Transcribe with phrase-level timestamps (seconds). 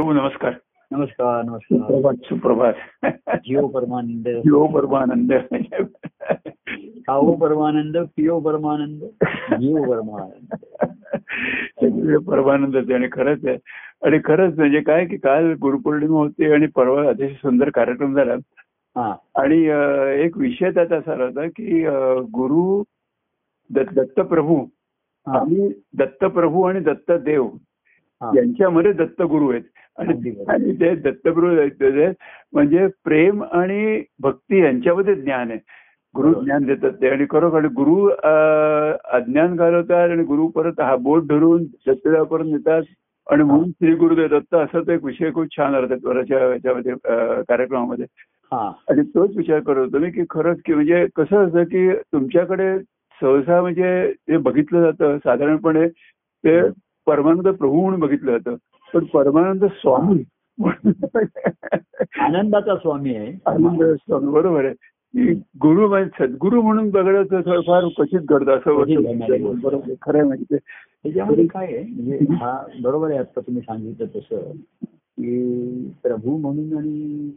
[0.00, 0.52] प्रभू नमस्कार
[0.90, 2.72] नमस्कार नमस्कार सुप्रभात
[3.46, 5.32] जिओ परमानंद जीव परमानंद
[7.08, 9.04] खाओ परमानंद पिओ परमानंद
[9.60, 9.82] जिओ
[12.20, 13.56] परमानंद आहे आणि खरंच आहे
[14.02, 18.34] आणि खरंच म्हणजे काय की काल गुरुपौर्णिमा होती आणि परवा अतिशय सुंदर कार्यक्रम झाला
[18.96, 19.62] हा आणि
[20.24, 21.84] एक विषय त्यात असा होता की
[22.20, 22.82] गुरु
[23.70, 24.64] दत्त दत्तप्रभू
[25.26, 25.38] हा.
[25.38, 27.48] आणि दत्तप्रभू आणि दत्तदेव.
[28.22, 29.62] यांच्यामध्ये दत्तगुरु आहेत.
[29.98, 30.94] आणि ते
[31.70, 32.06] ते
[32.52, 35.58] म्हणजे प्रेम आणि भक्ती यांच्यामध्ये ज्ञान आहे.
[36.14, 36.32] गुरु.
[36.44, 37.08] ज्ञान देतात ते.
[37.08, 38.08] आणि खरोखर गुरु
[39.16, 42.82] अज्ञान घालवतात आणि गुरु परत हा बोट धरून दत्तदेवापर्यंत नेतात
[43.26, 46.94] आणि म्हणून श्री गुरुदेव दत्त असा तो एक विषय खूप छान याच्यामध्ये
[47.42, 48.06] कार्यक्रमामध्ये.
[48.52, 48.72] हा.
[48.90, 52.78] आणि तोच विचार करत होतो मी की खरंच की म्हणजे कसं असतं की तुमच्याकडे
[53.20, 55.88] सहसा म्हणजे ते बघितलं जातं साधारणपणे
[56.44, 56.60] ते
[57.06, 58.56] परमानंद प्रभू म्हणून बघितलं जातं
[58.94, 60.22] पण परमानंद स्वामी
[60.58, 61.24] म्हणून
[62.20, 64.74] आनंदाचा स्वामी आहे आनंद स्वामी बरोबर आहे
[65.14, 69.58] की गुरु म्हणजे सद्गुरू म्हणून थोडं फार क्वचित घडतं असं.
[69.60, 70.56] बरोबर खरं आहे म्हणजे.
[70.56, 74.52] त्याच्यामध्ये काय आहे म्हणजे हा बरोबर आहे आता तुम्ही सांगितलं तसं
[74.92, 77.30] की प्रभू म्हणून आणि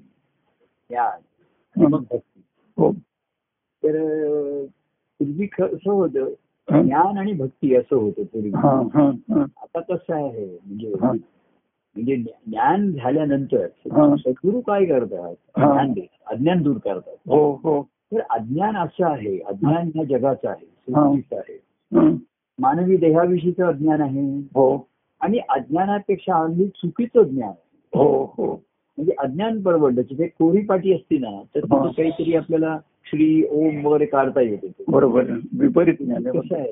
[1.76, 2.42] भक्ती
[2.78, 2.92] हो
[3.84, 3.98] तर
[5.20, 6.34] पूर्वी कसं होतं.
[6.72, 9.42] ज्ञान आणि भक्ती असं होतं पूर्वी हा, हा, हा.
[9.62, 10.94] आता कसं आहे म्हणजे.
[10.96, 13.68] म्हणजे ज्ञान झाल्यानंतर.
[14.16, 15.36] सद्गुरू काय करतात.
[15.58, 15.94] ज्ञान
[16.28, 17.82] अज्ञान दूर करतात हो हो
[18.14, 20.66] तर अज्ञान असं आहे अज्ञान ह्या जगाचं आहे
[21.36, 21.60] आहे.
[22.60, 24.88] मानवी देहाविषयीचं अज्ञान आहे हो
[25.22, 27.54] आणि अज्ञानापेक्षा हल्ली चुकीचं ज्ञान
[27.94, 28.54] हो हो
[28.98, 31.92] म्हणजे अज्ञान परवडलं जिथे कोरी पाटी असती ना तर तिथे.
[31.92, 35.24] काहीतरी आपल्याला श्री ओम वगैरे काढता येते बरोबर.
[35.60, 35.96] विपरीत.
[36.34, 36.72] कसं आहे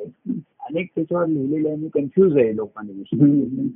[0.60, 3.68] अनेक त्याच्यावर लिहिलेले आहे कन्फ्युज आहे लोकांनी.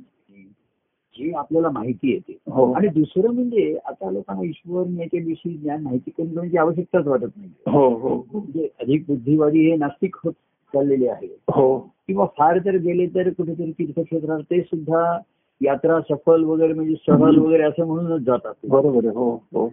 [1.18, 2.72] जी आपल्याला माहिती येते हो.
[2.72, 7.50] आणि दुसरं म्हणजे आता लोकांना ईश्वर याच्याविषयी ज्ञान माहिती करून घेण्याची आवश्यकताच वाटत नाही.
[7.66, 8.26] हो हो.
[8.32, 10.32] म्हणजे अधिक बुद्धिवादी हे नास्तिक होत
[10.74, 11.78] चाललेले आहे हो.
[11.78, 15.18] किंवा फार जर गेले तर कुठेतरी तीर्थक्षेत्रात ते सुद्धा
[15.62, 18.54] यात्रा सफल वगैरे म्हणजे सहल वगैरे असं म्हणूनच जातात.
[18.68, 19.72] बरोबर हो हो.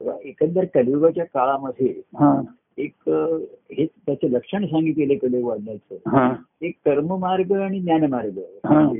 [0.00, 2.42] एकंदर कलियुगाच्या काळामध्ये हा.
[2.78, 6.34] एक अं, हे त्याचे लक्षण सांगितलेले कलियुगाचं हा.
[6.62, 8.38] एक कर्ममार्ग आणि ज्ञानमार्ग.
[8.64, 8.80] हा.
[8.80, 8.98] हे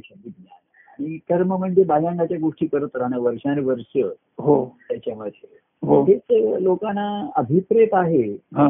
[0.98, 3.96] आणि कर्म म्हणजे बाह्यांगाच्या गोष्टी करत राहणं वर्षानुवर्ष
[4.38, 4.76] हो.
[4.88, 5.58] त्याच्यामध्ये.
[5.82, 6.04] हो.
[6.04, 6.20] हेच
[6.62, 8.32] लोकांना अभिप्रेत आहे.
[8.32, 8.68] हा.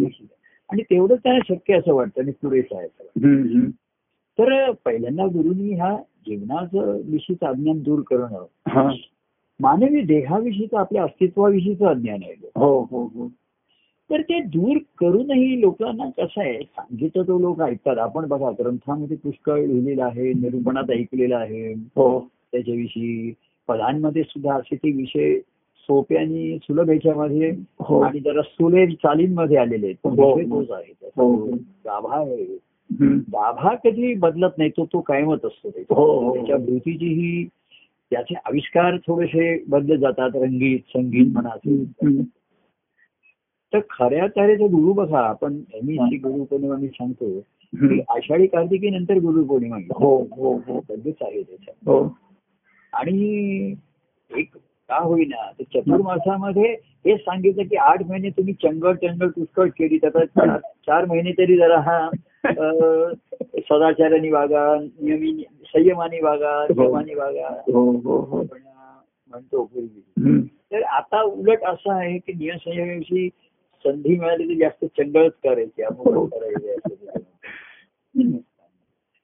[0.73, 2.89] आणि तेवढंच त्यांना शक्य असं वाटतं आणि पुरेसं आहे.
[3.01, 3.71] हं, हं.
[4.39, 8.91] तर पहिल्यांदा गुरुनी ह्या जीवनाचं विषयीचं अज्ञान दूर करणं हा.
[9.63, 13.29] मानवी देहाविषयीचं आपल्या अस्तित्वाविषयीचं अज्ञान आहे हो हो हो.
[14.11, 17.99] तर ते दूर करूनही लोकांना कसं आहे सांगितलं तो लोक ऐकतात.
[17.99, 21.73] आपण बघा ग्रंथामध्ये पुष्कळ लिहिलेलं आहे निरूपणात ऐकलेलं आहे.
[21.73, 22.29] हो.
[22.53, 23.33] त्याच्याविषयी
[23.69, 25.39] पदांमध्ये सुद्धा असे ते विषय
[25.79, 28.01] सोप्या आणि सुलभ ह्याच्यामध्ये हो.
[28.01, 30.07] आणि जरा सुलेभ चालींमध्ये आलेले आहेत.
[30.07, 30.33] हो.
[31.17, 31.47] हो.
[31.57, 32.59] गाभा आहे.
[33.17, 35.95] गाभा कधी बदलत नाही तो तो कायमच असतो त्याचा.
[36.35, 37.49] त्याच्या भोवतीची ही.
[38.11, 42.23] त्याचे आविष्कार थोडेसे बदलत जातात रंगीत संगीत म्हणा हं.
[43.75, 45.95] तर खऱ्या तऱ्हेचे गुरु बघा आपण नेहमी.
[45.95, 47.41] श्री गुरु पौर्णिमा मी सांगतो.
[47.75, 49.77] की आषाढी कार्तिकी नंतर गुरु पौर्णिमा.
[49.77, 50.81] हो हो हो
[51.21, 52.19] आहे त्याच्यात हो
[52.93, 53.75] आणि
[54.37, 54.55] एक
[54.89, 55.51] का होईना?
[55.51, 56.77] तर चतुर्मासामध्ये
[57.07, 60.07] हे सांगितलं की आठ महिने तुम्ही चंगळ चंगळ पुष्कळ केली.
[60.07, 60.25] आता
[60.59, 62.11] चार- महिने तरी जरा हा
[63.59, 67.63] सदाचाराने वागा नियमी संयमाने वागा नियमाने वागा.
[67.73, 68.43] हो हो हो.
[69.31, 70.41] म्हणतो पूर्वी हं.
[70.41, 73.29] तर आता उलट असं आहे की नियम संयमाविषयी
[73.85, 76.77] संधी मिळाली तर जास्त चंगळच करायची अमुक करायचे.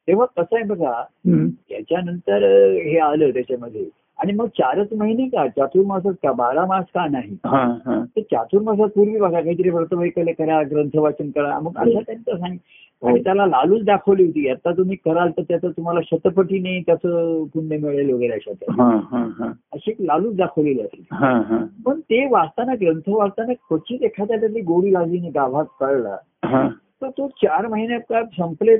[0.06, 1.48] तेव्हा कसं आहे बघा हं.
[1.70, 3.86] याच्यानंतर अं, हे आलं त्याच्यामध्ये.
[4.24, 5.46] आणि मग चारच महिने का?
[5.48, 6.32] चातुर्मासात का?
[6.32, 7.36] बारा मास का नाही?
[7.46, 8.04] हा हा.
[8.16, 11.58] तर चातुर्मासात पूर्वी बघा काहीतरी व्रतवैकल्य करा ग्रंथ वाचन करा.
[11.60, 12.56] मग असं त्यांचं सांग
[13.02, 14.48] आणि त्याला लालूच दाखवली होती.
[14.48, 18.82] आता तुम्ही कराल तर त्याचं तुम्हाला शतपटीने त्याचं पुण्य मिळेल वगैरे अशा त्या.
[18.82, 19.52] हा हा हा.
[19.72, 21.04] अशी एक लालूच दाखवलेली असेल.
[21.12, 21.64] हा हा.
[21.87, 26.16] पण ते वाचताना ग्रंथ वाचताना क्वचित एखाद्या त्यातली गोडी लागली गाभात कळला.
[26.44, 26.69] हा.
[27.02, 28.76] तर तो चार महिने का संपले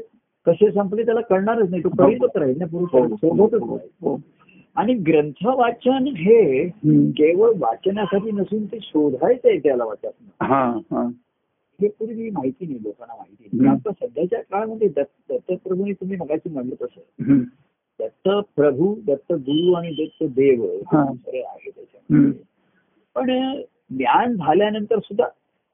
[0.47, 1.85] कसे संपले त्याला कळणारच नाही.
[1.85, 4.21] तो करीतच राहील ना पुरुष सोबतच राहील हो.
[4.75, 6.69] आणि ग्रंथ वाचन हे.
[7.11, 10.45] केवळ वाचनासाठी नसून ते शोधायचं आहे त्याला वाचन.
[10.45, 10.79] हा
[11.83, 13.57] पूर्वी माहिती नाही लोकांना माहिती.
[13.57, 13.77] नाही.
[13.77, 17.39] आता सध्याच्या काळामध्ये दत्त दत्तप्रभूने तुम्ही मगाशी म्हणलं तसं.
[18.01, 21.71] दत्त प्रभू दत्त गुरु आणि दत्त देव आहे.
[21.71, 22.43] त्याच्यामध्ये.
[23.15, 23.61] पण
[23.97, 25.25] ज्ञान झाल्यानंतर सुद्धा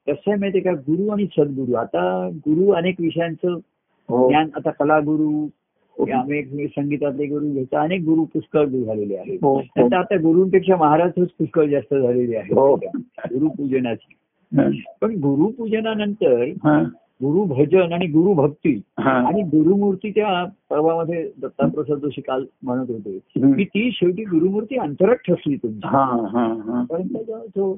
[0.07, 0.71] कसं आहे माहितीये का?
[0.71, 1.73] गुरु आणि सद्गुरू.
[1.73, 3.57] आता गुरु अनेक विषयांचं
[4.09, 4.29] हो.
[4.29, 5.47] ज्ञान आता कलागुरु
[5.99, 9.61] आम्ही एक संगीतातले गुरु घेतो अनेक गुरु पुष्कळ झालेले आहेत हो, हो.
[9.77, 12.75] नंतर आता गुरुंपेक्षा महाराजच पुष्कळ जास्त झालेले हो.
[12.75, 14.15] आहेत गुरुपूजनाची
[14.51, 14.69] हा.
[15.01, 16.83] पण गुरुपूजनानंतर हा.
[17.23, 19.11] गुरु भजन आणि गुरु भक्ती हा.
[19.11, 23.17] आणि गुरुमूर्ती त्या पर्वामध्ये दत्ताप्रसाद जोशी काल म्हणत होते.
[23.35, 26.03] की ती शेवटी गुरुमूर्ती अंतरात ठसली तुमची हा
[26.33, 26.83] हा हा
[27.55, 27.77] जो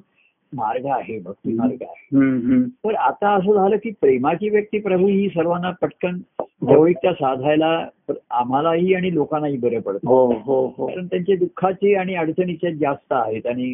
[0.53, 2.61] मार्ग आहे भक्ती मार्ग आहे.
[2.85, 7.87] तर आता असं झालं की प्रेमाची व्यक्ती प्रभू ही सर्वांना पटकन जवळीकता साधायला
[8.29, 13.47] आम्हालाही आणि लोकांनाही बरे पडतं हो हो हो कारण त्यांचे दुःखाचे आणि अडचणीचे जास्त आहेत
[13.47, 13.73] आणि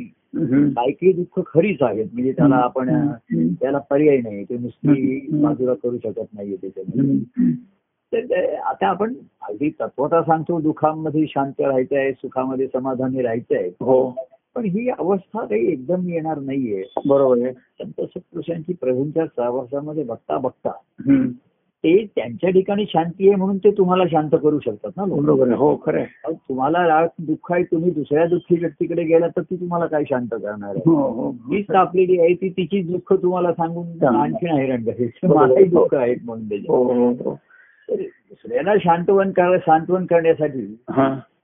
[0.76, 2.90] काही दुःख खरीच आहेत म्हणजे त्याला आपण.
[3.62, 5.20] त्याला पर्याय नाही ते नुसती.
[5.42, 7.52] बाजूला करू शकत नाहीये त्याच्यामध्ये.
[8.12, 9.14] तर आता आपण
[9.50, 14.16] अगदी तत्वता सांगतो दुःखामध्ये शांत राहायचं आहे सुखामध्ये समाधानी राहायचं आहे हो
[14.60, 16.84] पण ही अवस्था काही एकदम येणार नाहीये.
[17.08, 17.52] बरोबर आहे.
[17.54, 20.72] संत सत्पुरुषांची प्रभूंच्या सहवासामध्ये बघता बघता.
[21.84, 26.32] ते त्यांच्या ठिकाणी शांती आहे म्हणून ते तुम्हाला शांत करू शकतात ना बरोबर हो खरं
[26.32, 30.70] तुम्हाला राग दुःख आहे तुम्ही दुसऱ्या दुःखी व्यक्तीकडे गेला तर ती तुम्हाला काय शांत करणार
[30.70, 30.82] आहे?
[30.86, 31.32] हो हो.
[31.32, 34.16] तीच तापलेली आहे ती तिची दुःख तुम्हाला सांगून सांग.
[34.16, 35.10] आणखीन हैराण करेल.
[35.24, 36.76] मलाही दुःख आहेत म्हणून त्याच्यात.
[36.76, 37.38] हो
[37.90, 40.66] दुसऱ्याला शांतवन कर सांत्वन करण्यासाठी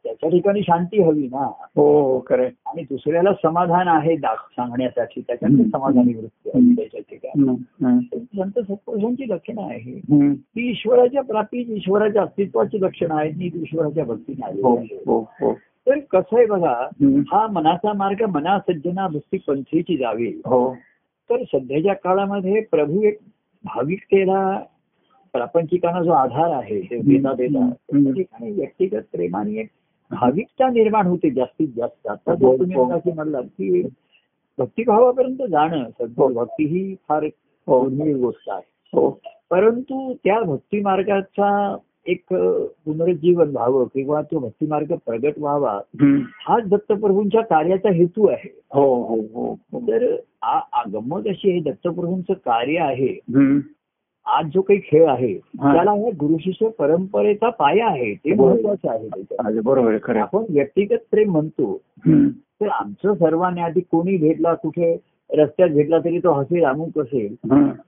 [0.05, 1.45] त्याच्या ठिकाणी शांती हवी ना.
[1.75, 5.63] हो हो खरं आहे आणि दुसऱ्याला समाधान आहे दाख सांगण्यासाठी हम्म.
[5.63, 8.19] समाधानी वृत्ती आहे त्याच्या ठिकाणी.
[8.37, 9.99] संत सत्पुरुषांची लक्षणं आहे.
[10.33, 14.75] ती ईश्वराच्या प्राप्ती ईश्वराच्या अस्तित्वाची लक्षणं आहेत ती ईश्वराच्या भक्तीने आलेली हो
[15.07, 15.53] हो हो.
[15.87, 16.73] तर कसं आहे बघा.
[17.31, 20.29] हा मनाचा मार्ग मना सज्जना भक्ती पंथीची जावी.
[20.45, 20.73] हो.
[21.29, 23.17] तर सध्याच्या काळामध्ये प्रभू एक
[23.63, 24.59] भाविकतेला
[25.33, 28.03] प्रापंचिकांना जो आधार आहे हे देता देता हम्म.
[28.03, 29.67] त्या ठिकाणी व्यक्तिगत प्रेमाने एक
[30.11, 33.13] भाविकता निर्माण होते जास्तीत जास्त आता हो, जर तुम्ही हो.
[33.15, 33.81] म्हणलात की
[34.57, 37.23] भक्तिभावापर्यंत जाणं सध्या भक्ती ही फार
[37.67, 38.61] हो दुर्मिळ गोष्ट आहे
[38.93, 39.19] हो
[39.49, 42.23] परंतु त्या भक्ती मार्गाचा एक
[42.85, 45.79] पुनरुज्जीवन व्हावं किंवा तो भक्ती मार्ग प्रगट व्हावा.
[46.35, 49.79] हाच दत्तप्रभूंच्या कार्याचा हेतू आहे हो हो हो हो.
[49.79, 50.15] तर
[50.87, 53.19] गंमत अशी आहे दत्तप्रभूंचं कार्य आहे.
[54.27, 55.33] आज जो काही खेळ आहे.
[55.37, 58.33] त्याला हा गुरुशिष्य परंपरेचा पाया आहे ते.
[58.33, 60.15] महत्वाचं आहे बरोबर.
[60.17, 61.77] आपण व्यक्तिगत प्रेम म्हणतो.
[62.61, 64.95] तर आमचं सर्वांनी आधी कोणी भेटला कुठे
[65.29, 67.35] रस्त्यात भेटला तरी तो हसेल अमुक असेल.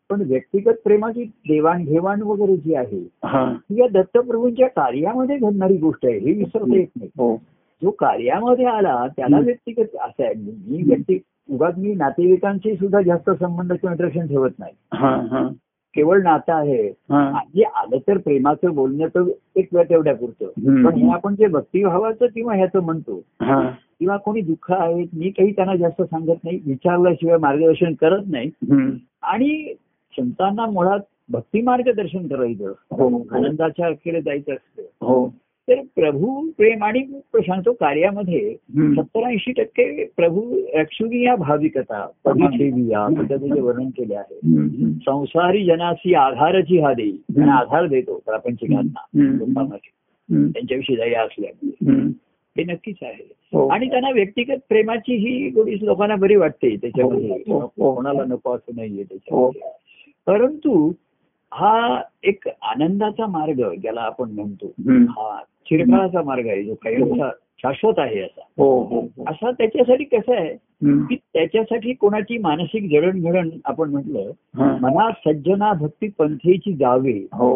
[0.09, 3.43] पण व्यक्तिगत प्रेमाची देवाणघेवाण वगैरे जी आहे हा.
[3.45, 7.35] ही या दत्तप्रभूंच्या कार्यामध्ये घडणारी गोष्ट आहे हे विसरता येत नाही हो
[7.81, 9.39] जो कार्यामध्ये आला त्याला.
[9.39, 11.19] व्यक्तिगत असं आहे मी व्यक्ती
[11.49, 15.47] उगाच मी नातेवाईकांशी सुद्धा जास्त संबंध किंवा इंटरेक्शन ठेवत नाही
[15.95, 16.89] केवळ नातं आहे.
[17.55, 19.25] जे आलं तर प्रेमाचं बोलण्याचं
[19.55, 20.45] एक वेळ तेवढ्या पुरतं.
[20.83, 23.69] पण हे आपण जे भक्तिभावाचं किंवा ह्याचं म्हणतो हा.
[23.99, 28.51] किंवा कोणी दुःख आहेत मी काही त्यांना जास्त सांगत नाही विचारल्याशिवाय मार्गदर्शन करत नाही.
[29.21, 29.73] आणि
[30.17, 30.99] संतांना मुळात
[31.29, 32.69] भक्ती मार्गदर्शन करायचं.
[32.69, 33.21] हो.
[33.31, 34.81] आनंदाच्या अखेर जायचं असतं.
[34.81, 35.27] हो.
[35.69, 37.05] तर प्रभू प्रेम आणि
[37.35, 38.55] सांगतो कार्यामध्ये.
[38.95, 44.35] सत्तर ऐंशी टक्के प्रभू रक्षुगी या भाविकता पदी ठेवी या पद्धतीचे वर्णन केले आहे.
[44.93, 50.47] संसारी जनासी आधारची हा देई आधार देतो प्रापंचिकांना हम्म.
[50.47, 52.01] त्यांच्याविषयी दया असल्यामुळे.
[52.57, 53.67] हे नक्कीच आहे हो.
[53.67, 57.95] आणि त्यांना व्यक्तिगत प्रेमाची ही गोडी लोकांना बरी वाटते त्याच्यामध्ये हो, हो.
[57.95, 59.03] कोणाला नको असं नाहीये.
[59.03, 59.61] त्याच्यामध्ये
[60.27, 60.91] परंतु
[61.51, 64.67] हा एक आनंदाचा मार्ग ज्याला आपण म्हणतो.
[65.09, 65.39] हा
[65.69, 67.29] चिरकाळाचा मार्ग आहे जो कायमचा
[67.61, 69.23] शाश्वत आहे असा हो हो हो.
[69.27, 70.55] असा त्याच्यासाठी कसं आहे.
[70.85, 74.31] की त्याच्यासाठी कोणाची मानसिक जडणघडण आपण म्हटलं.
[74.81, 77.49] मना सज्जना भक्ती पंथेची जावे हो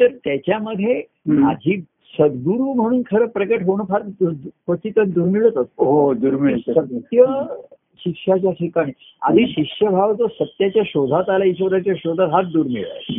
[0.00, 1.02] तर त्याच्यामध्ये.
[1.26, 1.80] माझी
[2.18, 7.24] सद्गुरू म्हणून खरं प्रकट होणं फार क्वचितच दुर्मिळच असतो दुर्मिळ सत्य
[8.06, 8.92] शिष्याच्या ठिकाणी.
[9.22, 13.14] आधी शिष्यभाव जो सत्याच्या शोधात आला ईश्वराच्या शोधात हाच दुर्मिळ आहे.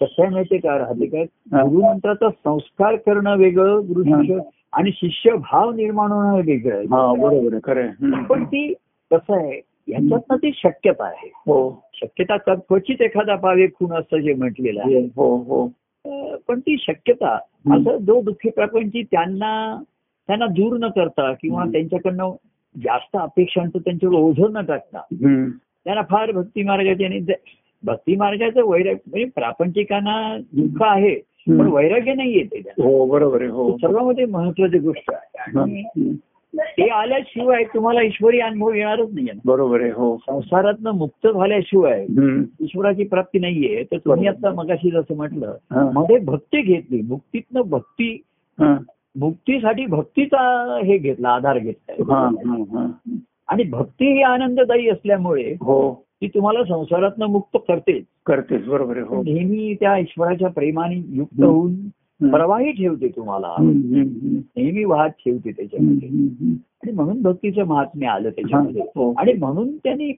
[0.00, 1.62] कसं आहे माहितीये का राहते काय हा.
[1.62, 4.38] गुरुमंत्राचा संस्कार करणं वेगळं गुरु शिष्य
[4.72, 6.84] आणि शिष्य भाव निर्माण होणं वेगळं आहे.
[6.84, 8.22] हा बरोबर आहे खरं.
[8.22, 8.72] पण ती
[9.10, 9.56] कसं आहे
[9.88, 11.30] याच्यातनं ती शक्यता आहे.
[11.46, 11.82] हो.
[11.94, 14.98] शक्यता क्वचित एखादा पावे खून असं जे म्हटलेलं आहे.
[15.16, 15.70] हो हो
[16.04, 17.34] अं, पण ती शक्यता
[17.70, 19.82] असं जो दुःखी प्रपंची त्यांना
[20.26, 21.64] त्यांना दूर न करता किंवा.
[21.64, 22.30] त्यांच्याकडनं
[22.74, 25.00] जास्त अपेक्षांचं त्यांच्यावर ओझं न टाकता.
[25.84, 27.20] त्यांना फार भक्ती मार्गाचे आणि
[27.82, 31.14] भक्ती मार्गाचं वैराग्य म्हणजे प्रापंचिकांना दुःख आहे
[31.48, 31.66] पण.
[31.66, 35.82] वैराग्य नाही येते हो बरोबर आहे हो सर्वांमध्ये महत्वाची गोष्ट आहे आणि.
[36.54, 42.06] ते आल्याशिवाय तुम्हाला ईश्वरी अनुभव येणारच नाही बरोबर आहे हो संसारातनं मुक्त झाल्याशिवाय.
[42.60, 44.26] ईश्वराची प्राप्ती नाहीये तर तुम्ही.
[44.28, 45.56] आता मगाशी जसं म्हटलं.
[45.94, 48.22] मध्ये भक्ती घेतली मुक्तीतनं भक्ती.
[49.16, 50.40] मुक्तीसाठी भक्तीचा
[50.84, 52.86] हे घेतला आधार हा, घेतला हा, हा.
[53.48, 59.74] आणि भक्ती ही आनंददायी असल्यामुळे हो ती तुम्हाला संसारातनं मुक्त करते करतेच बरोबर हो नेहमी
[59.74, 61.46] त्या ईश्वराच्या प्रेमाने युक्त हं.
[61.46, 61.74] होऊन
[62.22, 62.30] हं.
[62.30, 64.36] प्रवाही ठेवते तुम्हाला हं, हं, हं.
[64.56, 66.52] नेहमी वाहत ठेवते हं, त्याच्यामध्ये हं, हं.
[66.52, 69.12] आणि म्हणून भक्तीचं महात्म्य आलं त्याच्यामध्ये हो.
[69.18, 70.12] आणि म्हणून त्यांनी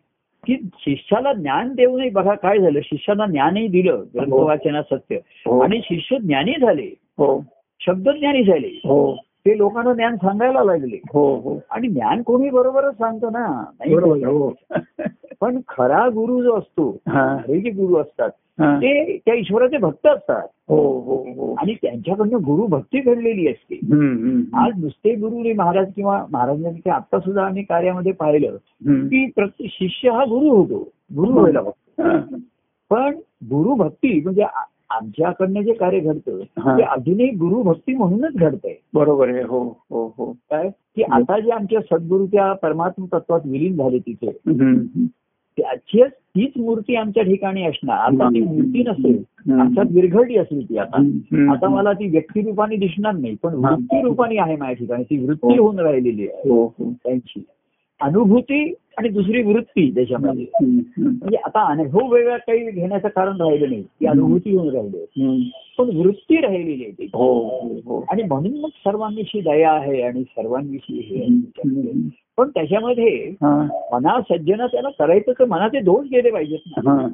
[0.44, 5.58] की शिष्याला ज्ञान देऊनही बघा काय झालं शिष्याला ज्ञानही दिलं ग्रंथवाचना सत्य हो.
[5.60, 7.38] आणि शिष्य ज्ञानी झाले हो
[7.86, 9.16] शब्दज्ञानी झाले हो.
[9.22, 10.96] ते लोकांना ज्ञान सांगायला लागले.
[10.96, 11.58] हो हो.
[11.70, 13.64] आणि ज्ञान कोणी बरोबरच सांगतो ना?
[14.26, 14.54] हो.
[15.40, 18.30] पण खरा गुरु जो असतो हा, जे गुरु असतात.
[18.60, 20.48] ते त्या ईश्वराचे भक्त असतात.
[20.68, 21.54] हो हो हो.
[21.54, 23.74] आणि त्यांच्याकडनं गुरु भक्ती घडलेली असते.
[24.54, 28.56] आज नुसते गुरुने महाराज किंवा महाराजांचे आता सुद्धा आम्ही कार्यामध्ये पाहिलं.
[29.08, 30.88] की प्रत्येक शिष्य हा गुरु होतो.
[31.16, 32.02] गुरु व्हायला बघतो.
[32.02, 32.36] हा.
[32.90, 34.42] पण गुरु भक्ती म्हणजे
[34.96, 36.38] आमच्याकडनं जे कार्य घडतं.
[36.76, 41.50] ते अजूनही गुरु भक्ती म्हणूनच घडतंय बरोबर आहे हो हो हो काय की आता जे
[41.50, 45.06] आमचे सद्गुरु त्या परमात्म तत्वात विलीन झाले तिथे हं, हं.
[45.58, 49.16] त्याची तीच मूर्ती आमच्या ठिकाणी असणार आता ती मूर्ती नसेल.
[49.52, 51.00] आमच्यात विरघळली असेल ती आता.
[51.52, 53.54] आता मला ती व्यक्तिरूपाने दिसणार नाही पण.
[53.54, 55.62] वृत्ती रूपाने आहे माझ्या ठिकाणी ती वृत्ती हो.
[55.64, 57.42] होऊन राहिलेली आहे हो हो त्यांची
[58.00, 61.02] अनुभूती आणि दुसरी वृत्ती त्याच्यामध्ये हं, हं.
[61.02, 65.38] म्हणजे आता अनुभव वेगळा काही घेण्याचं कारण राहिलं नाही ती अनुभूती होऊन राहिली हं.
[65.78, 67.10] पण वृत्ती राहिलेली आहे त्याची.
[67.14, 71.24] हो हो हो आणि म्हणून मग सर्वांविषयी दया आहे आणि सर्वांविषयी हे.
[71.26, 72.08] हं.
[72.36, 73.68] पण त्याच्यामध्ये हा.
[73.92, 77.06] मना सज्जन त्याला करायचं तर मनाचे दोष गेले पाहिजेत ना हा.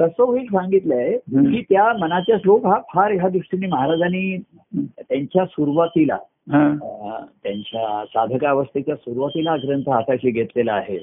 [0.00, 1.16] कसं होईल सांगितलंय.
[1.52, 4.36] की त्या मनाचा श्लोक हा फार ह्या दृष्टीने महाराजांनी
[4.76, 6.14] त्यांच्या सुरुवातीला
[6.52, 7.24] हा.
[7.42, 10.96] त्यांच्या साधकावस्थेच्या सुरुवातीला ग्रंथ हाताशी घेतलेला आहे.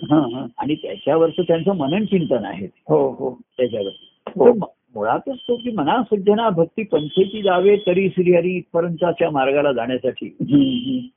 [0.58, 3.92] आणि त्याच्यावरचं त्यांचं मनन चिंतन आहे हो हो त्याच्यावर
[4.36, 4.54] हो.
[4.96, 10.36] मुळातच तो की मना सज्जना भक्ती पंथेची जावे तरी श्रीहरी इथपर्यंतच्या मार्गाला जाण्यासाठी.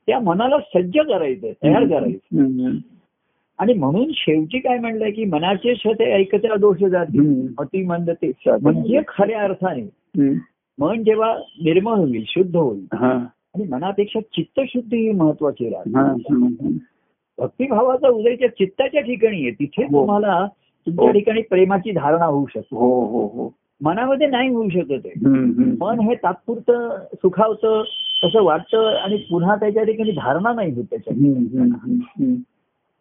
[0.07, 2.69] त्या मनाला सज्ज करायचं तयार करायचं.
[3.61, 7.47] आणि म्हणून शेवटी काय म्हणलंय की मनाचे शते ऐकत्या दोष जाती.
[7.57, 9.89] अति मंदते म्हणजे खऱ्या अर्थाने.
[10.79, 12.85] मन जेव्हा निर्मळ होईल शुद्ध होईल.
[12.91, 16.67] आणि मनापेक्षा चित्तशुद्धी ही महत्वाची राहते.
[17.37, 20.01] भक्तिभावाचा उदय त्या चित्ताच्या ठिकाणी आहे तिथे हो.
[20.01, 20.47] तुम्हाला
[20.85, 21.11] तुमच्या हो.
[21.11, 25.07] ठिकाणी प्रेमाची धारणा होऊ शकते हो हो हो मनामध्ये नाही होऊ शकत.
[25.07, 25.51] हं.
[25.79, 27.83] मन हे तात्पुरतं सुखावतं
[28.23, 31.17] तसं वाटतं आणि पुन्हा त्याच्या ठिकाणी धारणा नाही होत त्याच्यात.
[32.01, 32.35] हं.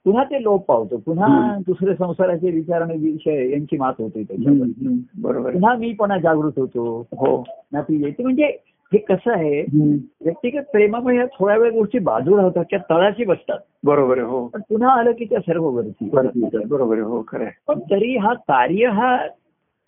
[0.06, 1.26] पुन्हा ते लोप पावतं पुन्हा.
[1.66, 4.70] दुसरे संसाराचे विचार आणि विषय यांची मात होते त्याच्यावर हं.
[4.86, 4.96] हं.
[5.22, 5.52] बरोबर.
[5.52, 7.42] पुन्हा मी पण जागृत होतो हो
[7.72, 8.46] ना ती येते म्हणजे
[8.92, 9.96] हे कसं आहे हं.
[10.24, 14.92] व्यक्तिगत प्रेमामुळे ह्या थोड्या वेळ गोष्टी बाजूला होतात त्या तळाशी बसतात बरोबर हो पण पुन्हा
[14.92, 16.08] आलं की त्या सर्व वरती
[16.66, 19.14] बरोबर हो खरं पण तरी हा कार्य हा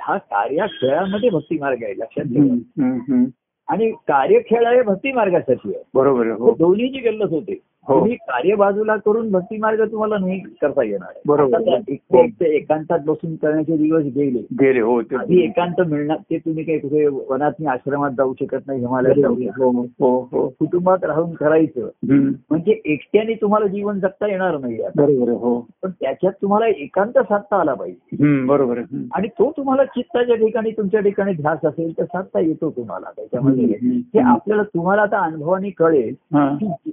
[0.01, 2.59] हा कार्य खेळामध्ये भक्ती मार्ग आहे लक्षात ठेवा हं.
[2.83, 2.99] हं.
[3.09, 3.25] हं.
[3.69, 7.59] आणि कार्य खेळ आहे भक्ती मार्गासाठी आहे बरोबर हो दोन्हीची गल्लत होते हो.
[7.89, 11.13] तुम्ही कार्य बाजूला करून भक्ती मार्ग तुम्हाला नाही करता येणार.
[11.27, 11.63] बरोबर.
[11.89, 16.79] एकटे एकांतात बसून करण्याचे दिवस गेले गेले हो ते आधी एकांत मिळणार ते तुम्ही काही
[16.79, 19.71] कुठे वनात आश्रमात जाऊ शकत नाही हिमालयात जाऊ शकत हो.
[20.01, 22.29] हो हो कुटुंबात राहून करायचं हं.
[22.51, 24.79] म्हणजे एकट्याने तुम्हाला जीवन जगता येणार नाही.
[24.97, 28.47] बरोबर हो पण त्याच्यात तुम्हाला एकांत साधता आला पाहिजे हं.
[28.47, 29.05] बरोबर हं.
[29.15, 33.99] आणि तो तुम्हाला चित्ताच्या ठिकाणी तुमच्या ठिकाणी ध्यास असेल तर साधता येतो तुम्हाला त्याच्यामध्ये हं.
[34.15, 36.49] हे आपल्याला तुम्हाला आता अनुभवाने कळेल हा.
[36.55, 36.91] की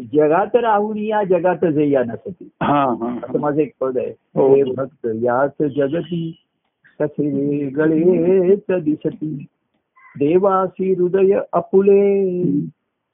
[0.00, 2.48] जगात राहून या जगात जे या नसती.
[2.60, 4.10] असं माझं एक पद आहे.
[4.10, 4.74] हो.
[4.74, 6.36] भक्त याच जगती
[7.00, 9.44] कसे वेगळेच दिसती.
[10.18, 12.32] देवासी हृदय अपुले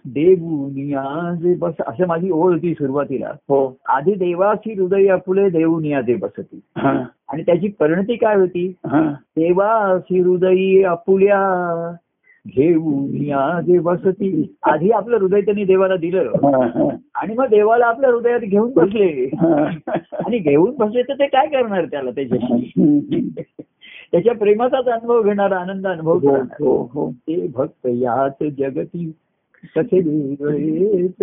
[0.06, 3.28] देवुनिया जे बस असं माझी ओळ होती सुरुवातीला.
[3.28, 3.76] हो.
[3.88, 6.60] आधी देवासी हृदय अपुले देवुनिया जे बसती.
[6.76, 7.04] हा.
[7.28, 8.74] आणि त्याची परिणती काय होती?
[8.86, 9.12] हा.
[9.12, 11.40] देवासी हृदयी अपुल्या
[12.48, 16.32] घेऊनिया जे बसती आधी आपलं हृदय त्यांनी देवाला दिलं.
[17.14, 19.30] आणि मग देवाला आपल्या हृदयात घेऊन बसले.
[20.26, 22.72] आणि घेऊन बसले तर ते काय करणार त्याला त्याच्याशी.
[24.12, 29.12] त्याच्या प्रेमाचाच अनुभव घेणार आनंद अनुभव हो करणार हो हो ते भक्त याच जगती
[29.76, 30.00] कसे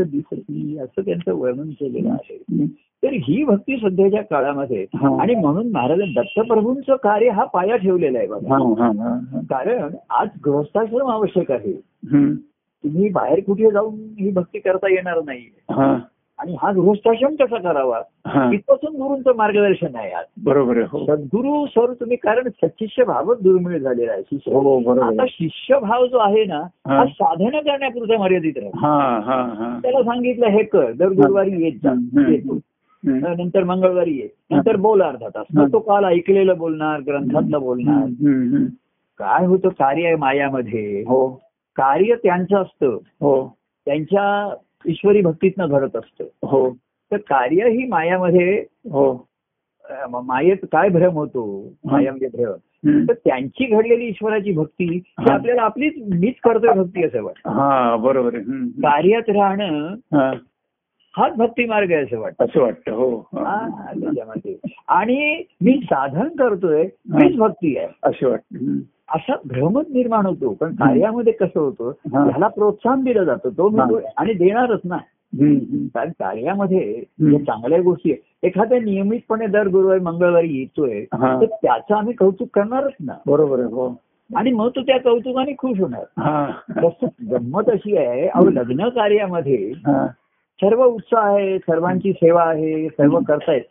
[0.04, 2.66] दिसती असं त्यांचं वर्णन केलेलं आहे.
[3.04, 5.16] तर ही भक्ती सध्याच्या काळामध्ये हा.
[5.22, 9.40] आणि म्हणून महाराज दत्तप्रभूंचं कार्य हा पाया ठेवलेला आहे हा, बघा हा, हा, हा.
[9.50, 11.72] कारण आज गृहस्थाश्रम आवश्यक आहे
[12.12, 12.34] हं.
[12.84, 15.96] तुम्ही बाहेर कुठे जाऊन ही भक्ती करता येणार नाही हा,
[16.40, 18.50] आणि हा गृहस्थाश्रम कसा करावा हा.
[18.54, 24.12] इथपासून गुरूंचं मार्गदर्शन आहे आज बरोबर हो सद्गुरू सर तुम्ही कारण सचिष्य भावच दुर्मिळ झालेला
[24.12, 25.26] आहे शिष्य हो बरोबर आता.
[25.30, 26.96] शिष्यभाव जो आहे ना हा.
[26.96, 31.80] हा साधन करण्यापुरता मर्यादित राहतो हा हा हा त्याला सांगितलं हे कर दर गुरुवारी येत
[31.84, 32.20] जा हं.
[32.20, 32.58] हं.
[33.04, 34.30] नंतर मंगळवारी ये.
[34.52, 35.46] नंतर बोल अर्धा तास.
[35.54, 38.06] मग तो काल ऐकलेलं बोलणार ग्रंथातलं बोलणार.
[39.18, 41.02] काय होतं कार्य आहे मायामध्ये.
[41.02, 41.28] हो.
[41.76, 42.98] कार्य त्यांचं असतं.
[43.22, 43.58] हो.
[43.86, 44.56] त्यांच्या
[44.86, 46.24] ईश्वरी भक्तीतनं घडत असतं.
[46.44, 46.70] हो.
[47.12, 49.28] तर कार्य ही मायामध्ये हो.
[50.24, 51.74] मायेत काय भ्रम होतो?
[51.86, 52.54] माया म्हणजे भ्रम.
[53.08, 55.02] तर त्यांची घडलेली ईश्वराची भक्ती.
[55.18, 58.02] आपल्याला आपलीच मीच करतोय भक्ती असं वाटतं.
[58.02, 58.44] बरोबर आहे.
[58.70, 59.96] कार्यात राहणं
[61.16, 63.20] हाच भक्ती मार्ग आहे असं वाटतं असं वाटतं हो.
[63.34, 64.56] त्याच्यामध्ये
[64.88, 68.78] आणि मी साधन करतोय मीच भक्ती आहे असं वाटतं.
[69.16, 71.92] असा भ्रमच निर्माण होतो पण कार्यामध्ये कसं होतं.
[72.14, 73.70] ह्याला प्रोत्साहन दिलं जातं तो
[74.18, 74.98] आणि देणारच ना.
[75.96, 81.04] कारण कार्यामध्ये चांगल्या गोष्टी आहेत एखाद्या नियमितपणे दर गुरुवारी मंगळवारी येतोय.
[81.42, 83.88] तर त्याचं आम्ही कौतुक करणारच ना बरोबर आहे हो
[84.30, 86.04] आणि मग तो त्या कौतुकाने खुश होणार
[87.32, 89.72] गंमत अशी आहे अहो लग्न कार्यामध्ये.
[90.64, 93.62] सर्व उत्साह आहे सर्वांची सेवा आहे सर्व करतायत.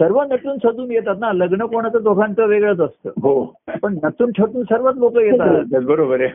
[0.00, 3.08] सर्व नटून सजून येतात ना लग्न कोणाचं दोघांचं वेगळंच असतं.
[3.08, 3.54] हो.
[3.82, 5.80] पण नटून छटून सर्वच लोक येतात.
[5.86, 6.28] बरोबर आहे?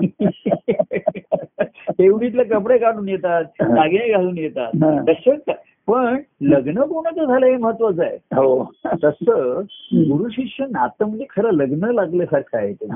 [1.98, 4.70] एवढीतले कपडे काढून येतात दागिने घालून येतात.
[5.08, 5.54] तसंच
[5.86, 8.16] पण लग्न कोणाचं झालं हे महत्वाचं आहे.
[8.16, 8.72] हो.
[9.04, 9.60] तसं
[9.94, 12.86] गुरु शिष्य नातं म्हणजे खरं लग्न लागल्यासारखं आहे ते.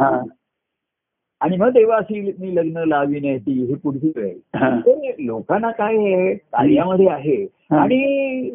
[1.42, 4.70] आणि मग देवाशी मी लग्न लावी ती ही पुढची वेळ हा.
[5.18, 7.78] लोकांना काय आहे कार्यामध्ये आहे हा.
[7.78, 8.50] आणि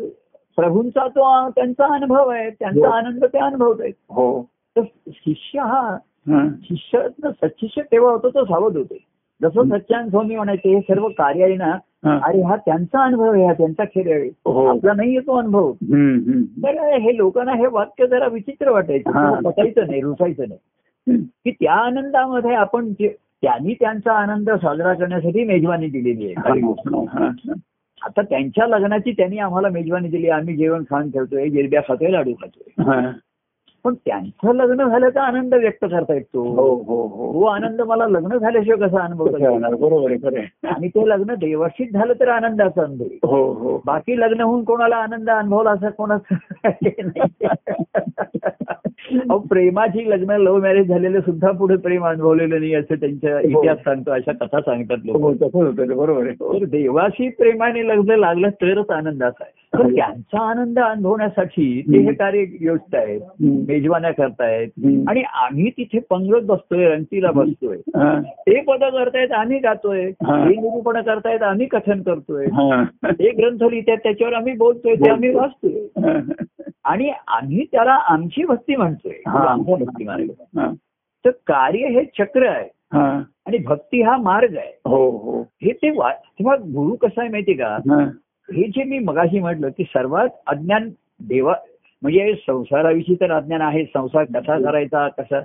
[0.58, 2.52] प्रभूंचा तो त्यांचा अनुभव आहे हो.
[2.60, 4.42] त्यांचा आनंद ते अनुभवत आहेत हो
[4.76, 5.82] तर शिष्य हा
[6.30, 6.48] हा.
[6.64, 8.98] शिष्य सच्शिष्य तेव्हा होतो तो सावध होते
[9.42, 12.18] जसं सच्चान स्वामी म्हणायचे हे सर्व कार्य आहे ना हा.
[12.28, 14.66] अरे हा त्यांचा अनुभव आहे हा त्यांचा खेळ आहे हो.
[14.66, 15.72] आपला नाही येतो अनुभव.
[16.64, 19.34] तर हे लोकांना हे वाक्य जरा विचित्र वाटायचं हा.
[19.46, 20.60] पटायचं नाही रुसायचं नाही
[21.10, 23.12] की त्या आनंदामध्ये आपण जे-
[23.42, 26.96] त्यांनी त्यांचा आनंद साजरा करण्यासाठी मेजवानी दिलेली आहे गोष्ट.
[26.96, 27.54] हा, हा.
[28.06, 32.84] आता त्यांच्या लग्नाची त्यांनी आम्हाला मेजवानी दिली आम्ही जेवण खाण खेळतोय जिरब्या खातोय लाडू खातोय
[32.84, 33.12] हा.
[33.88, 38.38] पण त्यांचं लग्न झाल्याचा आनंद व्यक्त करता हो येतो हो हो तो आनंद मला लग्न
[38.38, 39.76] झाल्याशिवाय कसा होणार?
[39.76, 40.38] बरोबर.
[40.64, 43.28] आणि ते लग्न देवर्षीत झालं तर आनंदाचा अनुभव.
[43.28, 47.20] हो हो बाकी लग्न होऊन कोणाला आनंद अनुभवला असं कोणाचं हे.
[49.12, 54.12] अहो प्रेमाची लग्न लव्ह मॅरेज झालेलं सुद्धा पुढे प्रेम अनुभवलेलं नाही असं त्यांच्या इतिहास सांगतो
[54.12, 59.44] अशा कथा सांगतात लोक हो ते, बरोबर आहे तर देवाशी प्रेमाने लग्न लागलं तरच आनंदाचा
[59.44, 63.22] आहे तर त्यांचा आनंद अनुभवण्यासाठी ते हे कार्य योजत आहेत.
[63.44, 64.68] मेजवान्या करतायत.
[65.10, 67.78] आणि आम्ही तिथे पंगत बसतोय रंगतीला बसतोय.
[68.28, 70.46] ते पद करतायत आम्ही गातोय हा.
[70.46, 72.84] निरूपण करतायत आम्ही कथन करतोय हा.
[73.04, 76.20] ग्रंथ लिहितात त्याच्यावर आम्ही बोलतोय ते आम्ही वाचतोय.
[76.84, 79.40] आणि आम्ही त्याला आमची भक्ती म्हणतोय हा.
[79.40, 80.28] आमचा भक्ती मार्ग.
[81.26, 82.70] तर कार्य हे चक्र आहे.
[83.46, 87.78] आणि भक्ती हा मार्ग आहे हो हो हे ते तेव्हा गुरु कसा आहे माहितीये का
[88.52, 88.62] हा.
[88.62, 91.54] हे जे मी मगाशी म्हटलं की सर्वात अज्ञान देवा
[92.04, 95.40] म्हणजे संसाराविषयी तर अज्ञान आहे संसार कसा करायचा कसा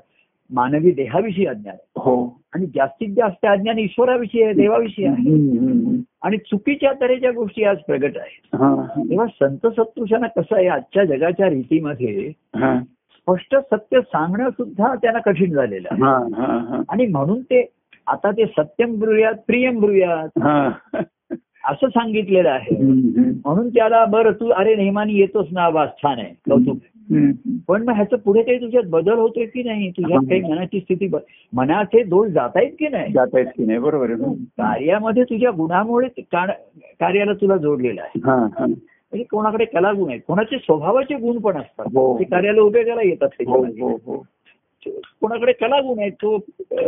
[0.50, 6.00] मानवी देहाविषयी अज्ञान आहे हो आणि जास्तीत जास्त अज्ञान ईश्वराविषयी आहे देवाविषयी आहे.
[6.22, 8.86] आणि चुकीच्या तऱ्हेच्या गोष्टी आज प्रगट आहेत हा.
[8.98, 12.80] तेव्हा संत सत्पुरुषांना कसं आहे आजच्या जगाच्या रीतीमध्ये हा.
[13.12, 16.16] स्पष्ट सत्य सांगणं सुद्धा त्यांना कठीण झालेलं आहे हा.
[16.16, 16.58] हा.
[16.58, 16.82] हा.
[16.88, 17.66] आणि म्हणून ते
[18.06, 20.70] आता ते सत्यम ब्रुयात प्रियम ब्रुयात हा.
[21.64, 22.76] असं सांगितलेलं आहे.
[23.44, 26.76] म्हणून त्याला बरं तू अरे नेहमानी येतोस ना वास छान आहे कौतुक.
[27.68, 29.90] पण मग ह्याचं पुढे काही तुझ्यात बदल होतोय की नाही?
[29.90, 31.08] तुझ्यात काही मनाची स्थिती
[31.52, 33.12] मनाचे दोष जात आहेत की नाही?
[33.12, 33.78] जात आहेत की नाही?
[33.78, 38.20] बरोबर आहे कार्यामध्ये तुझ्या गुणामुळे कार्याला तुला जोडलेलं आहे.
[39.12, 40.20] म्हणजे कोणाकडे कलागुण आहेत?
[40.26, 41.86] कोणाचे स्वभावाचे गुण पण असतात.
[41.94, 42.18] हो.
[42.18, 44.24] ते कार्याला उपयोगाला येतात हो त्याच्यामध्ये हो.
[45.20, 46.38] कोणाकडे कलागुण आहेत तो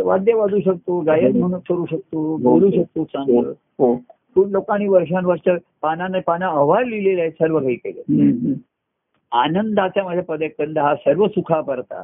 [0.03, 3.53] वाद्य वाजू शकतो गायन म्हणून करू शकतो बोलू शकतो चांगलं.
[3.79, 3.93] हो.
[4.35, 5.47] खूप लोकांनी वर्षानुवर्ष
[5.81, 8.53] पानाने पाना अहवाल लिहिलेले आहेत सर्व काही केलं.
[9.31, 12.01] आनंदाचा माझ्या पदकंद हा सर्व सुखा परता.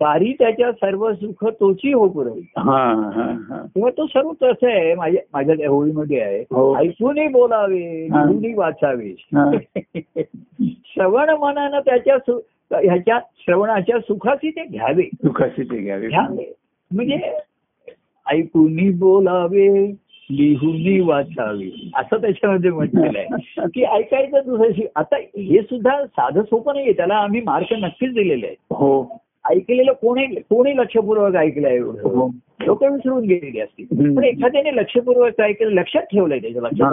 [0.00, 2.78] तारी त्याच्या सर्व सुख तोची हो पुरवी हा.
[3.14, 3.30] हा.
[3.48, 3.62] हा.
[3.74, 6.74] तेव्हा तो सर्व कसं आहे माझ्या माझ्या त्या होळीमध्ये आहे हो.
[6.76, 7.78] ऐकूनही बोलावे.
[8.04, 9.14] लिहूनही वाचावे.
[10.86, 12.16] श्रवण मनानं त्याच्या
[12.72, 16.52] ह्याच्या श्रवणाच्या सुखाची ते घ्यावे सुखाशी ते घ्यावे घ्यावे
[16.90, 17.18] म्हणजे
[18.26, 19.92] ऐकूनही बोलावे
[20.30, 21.90] लिहूनही वाचावे.
[21.96, 23.28] असं त्याच्यामध्ये म्हटलेलं आहे.
[23.74, 24.82] की ऐकायचं दुसऱ्याशी.
[24.96, 26.92] आता हे सुद्धा साधं सोपं नाहीये.
[26.92, 28.56] त्याला आम्ही मार्क नक्कीच दिलेले आहेत.
[28.70, 29.20] हो.
[29.50, 31.74] ऐकलेलं कोणी कोणी लक्षपूर्वक ऐकलं हो.
[31.74, 32.28] एवढं
[32.66, 34.16] लोक विसरून गेलेली असतील.
[34.16, 36.92] पण एखाद्याने लक्षपूर्वक ऐकलं लक्षात ठेवलंय त्याच्या लक्षात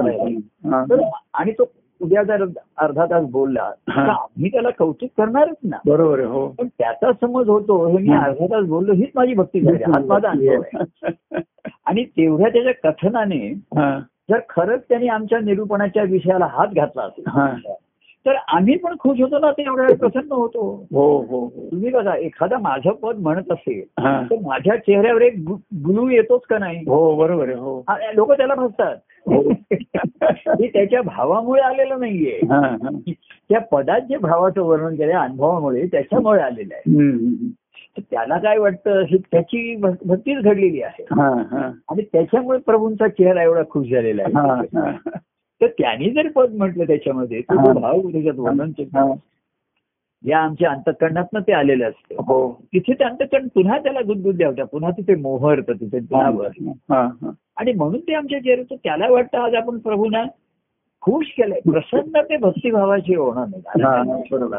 [0.65, 1.09] हा.
[1.33, 1.71] आणि तो
[2.01, 2.43] उद्या जर
[2.77, 3.69] अर्धा तास बोलला.
[3.87, 8.13] तर आम्ही त्याला कौतुक करणारच ना बरोबर हो पण त्याचा समज होतो हे मी.
[8.15, 11.41] अर्धा तास बोललो हीच माझी भक्ती झाली हाच माझा अनुभव आहे
[11.85, 13.53] आणि तेवढ्या त्याच्या कथनाने.
[14.29, 17.23] जर खरंच त्यांनी आमच्या निरूपणाच्या विषयाला हात घातला असेल.
[18.27, 20.61] तर आम्ही पण खुश होतो ना ते एवढ्या प्रसन्न होतो
[20.93, 24.21] हो हो हो तुम्ही बघा एखादा माझं पद म्हणत असेल हा.
[24.21, 25.39] तर माझ्या चेहऱ्यावर एक
[25.85, 28.95] ग्लू येतोच का नाही हो बरोबर हो लोक त्याला फसतात
[29.27, 29.41] हो.
[30.59, 32.89] मी त्याच्या भावामुळे आलेलं नाहीये हा, हा.
[33.49, 37.49] त्या पदात जे भावाचं वर्णन केलं अनुभवामुळे त्याच्यामुळे आलेलं आहे
[38.11, 41.67] त्याला काय वाटतं ही त्याची भक- भक्तीच घडलेली आहे हा, हा.
[41.89, 44.91] आणि त्याच्यामुळे प्रभूंचा चेहरा एवढा खुश झालेला हा, आहे हा.
[45.61, 48.71] तर त्यांनी जर पद म्हटलं त्याच्यामध्ये भाव त्याच्यात वर्णन.
[50.23, 54.91] या आमच्या अंतकरणातनं ते आलेलं असतं हो तिथे ते अंतकरण पुन्हा त्याला गुदगुद्या होत्या पुन्हा
[54.91, 55.99] तिथे मोहरतं तिथे.
[57.57, 60.23] आणि म्हणून ते आमच्या चेहऱ्याचं त्याला वाटतं आज आपण प्रभूना
[61.01, 64.57] खुश केलंय प्रसन्न ते भक्तिभावाचे होणार नाही बरोबर.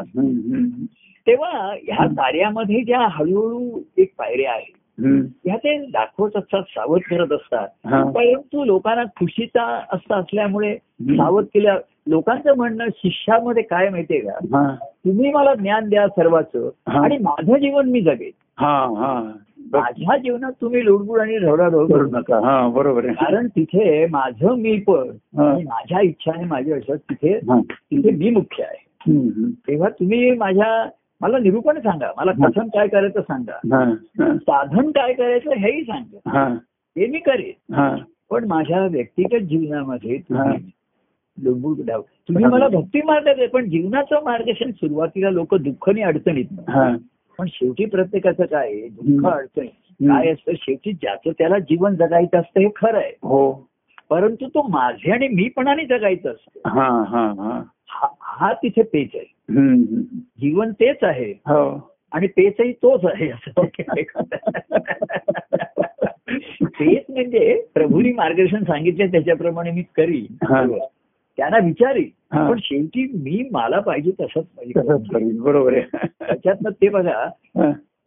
[1.27, 1.51] तेव्हा
[1.83, 4.78] ह्या कार्यामध्ये ज्या हळूहळू एक पायऱ्या आहेत.
[5.05, 7.67] ह्या ते दाखवत असतात सावध करत असतात.
[8.11, 14.39] परंतु लोकांना खुशीचा असता असल्यामुळे सावध केल्या लोकांचं म्हणणं शिष्यामध्ये काय माहितीये का.
[14.83, 16.69] तुम्ही मला ज्ञान द्या सर्वांचं.
[16.87, 19.31] आणि माझं जीवन मी जगेन हा हा.
[19.73, 24.55] माझ्या जीवनात तुम्ही लुडबुड आणि ढवळाढवळ करू करू नका हा बरोबर आहे कारण तिथे माझं
[24.55, 27.39] मी पण माझ्या इच्छा आणि माझ्या आयुष्यात तिथे.
[27.63, 28.85] तिथे मी मुख्य आहे.
[29.49, 30.89] तेव्हा तुम्ही माझ्या
[31.21, 32.11] मला निरूपण सांगा.
[32.17, 33.59] मला कथन काय करायचं सांगा.
[34.35, 36.29] साधन काय करायचं हेही सांगा.
[36.29, 36.47] हा,
[36.95, 37.73] मी करेन.
[38.29, 40.17] पण माझ्या व्यक्तिगत जीवनामध्ये
[41.85, 46.45] डाव तुम्ही मला भक्ती मार्ग दे पण जीवनाचं मार्गदर्शन सुरुवातीला लोक दुःखनी अडचणीत.
[47.37, 48.73] पण शेवटी प्रत्येकाचं काय?
[48.73, 49.33] दुःख.
[49.33, 49.67] अडचणी.
[50.07, 50.51] काय असतं?
[50.57, 53.09] शेवटी ज्याचं त्याला जीवन जगायचं असतं हे खरं आहे.
[53.09, 53.68] हो.
[54.09, 56.69] परंतु तो माझे आणि मीपणाने जगायचं असतं.
[56.69, 57.63] हा हा हा.
[57.87, 59.33] हा- हा तिथे पेच आहे.
[60.39, 61.31] जीवन तेच आहे.
[61.31, 61.91] हो.
[62.11, 63.61] आणि पेचही तोच आहे असं
[66.65, 70.35] पेच म्हणजे प्रभूंनी मार्गदर्शन सांगितले त्याच्याप्रमाणे मी करीन.
[71.37, 72.37] त्यांना विचारीन.
[72.37, 72.49] हा.
[72.49, 75.39] पण शेवटी मी मला पाहिजे तसंच पाहिजे.
[75.39, 75.81] बरोबर आहे.
[76.03, 77.29] त्याच्यातनं ते बघा.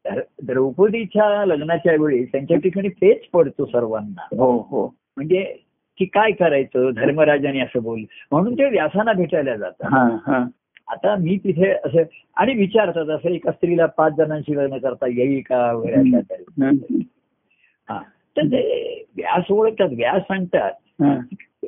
[0.05, 4.23] द्र- द्रौपदीच्या लग्नाच्या वेळी त्यांच्या ठिकाणी पेच पडतो सर्वांना.
[4.37, 4.95] हो हो.
[5.17, 5.65] म्हणजे
[5.99, 6.91] की काय करायचं?
[6.91, 8.01] धर्मराजाने असं बोल
[8.31, 9.89] म्हणून ते व्यासांना भेटायला जातात.
[10.89, 12.03] आता मी तिथे असं
[12.37, 15.73] आणि विचारतात असं एका स्त्रीला पाच जणांशी लग्न करता येईल का?
[15.73, 16.19] वगैरे.
[17.89, 18.03] हा.
[18.37, 19.89] तर ते व्यास ओळखतात.
[19.93, 20.73] व्यास सांगतात.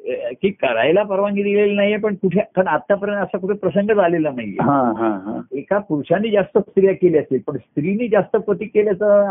[0.08, 4.56] की करायला परवानगी दिलेली नाहीये पण कुठे कारण आतापर्यंत असा कुठे प्रसंगच आलेला नाहीये.
[4.60, 5.40] हा हा हा.
[5.52, 9.30] एका पुरुषांनी जास्त स्त्रिया केल्या असतील पण स्त्रीनी जास्त पती केल्याचा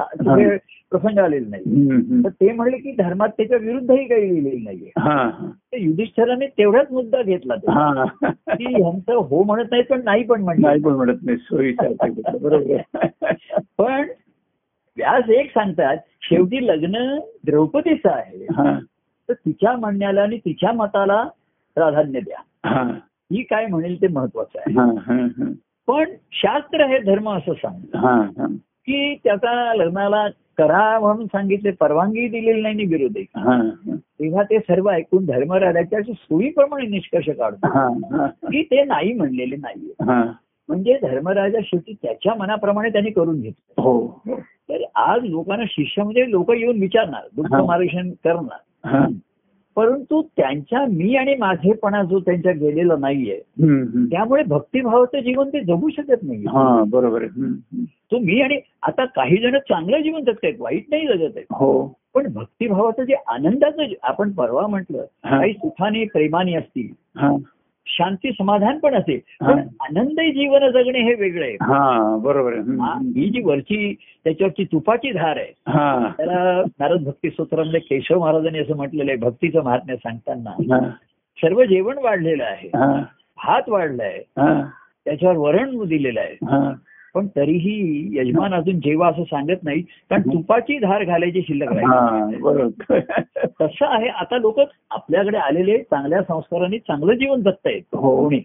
[0.90, 2.24] प्रसंग आलेला नाही.
[2.24, 5.84] तर ते म्हणले की धर्मात त्याच्या विरुद्धही काही लिहिलेलं नाहीये.
[5.86, 7.54] युधिष्ठराने तेवढाच मुद्दा घेतला.
[7.54, 8.06] हा.
[8.30, 12.38] की ह्यांचं हो म्हणत नाही पण नाही पण म्हणत नाही पण म्हणत नाही सोयीचा आहे.
[12.38, 12.78] बरोबर.
[13.78, 14.08] पण
[14.98, 18.46] व्यास एक सांगतात शेवटी लग्न द्रौपदीचं आहे.
[19.30, 21.28] तर तिच्या म्हणण्याला आणि तिच्या मताला
[21.76, 22.70] प्राधान्य द्या.
[22.70, 23.00] हा.
[23.36, 24.76] काय म्हणेल ते महत्वाचं आहे.
[25.88, 27.98] पण शास्त्र हे धर्म असं सांगतं.
[28.58, 33.26] की त्याचा लग्नाला करा म्हणून सांगितले परवानगी दिलेली नाही आणि विरोध आहे.
[33.96, 37.68] तेव्हा ते सर्व ऐकून धर्मराजाच्या सोयीप्रमाणे निष्कर्ष काढतो
[38.28, 40.04] की ते नाही म्हणलेले नाहीये.
[40.68, 43.82] म्हणजे धर्मराजा शेवटी त्याच्या मनाप्रमाणे त्यांनी करून घेतलं.
[43.82, 44.22] हो.
[44.70, 47.54] तर आज लोकांना शिष्य म्हणजे लोक येऊन विचारणार दुःख.
[47.66, 48.58] मार्गदर्शन करणार.
[49.78, 53.40] परंतु त्यांच्या मी आणि माझेपणा जो त्यांच्या गेलेला नाहीये.
[54.12, 57.26] त्यामुळे भक्तिभावाचं जीवन ते जगू शकत नाही हा बरोबर.
[58.12, 61.72] तो मी आणि आता काही जण चांगलं जीवन जगत आहेत वाईट नाही जगत आहेत हो
[62.14, 65.06] पण भक्तिभावाचं जे आनंदाचं आपण परवा म्हटलं.
[65.24, 67.36] काही सुखाने प्रेमाने असतील हा
[67.86, 69.20] शांती समाधान पण असेल.
[69.46, 71.54] पण आनंदही जीवन जगणे हे वेगळं आहे.
[71.54, 75.54] हा बरोबर हा, जी वरची त्याच्यावरची तुपाची धार आहे.
[75.68, 76.10] हा.
[76.18, 80.52] त्याला नारद भक्ती सूत्रामध्ये केशव महाराजांनी असं म्हटलेलं आहे भक्तीचं महात्म्य सांगताना.
[81.38, 82.70] सर्व जेवण वाढलेलं आहे.
[83.46, 84.22] भात वाढलाय.
[85.06, 86.38] त्याच्यावर वरण दिलेलं आहे.
[87.16, 92.68] पण तरीही यजमान अजून जेव्हा असं सांगत नाही कारण तुपाची धार घालायची शिल्लक हा राहील
[93.62, 94.08] तसं आहे.
[94.08, 97.82] आता लोक आपल्याकडे आलेले चांगल्या संस्कारांनी चांगलं जीवन जगतायत.
[97.94, 98.24] हो.
[98.24, 98.40] कोणी?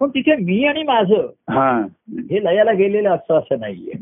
[0.00, 1.86] पण तिथे मी आणि माझं हा.
[2.30, 3.92] लयाला गेलेलं असतं असं नाहीये.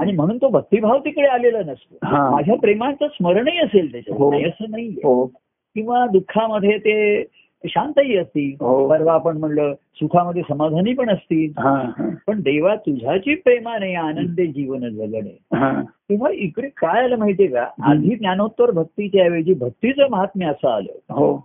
[0.00, 1.96] आणि म्हणून तो भक्तिभाव तिकडे आलेला नसतो.
[2.30, 4.18] माझ्या प्रेमाचं स्मरणही असेल त्याच्यात.
[4.18, 4.30] हो.
[4.30, 5.00] नाही असं नाहीये.
[5.04, 5.26] हो.
[5.74, 7.22] किंवा दुःखामध्ये ते
[7.66, 8.64] शांतही असतील.
[8.64, 8.88] हो.
[8.88, 11.60] परवा आपण म्हणलं सुखामध्ये समाधानी पण असतील.
[11.60, 12.08] हा हा.
[12.26, 15.38] पण देवा तुझ्याची प्रेमाने आनंदे जीवन जगणे.
[15.54, 15.82] हा.
[15.82, 17.66] तेव्हा इकडे काय आलं माहितीये का?
[17.82, 21.14] आधी ज्ञानोत्तर भक्तीच्या ऐवजी भक्तीचं महात्म्य असं आलं.
[21.14, 21.36] हो.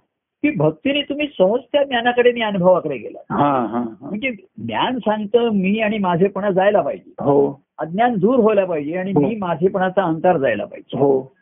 [0.44, 3.36] की भक्तीने तुम्ही सहज त्या ज्ञानाकडे आणि अनुभवाकडे गेला.
[3.36, 3.96] हा हा हा.
[4.02, 7.10] म्हणजे ज्ञान सांगतं मी आणि माझेपणा जायला पाहिजे.
[7.10, 7.62] हो.
[7.78, 10.98] अज्ञान दूर व्हायला पाहिजे आणि मी माझेपणाचा अंकार जायला पाहिजे.
[10.98, 11.34] हो.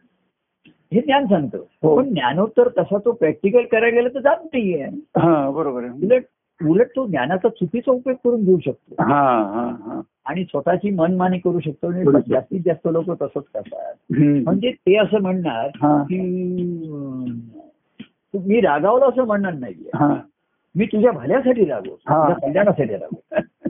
[0.93, 1.57] हे ज्ञान सांगतं.
[1.83, 1.97] हो.
[1.97, 4.83] पण ज्ञानोत्तर तसा तो प्रॅक्टिकल करायला गेला तर जात नाहीये.
[5.17, 6.23] हा बरोबर उलट
[6.65, 9.03] उलट तो ज्ञानाचा चुकीचा उपयोग करून घेऊ शकतो.
[9.03, 9.21] हा
[9.53, 10.01] हा हा.
[10.25, 12.03] आणि स्वतःची मनमानी करू शकतो आणि.
[12.29, 13.93] जास्तीत जास्त लोक तसंच करतात.
[14.19, 15.67] म्हणजे ते असं म्हणणार.
[16.03, 16.19] की
[18.33, 19.89] मी रागावलं असं म्हणणार नाहीये.
[19.93, 20.15] हा.
[20.75, 21.99] मी तुझ्या भल्यासाठी रागवतो.
[22.07, 22.27] हा.
[22.27, 23.69] तुझ्या कल्याणासाठी रागवतो.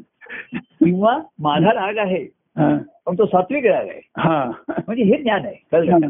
[0.85, 2.40] किंवा माझा राग आहे.
[2.57, 4.09] पण तो सात्विक राग आहे.
[4.17, 4.51] हा.
[4.69, 5.55] म्हणजे हे ज्ञान आहे.
[5.71, 6.07] कळलं.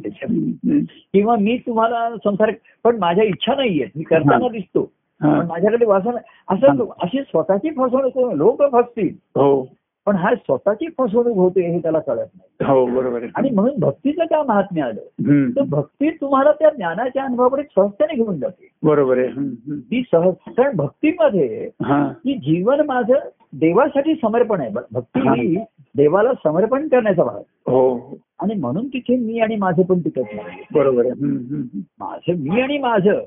[1.14, 2.52] किंवा मी तुम्हाला संसार
[2.84, 4.92] पण माझ्या इच्छा नाहीये मी करताना दिसतो.
[5.24, 6.20] माझ्याकडे वासना
[6.54, 9.16] असं अशी स्वतःची फसवणूक करून लोक फसतील.
[9.36, 9.68] हो.
[10.06, 12.72] पण हा स्वतःची फसवणूक होते हे त्याला कळत नाही.
[12.72, 15.02] हो बरोबर आणि म्हणून भक्तीचं काय महात्म्य आलं.
[15.56, 18.68] तर भक्ती तुम्हाला त्या ज्ञानाच्या अनुभवाकडे सहजतेने घेऊन जाते.
[18.84, 19.30] बरोबर आहे.
[19.80, 21.70] ती सहज कारण भक्तीमध्ये
[22.24, 23.14] की जीवन माझं
[23.54, 24.70] देवासाठी समर्पण आहे.
[24.92, 25.58] भक्ती ही
[25.98, 27.40] देवाला समर्पण करण्याचा भाग.
[27.72, 27.98] हो.
[28.40, 30.64] आणि म्हणून तिथे मी आणि माझं पण टिकत नाही.
[30.74, 31.06] बरोबर.
[32.00, 33.20] माझं मी आणि माझं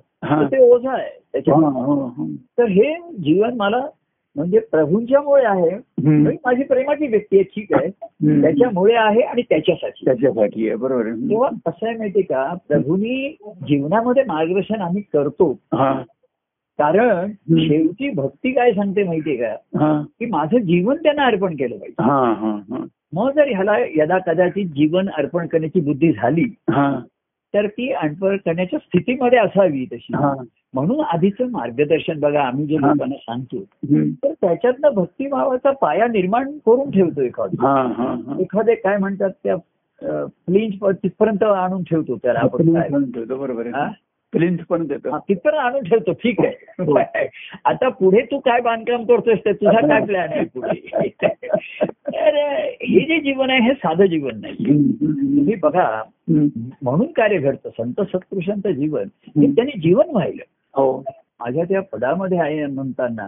[0.50, 1.22] ते ओझं आहे.
[1.32, 2.26] त्याच्या हो.
[2.58, 3.86] तर हे जीवन मला
[4.36, 5.70] म्हणजे प्रभूंच्यामुळे आहे.
[5.70, 6.26] हम्म.
[6.26, 7.88] मी माझी प्रेमाची व्यक्ती आहे ठीक आहे.
[8.42, 10.04] त्याच्यामुळे आहे आणि त्याच्यासाठी.
[10.04, 12.54] त्याच्यासाठी आहे बरोबर तेव्हा कसं आहे माहितीये का?
[12.68, 15.58] प्रभूंनी जीवनामध्ये मार्गदर्शन आम्ही करतो.
[16.78, 19.54] कारण शेवटी भक्ती काय सांगते माहितीये का?
[20.18, 22.02] की माझं जीवन त्यांना अर्पण केलं पाहिजे.
[22.02, 22.84] हा हा हा.
[23.12, 26.98] मग जर ह्याला यदा कदाचित जीवन अर्पण करण्याची बुद्धी झाली हा.
[27.54, 30.16] तर ती अर्पण करण्याच्या स्थितीमध्ये असावी तशी.
[30.16, 30.34] हा.
[30.74, 32.76] म्हणून आधीचं मार्गदर्शन बघा आम्ही जे.
[32.76, 33.62] लोकांना सांगतो.
[34.24, 38.36] तर त्याच्यातनं भक्तिभावाचा पाया निर्माण करून ठेवतो एखादा.
[38.40, 39.56] एखादे काय म्हणतात त्या
[40.26, 42.88] प्लिंच तिथपर्यंत आणून ठेवतो त्याला आपण काय?
[43.34, 43.66] बरोबर
[44.34, 45.10] प्लिंथ पण देतो.
[45.10, 46.96] हा, तिथपर्यंत आणून ठेवतो ठीक हो.
[46.98, 47.26] आहे
[47.64, 51.08] आता पुढे तू काय बांधकाम करतोस ते तुझा काय प्लॅन आहे पुढे?
[52.06, 52.36] तर
[52.82, 54.64] हे जे जीवन आहे हे साधं जीवन नाही.
[54.64, 55.86] तुम्ही बघा.
[56.30, 57.70] म्हणून कार्य घडतं.
[57.78, 60.42] संत सत्पुरुषांचं जीवन हे त्यांनी जीवन वाहिलं
[60.74, 60.92] हो.
[61.40, 63.24] माझ्या त्या पदामध्ये आहे म्हणताना.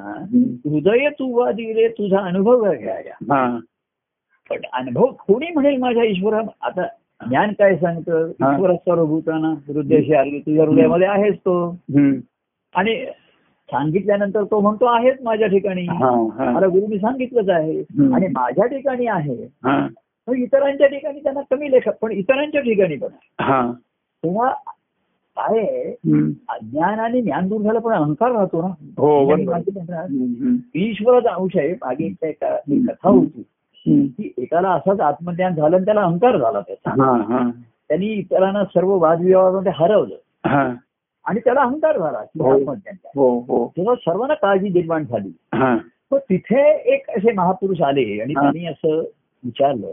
[0.64, 3.58] हृदय तू वादी रे तुझा अनुभव घ्याया हा.
[4.50, 6.86] पण अनुभव कोणी म्हणेल माझ्या ईश्वरा आता
[7.20, 8.28] ज्ञान काय सांगतं.
[8.28, 11.68] ईश्वर सर्वभूताना हृदयाशी आली तुझ्या हृदयामध्ये आहेच तो.
[12.74, 13.04] आणि
[13.68, 15.86] सांगितल्यानंतर तो म्हणतो आहेच माझ्या ठिकाणी
[16.52, 17.78] मला गुरुनी सांगितलंच आहे.
[18.14, 19.86] आणि माझ्या ठिकाणी आहे हा
[20.28, 23.08] तर इतरांच्या ठिकाणी त्यांना कमी लेखक पण इतरांच्या ठिकाणी पण.
[23.40, 23.72] हा
[24.22, 24.50] तेव्हा
[25.36, 25.58] काय.
[26.48, 29.24] अज्ञान आणि ज्ञान दूर झालं पण अहंकार राहतो ना हो.
[30.74, 33.42] ईश्वरच अंश आहे मागे एक कथा होती.
[34.08, 36.90] की एकाला असंच आत्मज्ञान झालं आणि त्याला अहंकार झाला त्याचा.
[37.88, 40.14] त्यांनी इतरांना सर्व वादविवादामध्ये हरवलं.
[40.48, 40.74] हा.
[41.24, 42.52] आणि त्याला अहंकार झाला हो.
[43.14, 43.72] हो हो.
[43.76, 45.28] तेव्हा सर्वांना काळजी निर्माण झाली.
[45.54, 45.76] हा.
[46.14, 48.32] तिथे एक असे महापुरुष आले आणि.
[48.34, 48.98] त्यांनी असं
[49.44, 49.86] विचारलं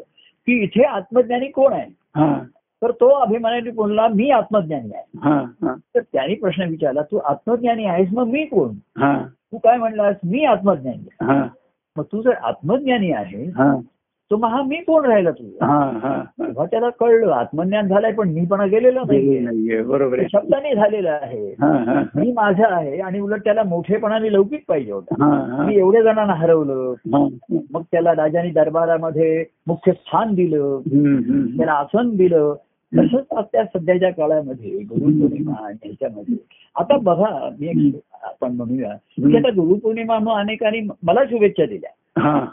[0.46, 1.92] की इथे आत्मज्ञानी कोण आहे?
[2.16, 2.40] हा.
[2.82, 5.18] तर तो अभिमानाने बोलला मी आत्मज्ञानी आहे.
[5.96, 8.70] तर त्यांनी प्रश्न विचारला तू आत्मज्ञानी आहेस मग मी कोण?
[9.52, 10.16] तू काय म्हणलास?
[10.26, 11.32] मी आत्मज्ञानी आहे.
[11.98, 13.74] मग तू जर आत्मज्ञानी आहे हा.
[14.32, 15.66] तर मग हा मी कोण राहिला तुझा?
[15.66, 19.40] हा तेव्हा त्याला कळलं आत्मज्ञान झालंय पण मीपणा गेलेला नाहीये.
[19.40, 21.50] नाहीये बरोबर शब्दाने झालेला आहे.
[21.62, 25.64] हा हा मी माझा आहे आणि उलट त्याला मोठेपणाने लौकिक पाहिजे होता.
[25.68, 26.94] मी एवढ्या जणांना हरवलं.
[27.74, 30.80] मग त्याला राजानी दरबारामध्ये मुख्य स्थान दिलं.
[31.58, 32.54] त्याला आसन दिलं.
[32.98, 36.36] तसंच आता सध्याच्या काळामध्ये गुरुपौर्णिमा आणि ह्याच्यामध्ये.
[36.76, 42.22] आता बघा मी एक आपण म्हणूया की आता गुरुपौर्णिमा म्हणून अनेकांनी मला शुभेच्छा दिल्या.
[42.22, 42.46] हा.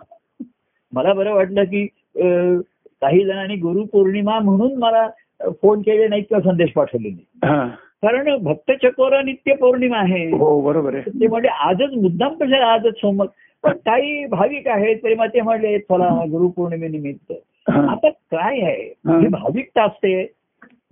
[0.92, 5.06] मला बरं वाटलं की काही जणांनी गुरुपौर्णिमा म्हणून मला
[5.62, 7.66] फोन केले नाहीत किंवा संदेश पाठवले नाही हा.
[8.02, 10.24] कारण भक्त चकोरा नित्य पौर्णिमा आहे.
[10.30, 11.10] हो बरोबर आहे.
[11.20, 13.26] ते म्हणजे आजच मुद्दाम कशाला आजच सोमत
[13.64, 17.32] पण काही भाविक आहेत प्रेमा ते म्हणले चला गुरुपौर्णिमेनिमित्त.
[17.68, 18.94] आता काय आहे?
[19.06, 19.18] हा.
[19.18, 20.32] ही भाविकता असते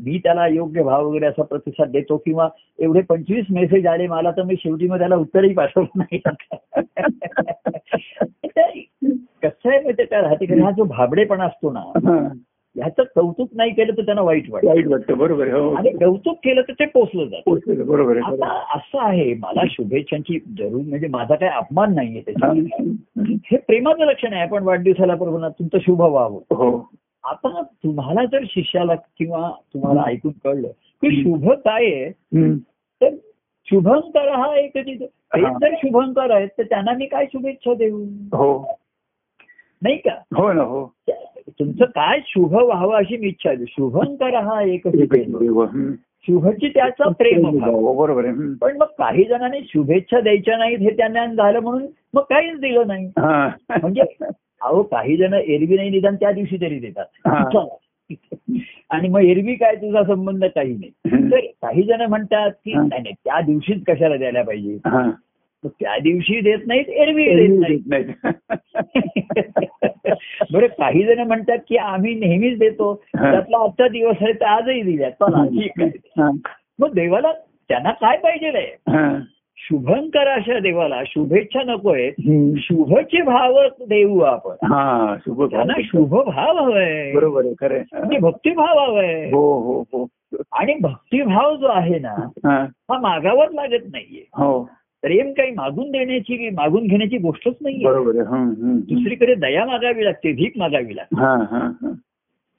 [0.01, 4.43] मी त्याला योग्य भाव वगैरे असा प्रतिसाद देतो किंवा एवढे पंचवीस मेसेज आले मला तर
[4.43, 6.21] मी शेवटी मग त्याला उत्तरही पाठवलं नाही.
[9.43, 11.83] कसं आहे माहिती त्या राहते हा जो भाबडेपणा असतो ना.
[12.79, 14.69] ह्याचं कौतुक नाही केलं तर त्यांना वाईट वाटतं.
[14.69, 15.75] वाईट वाटतं बरोबर हो.
[15.75, 17.85] आणि कौतुक केलं तर ते पोचलं जातं.
[17.87, 18.63] बरोबर आता.
[18.75, 22.53] असं आहे मला शुभेच्छांची जरूर म्हणजे माझा काही अपमान नाहीये हा.
[22.53, 26.41] त्याच्यामध्ये हे प्रेमाचं लक्षण आहे आपण वाढदिवसाला प्रभूना तुमचं शुभ व्हावं.
[26.51, 26.91] हो.
[27.25, 30.69] आता तुम्हाला जर शिष्याला किंवा तुम्हाला ऐकून कळलं
[31.03, 32.11] की शुभ काय आहे.
[33.01, 33.15] तर
[33.67, 34.79] शुभंकर हा एक.
[35.37, 38.05] जर शुभंकर आहेत तर त्यांना मी काय शुभेच्छा देऊ?
[38.33, 38.79] हो.
[39.83, 40.15] नाही का?
[40.37, 40.93] हो ना हो.
[41.49, 44.89] तुमचं काय शुभ व्हावं अशी मी इच्छा आहे शुभंकर हा एक.
[46.27, 48.55] शुभची त्याचा प्रेम हो, बरोबर आहे.
[48.55, 53.07] पण मग काही जणांनी शुभेच्छा द्यायच्या नाहीत हे त्यांना झालं म्हणून मग काहीच दिलं नाही
[53.07, 53.49] हा.
[53.71, 54.01] म्हणजे
[54.63, 56.79] अहो काही जण एरवी नाही निदान त्या दिवशी तरी.
[56.79, 57.05] देतात.
[58.91, 60.91] आणि मग एरवी काय तुझा संबंध काही नाही.
[61.31, 62.75] तर काही जण म्हणतात की.
[62.75, 64.79] नाही नाही त्या दिवशीच कशाला द्यायला पाहिजे
[65.67, 67.81] त्या दिवशी देत नाहीत एरवी देत नाहीत.
[67.87, 68.05] नाही.
[70.53, 73.03] बरं काही जण म्हणतात की आम्ही नेहमीच देतो.
[73.15, 75.11] त्यातला आजचा दिवस आहे तर आजही दिल्या.
[75.11, 76.23] चला ठीक आहे.
[76.23, 76.31] हा.
[76.79, 77.33] मग देवाला
[77.69, 78.77] त्यांना काय पाहिजे.
[79.57, 81.03] शुभंकर अशा देवाला.
[81.07, 82.11] शुभेच्छा नकोय.
[82.57, 84.51] शुभचे भाव देऊ आपण.
[84.51, 87.79] हा शुभ त्यांना शुभ भाव हवंय बरोबर खरं.
[87.93, 90.07] म्हणजे भक्तिभाव हवंय हो हो हो.
[90.53, 92.63] आणि भक्तिभाव जो आहे ना हा.
[92.91, 94.25] हा मागावर लागत नाहीये.
[94.35, 94.71] हो.
[95.03, 98.77] प्रेम काही मागून देण्याची मागून घेण्याची गोष्टच बरोबर हम्म.
[98.77, 101.21] दुसरीकडे दया मागावी लागते भीक मागावी लागते.
[101.21, 101.91] हा हा हा.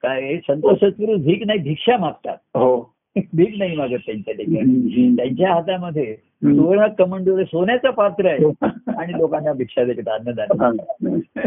[0.04, 2.38] काय संत सत्पुरुष भीक नाही भिक्षा मागतात.
[2.56, 2.95] हो.
[3.34, 5.15] भीक नाही मागत त्यांच्या ठिकाणी.
[5.15, 6.15] त्यांच्या हातामध्ये.
[6.45, 8.67] सुवर्ण कमंडोळे सोन्याचं पात्र आहे.
[8.97, 10.71] आणि लोकांना भिक्षा देतात अन्नदान हा.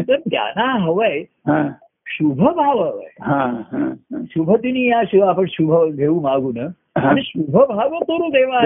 [0.07, 1.69] तर त्यांना हवंय हा.
[2.07, 3.07] शुभ भाव हवंय.
[3.21, 4.21] हा, हा, हा.
[4.29, 6.57] शुभदिनी या शिव आपण शुभ घेऊ मागून.
[6.95, 8.59] आणि शुभ भाव करू देवा.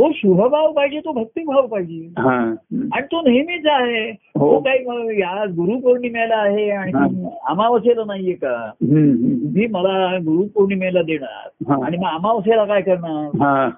[0.00, 2.08] तो शुभभाव पाहिजे तो भक्तिभाव पाहिजे.
[2.92, 4.54] आणि तो नेहमीच आहे हो.
[4.54, 6.92] तो काही या गुरुपौर्णिमेला आहे आणि.
[7.46, 8.70] अमावस्येला नाहीये का.
[8.82, 11.74] तुम्ही मला गुरुपौर्णिमेला देणार.
[11.84, 13.68] आणि मग अमावस्येला काय करणार.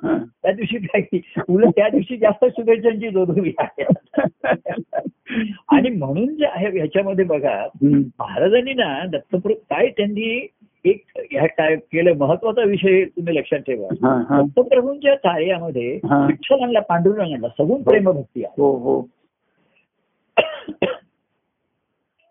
[0.42, 3.84] त्या दिवशी काय उलट त्या दिवशी जास्त शुभेच्छांची जोडवी आहे
[5.68, 7.66] आणि म्हणून जे आहे ह्याच्यामध्ये बघा.
[8.18, 10.46] महाराजांनी ना दत्तप्रभू काय त्यांनी
[10.84, 14.40] एक ह्या काय केलं महत्त्वाचा विषय तुम्ही लक्षात ठेवा हा, हा.
[14.42, 16.24] दत्तप्रभूंच्या कार्यामध्ये हा.
[16.26, 19.00] विठ्ठलांना पांडुरंगांना सगुण प्रेमभक्ती आहे हो हो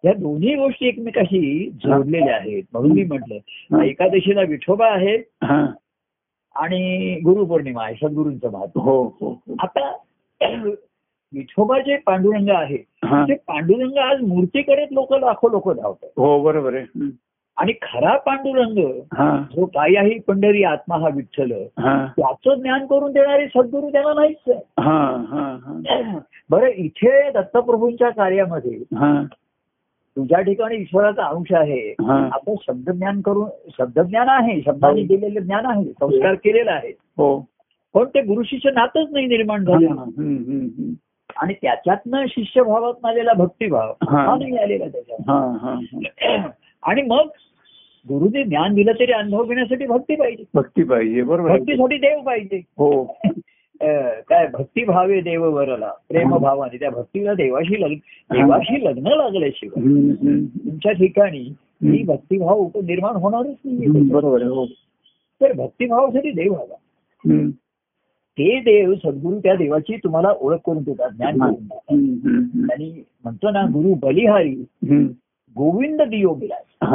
[0.04, 3.36] या दोन्ही गोष्टी एकमेकाशी जोडलेल्या आहेत म्हणून मी म्हटलं
[3.76, 3.84] हा.
[3.84, 5.66] एकादशीला विठोबा आहे हा.
[6.56, 9.56] आणि गुरुपौर्णिमा आहे सद्गुरूंचं महत्त्व हो हो हो.
[9.60, 9.90] आता
[11.34, 13.24] विठोबा जे पांडुरंग आहे हा.
[13.24, 16.86] ते पांडुरंग आज मूर्तीकडे लोक लाखो लोक धावतात हो बरोबर आहे.
[17.62, 18.78] आणि खरा पांडुरंग
[19.56, 21.52] जो पायाही पंढरी आत्मा हा विठ्ठल
[22.18, 26.18] त्याचं ज्ञान करून देणारे सद्गुरू त्याला नाहीच आहे.
[26.50, 28.78] बरं इथे दत्तप्रभूंच्या कार्यामध्ये
[30.18, 31.94] तुझ्या ठिकाणी ईश्वराचा अंश आहे.
[32.02, 35.08] आपण शब्दज्ञान करून शब्दज्ञान आहे शब्दाने हो.
[35.08, 37.38] दिलेलं ज्ञान आहे संस्कार केलेला आहे हो
[37.96, 40.94] पण ते गुरु शिष्य नातच नाही निर्माण हम्म.
[41.38, 44.26] आणि त्याच्यातनं शिष्यभावात आलेला भक्तिभाव हा.
[44.36, 46.50] नाही आलेला त्याच्यात.
[46.84, 47.28] आणि मग
[48.08, 50.44] गुरुने ज्ञान दिलं तरी अनुभव घेण्यासाठी भक्ती पाहिजे.
[50.54, 51.50] भक्ती पाहिजे बरोबर.
[51.50, 52.58] भक्तीसाठी देव पाहिजे.
[52.58, 53.04] हो.
[54.30, 57.94] काय भक्तिभावे देव वरला प्रेमभावाने त्या भक्तीला देवाशी लग्न
[58.36, 59.84] देवाशी लग्न लागल्याशिवाय.
[60.66, 64.66] तुमच्या ठिकाणी ही भक्तिभाव निर्माण होणारच नाही बरोबर हो.
[65.42, 66.76] तर भक्तिभावासाठी देव हवा.
[68.38, 71.78] ते देव सद्गुरू त्या देवाची तुम्हाला ओळख करून देतात ज्ञान करून.
[72.72, 74.66] आणि म्हणतो ना गुरु बलिहारी.
[75.58, 76.86] गोविंद दियो बिलास.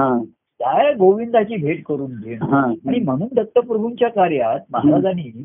[0.59, 2.57] त्या गोविंदाची भेट करून घेणं?
[2.89, 5.43] आणि म्हणून दत्तप्रभूंच्या कार्यात महाराजांनी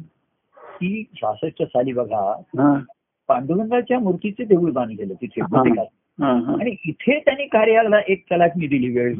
[0.57, 2.33] ती सहासष्ट साली बघा
[3.27, 5.41] पांडुरंगाच्या मूर्तीचे देऊळ बांधलेलं तिथे
[6.21, 9.13] आणि इथे त्यांनी कार्याला एक कलाटणी दिली वेळ.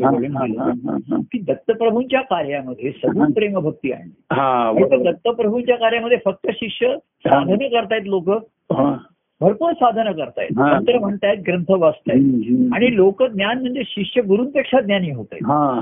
[1.32, 5.12] की दत्तप्रभूंच्या कार्यामध्ये सगुण प्रेमभक्ती आणली हा आणि त्या बरोबर.
[5.12, 8.30] दत्तप्रभूंच्या कार्यामध्ये फक्त शिष्य साधने करतायत लोक.
[9.41, 10.49] भरपूर साधनं करतायत.
[10.58, 12.21] मंत्र म्हणतायत ग्रंथ वाचतायत.
[12.73, 15.82] आणि लोक ज्ञान म्हणजे शिष्य गुरूंपेक्षा ज्ञानी होत आहेत हा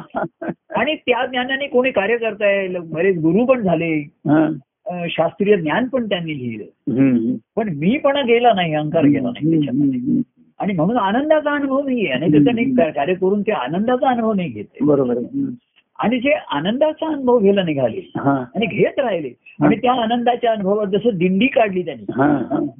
[0.79, 4.01] आणि त्या ज्ञानाने कोणी कार्य करताय बरेच गुरु पण झाले
[5.09, 6.65] शास्त्रीय ज्ञान पण त्यांनी लिहिलं.
[7.55, 10.21] पण मी पण गेला नाही अहंकार गेला नाही.
[10.59, 12.43] आणि म्हणून आनंदाचा अनुभव नाहीये आणि.
[12.43, 15.43] त्यांनी कार्य करून ते आनंदाचा अनुभव नाही घेते बरोबर आहे.
[15.99, 19.29] आणि जे आनंदाचा अनुभव घ्यायला निघाले आणि घेत राहिले
[19.63, 22.05] आणि त्या आनंदाच्या अनुभवात जसं दिंडी काढली त्यांनी.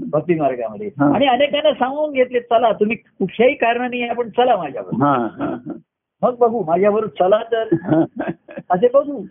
[0.09, 0.89] भक्ती मार्गामध्ये.
[1.13, 4.95] आणि अनेकांना सांगून घेतले चला तुम्ही कुठल्याही कारणाने या पण चला माझ्यावर.
[6.21, 7.63] मग बघू माझ्यावर चला तर.
[8.69, 9.23] असे बघू.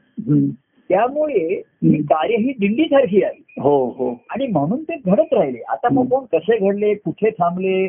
[0.91, 4.11] त्यामुळे ही कार्य ही दिंडीसारखी आहे हो हो.
[4.31, 5.59] आणि म्हणून ते घडत राहिले.
[5.69, 7.87] आता मग कोण कसे घडले कुठे थांबले.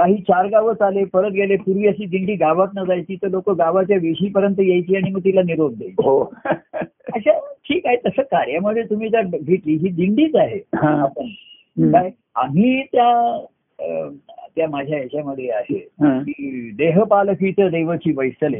[0.00, 3.96] काही चार गावं चाले परत गेले पूर्वी अशी दिंडी गावात न जायची तर लोक गावाच्या
[3.96, 6.02] वेशीपर्यंत यायची आणि मग तिला निरोप द्यायची.
[6.02, 6.34] हो.
[7.14, 10.56] अशा ठीक आहे तसं कार्यामध्ये तुम्ही जर घेतली ही दिंडीच आहे.
[10.56, 11.06] हा.
[11.92, 13.44] काय आम्ही त्या
[14.56, 15.88] त्या माझ्या याच्यामध्ये आहे.
[16.20, 18.58] की देहपालकीचं देवची वैसले.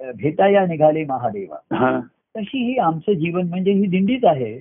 [0.00, 1.76] अं, भेटाया निघाले महादेवा.
[1.76, 2.00] हा.
[2.36, 4.60] तशी ही आमचं जीवन म्हणजे ही दिंडीच आहे.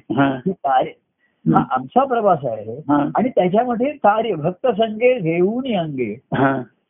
[1.48, 2.76] हा आमचा प्रवास आहे.
[3.16, 6.16] आणि त्याच्यामध्ये कार्य भक्त संगे घेऊन अंगे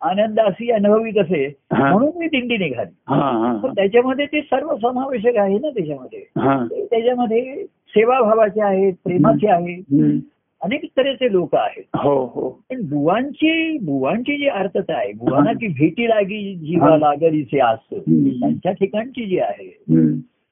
[0.01, 1.53] आनंद अशी अनुभवी कसे.
[1.91, 2.91] म्हणून मी दिंडी निघाली.
[3.75, 6.19] त्याच्यामध्ये ते सर्व समावेशक आहे ना त्याच्यामध्ये.
[6.85, 9.83] त्याच्यामध्ये सेवाभावाचे आहेत प्रेमाचे आहेत.
[9.93, 10.17] हम्म.
[10.61, 11.83] अनेक तऱ्हेचे लोक आहेत.
[11.95, 12.49] हो हो.
[12.49, 18.29] पण बुवांची बुवांची जी अर्थता आहे बुवांना ती भेटी लागी जीवा लागलीचे असं हम्म.
[18.29, 19.77] त्यांच्या ठिकाणची जी आहे.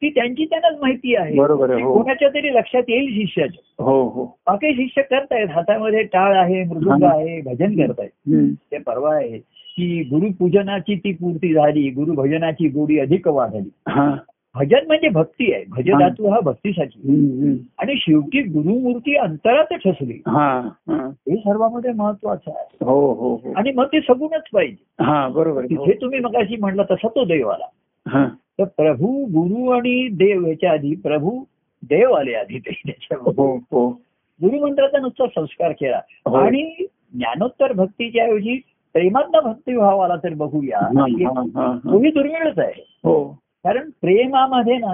[0.03, 1.37] ती त्यांची त्यांनाच माहिती आहे.
[1.39, 1.93] हो.
[1.93, 3.83] कोणाच्या तरी लक्षात येईल शिष्याच्या.
[3.83, 4.25] हो हो.
[4.25, 7.03] बाकी शिष्य करतायत हातामध्ये टाळ आहे मृदुंग.
[7.03, 8.09] आहे भजन करतायत.
[8.71, 9.37] ते परवा आहे
[9.77, 13.69] की गुरुपूजनाची ती पूर्ती झाली गुरुभजनाची गोडी अधिक वाढली.
[14.55, 15.63] भजन म्हणजे भक्ती आहे.
[15.69, 16.39] भजधातू हा.
[16.39, 16.99] भक्तीसाठी.
[17.79, 20.21] आणि शेवटी गुरुमूर्ती अंतरात ठसली.
[20.27, 20.69] हा
[21.29, 22.85] सर्वांमध्ये महत्वाचं आहे.
[22.85, 23.53] हो हो हो.
[23.55, 25.03] आणि मग ते सगूनच पाहिजे.
[25.03, 25.61] हा बरोबर.
[25.61, 25.85] हो.
[25.85, 27.65] तिथे तुम्ही मगाशी म्हटलं तसा तो देव आला
[28.07, 28.27] हा.
[28.59, 31.43] तर प्रभू गुरु आणि देव याच्या आधी प्रभू
[31.83, 33.43] देव आले आधी ते त्याच्यामध्ये.
[33.43, 33.89] हो हो.
[34.41, 36.01] गुरुमंत्राचा नुसता संस्कार केला.
[36.25, 36.35] हो.
[36.35, 38.57] आणि ज्ञानोत्तर भक्तीच्या ऐवजी
[38.93, 40.77] प्रेमातला भक्तिभाव आला तर बघूया.
[40.77, 41.77] हा, हा, हा, हा.
[41.77, 42.83] तोही दुर्मिळच आहे.
[43.03, 43.42] हो.
[43.65, 44.93] कारण प्रेमामध्ये ना.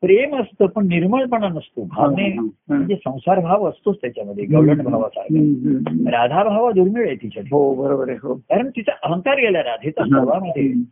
[0.00, 2.28] प्रेम असतं पण निर्मळपणा नसतो भावने.
[2.68, 6.08] म्हणजे संसार भाव असतोच त्याच्यामध्ये गवळण भावासारखा हम्म, हम्म.
[6.08, 10.04] राधा भाव दुर्मिळ आहे तिच्यात हो बरोबर आहे हो कारण तिचा अहंकार गेला राधेचा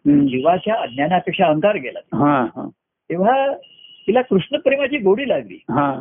[0.06, 0.26] हम्म.
[0.26, 1.98] जीवाच्या अज्ञानापेक्षा अहंकार गेला
[3.10, 3.46] तेव्हा
[4.08, 5.92] तिला कृष्ण प्रेमाची गोडी लागली हा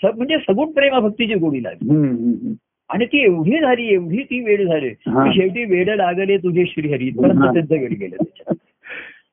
[0.00, 2.54] म्हणजे सगुण प्रेमभक्तीची गोडी लागली.
[2.90, 4.88] आणि ती एवढी झाली एवढी ती वेळ झाली
[5.32, 7.10] शेवटी वेड लागले तुझे श्रीहरी.
[7.12, 8.54] परंतु त्यांचं वेळ गेलं त्याच्यात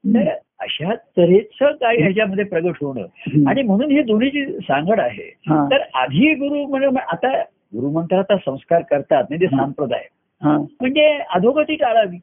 [0.05, 0.29] तर
[0.59, 3.05] अशा तऱ्हेचं काय ह्याच्यामध्ये प्रगट होणं.
[3.49, 5.29] आणि म्हणून ही दोन्हीची सांगड आहे.
[5.71, 7.41] तर आधी गुरु म्हणजे आता
[7.75, 10.03] गुरुमंत्राचा संस्कार करतात म्हणजे संप्रदाय.
[10.41, 12.17] म्हणजे अधोगती टाळावी.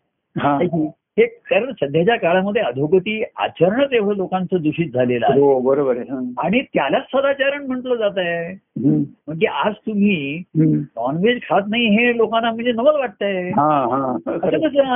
[1.19, 5.41] हा कारण सध्याच्या काळामध्ये अधोगती आचरणच एवढं लोकांचं दूषित झालेलं आहे.
[5.41, 6.33] हो बरोबर आहे.
[6.39, 8.55] आणि त्यालाच सदाचरण म्हटलं जात आहे.
[8.79, 10.43] म्हणजे आज तुम्ही.
[10.57, 13.51] नॉनव्हेज खात नाही हे लोकांना म्हणजे नवल वाटतंय.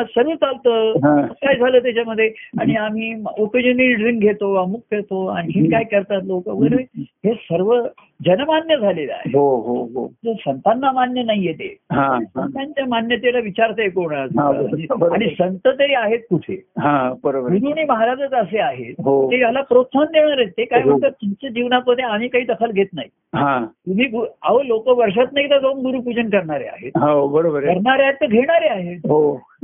[0.05, 0.93] सर्व चालतं.
[1.33, 2.31] काय झालं त्याच्यामध्ये?
[2.61, 6.49] आणि आम्ही ओकेजनली ड्रिंक घेतो अमुक घेतो आणखी काय करतात लोक?
[6.49, 7.83] वगैरे हे सर्व
[8.27, 9.31] जनमान्य झालेलं आहे.
[9.39, 10.35] हो हो हो.
[10.35, 11.77] संतांना मान्य नाहीये ते.
[12.25, 15.13] संतांच्या मान्यतेला विचारतंय कोण बरोबर.
[15.13, 16.55] आणि संत तरी आहेत कुठे?
[16.79, 17.51] हा बरोबर.
[17.51, 17.59] आहे.
[17.59, 18.95] गुरु आणि महाराजच असे आहेत.
[19.05, 19.31] हो.
[19.31, 20.49] ते याला प्रोत्साहन देणार आहेत.
[20.49, 20.91] ते काय हो.
[20.91, 23.09] म्हणतात तुमच्या जीवनामध्ये आम्ही काही दखल घेत नाही.
[23.35, 23.65] हा.
[23.65, 24.07] तुम्ही
[24.43, 26.91] अहो लोक वर्षात एकदा जाऊन गुरुपूजन करणारे आहेत.
[26.97, 28.99] हो बरोबर करणारे आहेत तर घेणारे आहेत.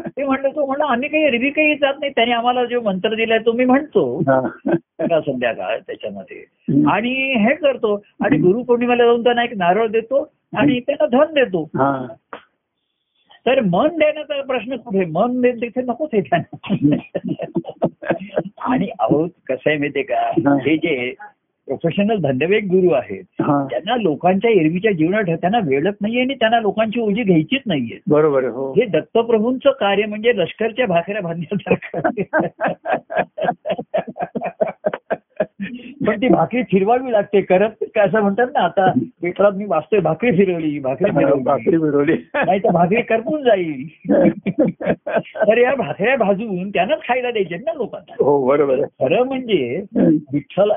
[0.01, 2.13] ते म्हणलं तो म्हणलं आम्ही काही एरवी काही जात नाही.
[2.17, 4.19] त्याने आम्हाला जो मंत्र दिलाय तो मी म्हणतो.
[4.19, 5.21] हा.
[5.21, 6.45] संध्याकाळ त्याच्यामध्ये.
[6.91, 8.03] आणि हे करतो.
[8.25, 11.63] आणि गुरुपौर्णिमेला जाऊन त्यांना एक नारळ देतो आणि त्यांना धन देतो.
[11.63, 12.07] हा.
[13.47, 15.05] तर मन देण्याचा प्रश्न कुठे?
[15.05, 16.97] मन दे तिथे नकोच आहे त्यांना.
[18.59, 20.57] आणि अहो कसं आहे माहितीये का?
[20.65, 21.15] हे जे
[21.67, 23.25] प्रोफेशनल धंदेवेक गुरु आहेत.
[23.41, 23.67] हा.
[23.71, 27.99] त्यांना लोकांच्या एरवीच्या जीवनात त्यांना वेळच नाहीये आणि त्यांना लोकांची ओझी घ्यायचीच नाहीये.
[28.09, 28.71] बरोबर हो.
[28.73, 32.09] हे दत्तप्रभूंचं कार्य म्हणजे लष्करच्या भाकऱ्या बांधण्यासारखं
[36.07, 37.41] पण ती भाकरी फिरवावी लागते.
[37.41, 38.91] करत काय असं म्हणतात ना आता
[39.23, 41.43] पेपरात मी वाचतोय भाकरी फिरवली भाकरी फिरवली.
[41.43, 43.87] भाकरी मिळवली नाही तर भाकरी करपून जाईल.
[45.39, 48.15] तर या भाकऱ्या भाजून त्यांनाच खायला द्यायचे ना लोकांना.
[48.21, 49.83] हो बरोबर खरं म्हणजे
[50.33, 50.71] विठ्ठल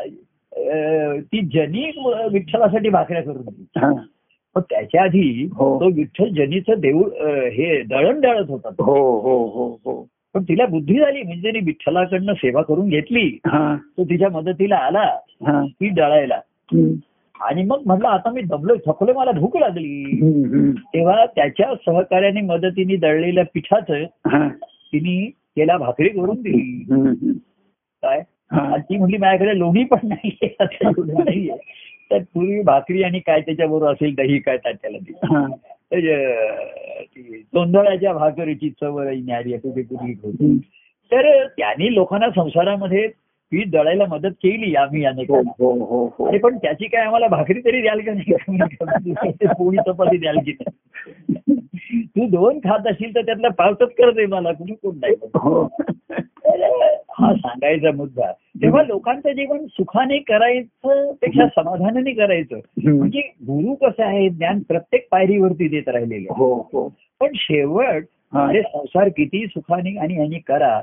[1.22, 1.92] ती जनी
[2.32, 3.92] विठ्ठलासाठी भाकऱ्या करून दिली हा.
[4.56, 5.80] पण त्याच्या आधी हो.
[5.80, 7.10] तो विठ्ठल जनीचं देऊळ
[7.50, 8.70] हे दळण दळत होता.
[8.80, 10.02] हो हो हो हो
[10.36, 15.06] पण तिला बुद्धी झाली म्हणजे विठ्ठलाकडनं सेवा करून घेतली हा तो तिच्या मदतीला आला
[15.66, 16.40] ती दळायला.
[17.40, 20.20] आणि मग म्हटलं आता मी दबलोय थकलोय मला भूक लागली.
[20.94, 24.04] तेव्हा त्याच्या सहकार्याने मदतीने दळलेल्या पिठाचं.
[24.94, 27.34] तिने त्याला भाकरी करून दिली.
[28.04, 28.22] काय
[28.54, 31.58] ती म्हणली माझ्याकडे लोणी पण नाहीये आता एवढं नाहीये
[32.12, 35.46] तर पूर्वी भाकरी आणि काय त्याच्याबरोबर असेल दही काय त्याला हा.
[37.02, 40.58] ती जोंधळ्याच्या भाकरीची चव न्यारी असं ते पूर्वी होती हम्म.
[41.12, 43.08] तर त्यांनी लोकांना संसारामध्ये
[43.52, 45.52] पीठ दळायला मदत केली आम्ही हो अनेकांना.
[45.60, 48.34] हो हो हो अरे पण त्याची काय आम्हाला भाकरी तरी द्याल का नाही?
[49.48, 51.56] पोळी चपाती द्याल की नाही?
[52.06, 54.52] तू दोन खात असेल तर त्यातला पावतच कर दे मला.
[54.52, 55.68] कुणी कोण नाही हो.
[57.20, 58.32] सांगायचा मुद्दा.
[58.32, 62.60] तेव्हा लोकांचं जीवन सुखाने करायचं पेक्षा समाधानाने करायचं.
[62.86, 64.30] म्हणजे गुरु कसं आहे?
[64.30, 66.28] ज्ञान प्रत्येक पायरीवरती देत राहिलेले
[67.22, 68.04] पण शेवट.
[68.34, 70.82] अरे संसार किती सुखाने आणि ह्यानी करा.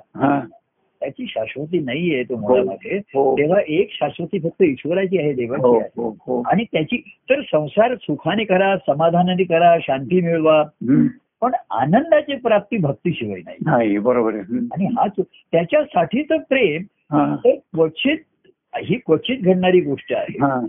[1.06, 3.38] त्याची शाश्वती नाहीये तो मुळामध्ये हो.
[3.38, 5.88] तेव्हा एक शाश्वती फक्त ईश्वराची आहे हो देवाची आहे.
[5.96, 6.42] हो हो.
[6.46, 6.96] आणि त्याची
[7.30, 10.62] तर संसार सुखाने करा समाधानाने करा शांती मिळवा.
[11.40, 13.56] पण आनंदाची प्राप्ती भक्तीशिवाय नाही.
[13.60, 14.58] नाही बरोबर आहे.
[14.58, 17.36] आणि हा त्याच्यासाठीचं प्रेम हा.
[17.44, 18.16] तर क्वचित
[18.76, 20.38] ही क्वचित घडणारी गोष्ट आहे.
[20.38, 20.60] हा.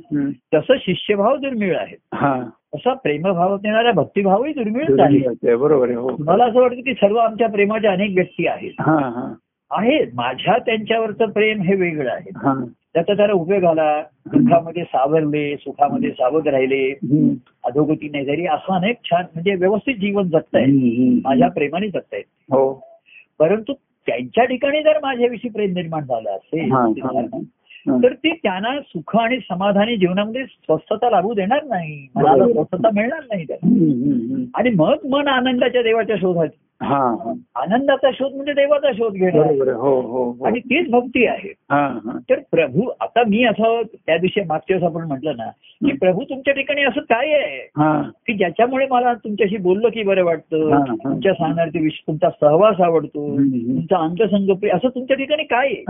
[0.53, 2.43] तसं शिष्यभाव दुर्मिळ आहे हा.
[2.75, 5.55] तसा प्रेमभावात येणारा भक्तिभावही दुर्मिळच आहे.
[5.55, 6.09] बरोबर आहे हो.
[6.19, 8.71] मला असं वाटतं की सर्व आमच्या प्रेमाच्या अनेक व्यक्ती आहेत.
[9.71, 12.29] हा हा आहेत माझ्या त्यांच्यावरचं प्रेम हे वेगळं आहे.
[12.93, 14.03] त्याचा त्याला उपयोग आला.
[14.25, 16.93] दुःखामध्ये सावरले सुखामध्ये सावध राहिले.
[17.63, 20.67] अधोगती नाही जरी असं अनेक छान म्हणजे व्यवस्थित जीवन जगतायत.
[21.25, 22.23] माझ्या प्रेमाने जगतायत.
[22.51, 22.81] हो.
[23.39, 23.73] परंतु
[24.07, 26.71] त्यांच्या ठिकाणी जर माझ्याविषयी प्रेम निर्माण झालं असेल.
[28.03, 32.07] तर ते त्यांना सुख आणि समाधानी जीवनामध्ये स्वस्थता लाभू देणार नाही.
[32.15, 32.45] मनाला.
[32.53, 33.69] स्वस्थता मिळणार नाही त्याला.
[34.55, 36.47] आणि मग मन आनंदाच्या देवाच्या शोधात
[37.55, 39.43] आनंदाचा शोध म्हणजे देवाचा शोध घेणं.
[39.73, 40.45] हो हो हो.
[40.45, 41.53] आणि तीच भक्ती आहे.
[42.29, 45.49] तर प्रभू आता मी असं त्या दिवशी मागच्या वेळेस आपण म्हटलं ना
[45.85, 47.71] की प्रभू तुमच्या ठिकाणी असं काय आहे?
[48.27, 50.69] की ज्याच्यामुळे मला तुमच्याशी बोललो की बरं वाटतं.
[51.03, 53.37] तुमच्या सांगण्याचे विषय तुमचा सहवास आवडतो.
[53.75, 53.97] तुमचा
[54.53, 55.83] प्रिय असं तुमच्या ठिकाणी काय आहे?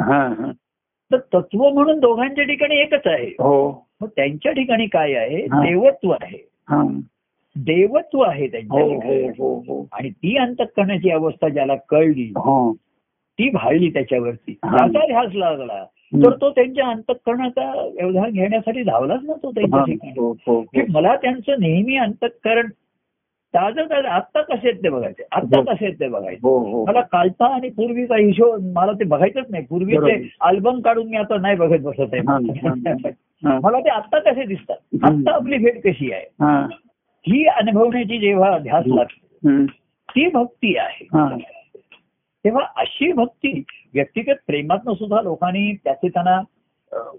[1.12, 3.28] तर तत्व म्हणून दोघांच्या ठिकाणी एकच आहे.
[3.28, 3.88] हो.
[4.02, 5.42] मग त्यांच्या ठिकाणी काय आहे.
[5.42, 6.48] देवत्व आहे.
[7.64, 12.32] देवत्व आहे त्यांच्या हो हो हो आणि ती अंतकरणाची अवस्था ज्याला कळली
[13.40, 14.54] ती भाळली त्याच्यावरती.
[14.54, 15.86] त्याचा ध्यास लागला.
[16.14, 19.84] तर तो त्यांच्या अंतकरणाचा व्यवधान घेण्यासाठी धावलाच ना तो त्यांच्या.
[19.84, 20.92] ठिकाणी.
[20.92, 22.68] मला त्यांचं नेहमी अंतकरण
[23.54, 25.24] ताजं ताजं आत्ता कसे आहेत ते बघायचे.
[25.32, 25.62] आत्ता.
[25.62, 26.40] कसे आहेत ते बघायचे.
[26.88, 29.64] मला कालचा आणि पूर्वीचा हिशोब मला ते बघायचंच नाही.
[29.66, 30.30] पूर्वीचे.
[30.42, 32.22] अल्बम काढून मी आता नाही बघत बसत आहे.
[33.44, 34.78] मला ते आत्ता कसे दिसतात.
[35.04, 36.26] आत्ता आपली भेट कशी आहे?
[37.28, 39.66] हा अनुभवण्याची जेव्हा ध्यास लागते.
[40.10, 41.06] ती भक्ती आहे.
[42.46, 43.64] तेव्हा अशी भक्ती
[43.94, 46.42] व्यक्तिगत प्रेमातनं सुद्धा लोकांनी त्याचे त्यांना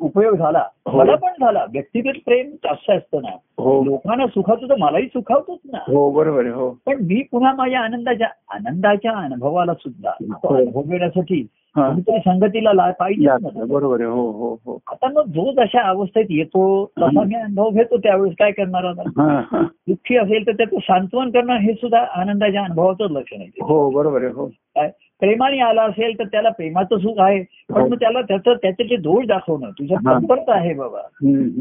[0.00, 0.64] उपयोग झाला.
[0.86, 0.98] हो.
[0.98, 1.64] मला पण झाला.
[1.72, 3.36] व्यक्तिगत प्रेम असं असतं ना.
[3.58, 3.84] हो.
[3.84, 5.78] लोकांना सुखावतो तर मलाही सुखावतोच ना.
[5.78, 6.70] हो बरोबर हो.
[6.86, 10.54] पण मी पुन्हा माझ्या आनंदाच्या आनंदाच्या अनुभवाला सुद्धा हो.
[10.54, 11.46] अनुभव घेण्यासाठी.
[11.76, 13.26] कोणीतरी संगतीला पाहिजे.
[13.66, 14.78] बरोबर हो हो हो.
[14.86, 19.62] आता मग जो जशा अवस्थेत येतो तसा मी अनुभव घेतो त्यावेळेस काय करणार आता?
[19.88, 23.50] दुःखी असेल तर त्याचं सांत्वन करणं हे सुद्धा आनंदाच्या अनुभवाचं लक्षण आहे.
[23.62, 24.46] हो बरोबर आहे हो.
[24.46, 24.90] काय?
[25.20, 27.42] प्रेमाने आला असेल तर त्याला प्रेमाचं सुख आहे.
[27.68, 27.88] पण हो.
[27.88, 29.98] मग त्याला त्याचं त्याचे जे दोष दाखवणं तुझ्या.
[30.20, 30.98] संपर्क आहे बाबा.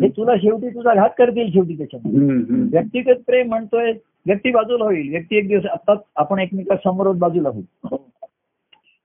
[0.02, 2.20] हे तुला शेवटी तुझा घात करतील शेवटी त्याच्यामध्ये.
[2.72, 3.92] व्यक्तिगत प्रेम म्हणतोय
[4.26, 5.10] व्यक्ती बाजूला होईल.
[5.10, 7.98] व्यक्ती एक दिवस आता आपण एकमेका समोर बाजूला होईल हो.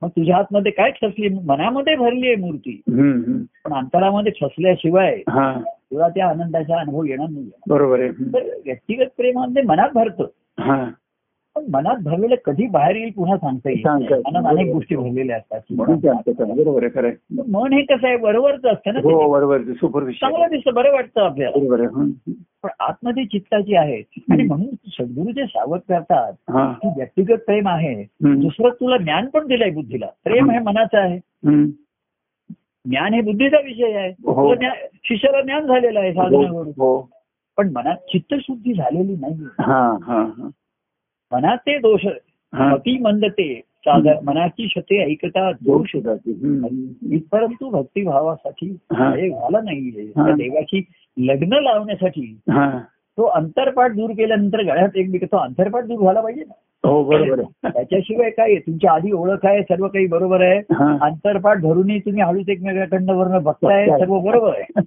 [0.02, 2.80] मग तुझ्या हातमध्ये काय ठसली मनामध्ये भरली आहे मूर्ती.
[3.64, 5.20] पण अंतरामध्ये ठसल्याशिवाय
[5.90, 8.08] तुला त्या आनंदाचा अनुभव येणार नाही बरोबर आहे.
[8.64, 10.24] व्यक्तिगत प्रेमामध्ये मनात भरतं.
[11.56, 13.82] पण मनात भरलेलं कधी बाहेर येईल पुन्हा सांगता येईल.
[13.86, 15.60] मनात अनेक गोष्टी भरलेल्या असतात?
[15.70, 17.10] बरोबर आहे खरं.
[17.48, 19.00] मन हे कसं आहे बरोबरच असतं ना.
[19.02, 21.58] हो बरोबर सुपरफिशियल चांगलं दिसतं बरं वाटतं आपल्याला.
[22.62, 26.72] पण आतमध्ये चित्ताची आहे आणि म्हणून सद्गुरू जे सावध करतात हा.
[26.72, 28.02] की व्यक्तिगत प्रेम आहे.
[28.22, 30.06] दुसरं तुला ज्ञान पण दिलंय बुद्धीला.
[30.24, 30.58] प्रेम हे.
[30.58, 31.18] मनाचं आहे.
[32.84, 34.08] ज्ञान हे बुद्धीचा विषय आहे.
[34.08, 34.54] हो.
[35.04, 36.62] शिष्याला ज्ञान झालेलं आहे हो.
[36.62, 37.10] हो.
[37.56, 39.46] पण मनात चित्तशुद्धी झालेली नाही
[41.32, 42.06] मनात ते दोष
[42.52, 43.60] अति मंदते
[44.24, 46.32] मनाची शते ऐकता दोष जाते.
[47.18, 49.10] परंतु भक्तिभावासाठी हा.
[49.16, 50.32] झाला नाहीये.
[50.32, 50.84] देवाची
[51.18, 52.38] लग्न लावण्यासाठी
[53.16, 56.88] तो अंतरपाठ दूर केल्यानंतर गळ्यात एकमेक तो अंतरपाठ दूर झाला पाहिजे ना.
[56.88, 58.58] हो बरोबर त्याच्याशिवाय काय आहे?
[58.58, 60.58] तुमच्या आधी ओळख आहे सर्व काही बरोबर आहे.
[61.00, 63.86] अंतरपाठ धरूनही तुम्ही हळूच एकमेकांकडनं वर्ण बघताय.
[63.86, 64.80] सर्व बरोबर आहे.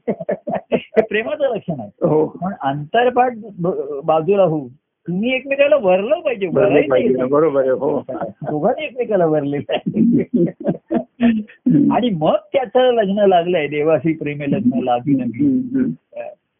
[0.71, 2.07] हे प्रेमाचं लक्षण आहे.
[2.07, 2.25] हो.
[2.27, 3.33] पण अंतरपाठ
[4.05, 4.67] बाजूला होऊ
[5.07, 8.05] तुम्ही एकमेकाला वरलं पाहिजे बरोबर हो.
[8.41, 9.57] दोघांनी एकमेकाला वरले
[11.91, 15.61] आणि मग त्याचं लग्न लागलंय देवाशी प्रेमे लग्न लागी नवी.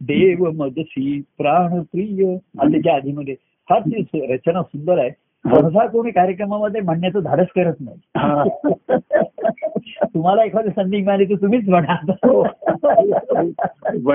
[0.01, 3.35] देव मदसी प्राण प्रिय आणि त्याच्या आधीमध्ये
[3.69, 3.81] फार
[4.13, 5.09] रचना सुंदर आहे.
[5.45, 7.97] सहसा कोणी कार्यक्रमामध्ये म्हणण्याचं धाडस करत नाही.
[10.03, 11.95] तुम्हाला एखादी संधी मिळाली तर तुम्हीच म्हणा.
[12.11, 12.47] हो.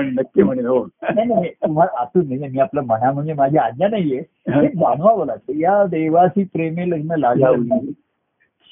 [0.01, 0.85] नक्की म्हणेल हो.
[0.85, 4.21] नाही नाही तुम्हाला आतून नाही मी आपलं म्हणा म्हणजे माझी आज्ञा नाहीये.
[4.49, 4.67] हे.
[4.67, 5.53] जाणवावं लागतं.
[5.53, 7.91] या देवाशी प्रेमे लग्न लागावली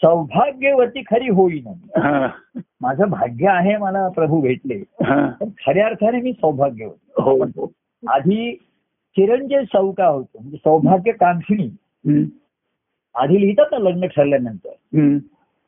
[0.02, 1.74] सौभाग्यवती खरी होईन.
[2.82, 4.84] माझं भाग्य आहे मला प्रभू भेटले.
[5.66, 7.22] खऱ्या अर्थाने मी सौभाग्यवती.
[7.22, 7.72] हो हो.
[8.08, 8.54] आधी
[9.16, 10.40] चिरंजीव सौका होतो.
[10.40, 11.70] म्हणजे सौभाग्य कांक्षिणी
[13.16, 15.18] आधी लिहितात ना लग्न ठरल्यानंतर.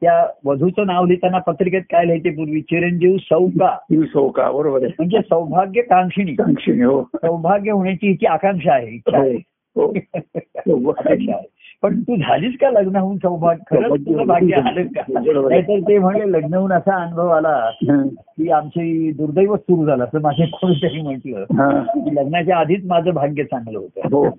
[0.02, 2.62] त्या वधूचं नाव लिहिताना पत्रिकेत काय लिहायचे पूर्वी?
[2.62, 3.78] चिरंजीव सौका.
[3.92, 4.92] ही सौका बरोबर आहे.
[5.00, 6.34] म्हणजे सौभाग्य कांक्षिणी.
[6.36, 7.04] कांक्षिणी हो.
[7.16, 9.38] सौभाग्य होण्याची हिची आकांक्षा आहे इच्छा हो आहे
[9.76, 11.48] हो अपेक्षा आहे.
[11.82, 15.02] पण तू झालीस का लग्न होऊन सौभाग्य खरंच तुझं भाग्य आलं का.
[15.50, 17.70] नाहीतर ते म्हणले लग्न होऊन असा अनुभव आला.
[18.18, 21.44] की आमची दुर्दैवच सुरू झालं असं माझे कोणीतरी म्हटलं.
[21.88, 24.30] की लग्नाच्या आधीच माझं भाग्य चांगलं होतं हो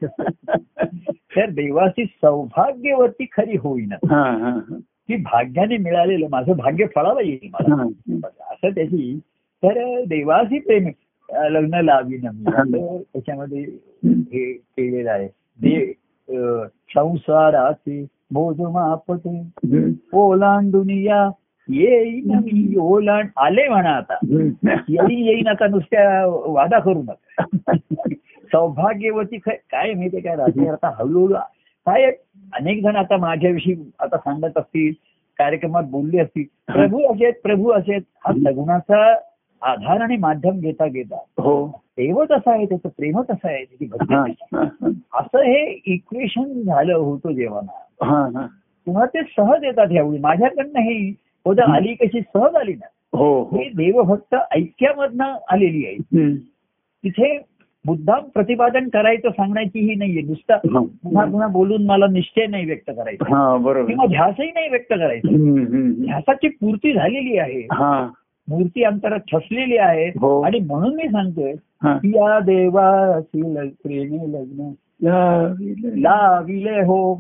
[1.36, 3.97] तर देवाची सौभाग्यवती खरी होईना.
[5.09, 7.82] की भाग्याने मिळालेलं माझं भाग्य फळावं येईल मला.
[8.51, 9.18] असं त्याची
[9.62, 10.88] तर देवाशी प्रेम
[11.34, 12.61] लग्न हा.
[12.62, 13.61] असं त्याच्यामध्ये
[14.05, 15.28] हे केलेलं आहे
[16.95, 19.93] संसाराचे मोजमापटे हं.
[20.12, 21.30] ओलांडून या
[21.68, 23.28] येईन मी ओलांड.
[23.37, 24.14] आले म्हणा आता.
[24.89, 27.43] येईन येईन आता नुसत्या वादा करू नका.
[28.53, 31.35] सौभाग्यवती काय माहितीये काय राजे आता हळूहळू
[31.87, 32.05] काय
[32.53, 34.93] अनेक जण आता माझ्याविषयी आता सांगत असतील
[35.39, 36.72] कार्यक्रमात बोलले असतील.
[36.72, 38.33] प्रभू असे प्रभू असे हा.
[38.33, 39.14] सगुणाचा
[39.62, 41.66] आधार आणि माध्यम घेता घेता हो.
[41.82, 44.14] देवच असं आहे त्याचं प्रेमच असं आहे त्याची भक्ती.
[45.14, 47.60] असं हे इक्वेशन झालं होतं जेव्हा.
[48.86, 52.86] तेव्हा ते सहज येतात यावेळी माझ्याकडनं ही होतं आली कशी सहज आली ना.
[53.16, 53.56] हो हो.
[53.56, 55.96] ही देवभक्त ऐक्यामधनं आलेली आहे.
[57.04, 57.38] तिथे
[57.86, 60.22] मुद्दाम प्रतिपादन करायचं सांगण्याची ही नाहीये.
[60.22, 60.80] नुसतं हा.
[60.80, 63.56] पुन्हा पुन्हा बोलून मला निश्चय नाही व्यक्त करायचा.
[63.56, 63.88] बरोबर.
[63.88, 65.28] किंवा ध्यासही नाही व्यक्त करायचा.
[66.04, 67.66] ध्यासाची पूर्ती झालेली आहे.
[68.53, 70.09] मूर्ती अंतरात ठसलेली आहे.
[70.09, 70.40] हो.
[70.40, 71.55] आणि म्हणून मी सांगतोय
[72.05, 74.72] या देवाशी ल- प्रेमे लग्न.
[76.00, 77.14] लाविले हो.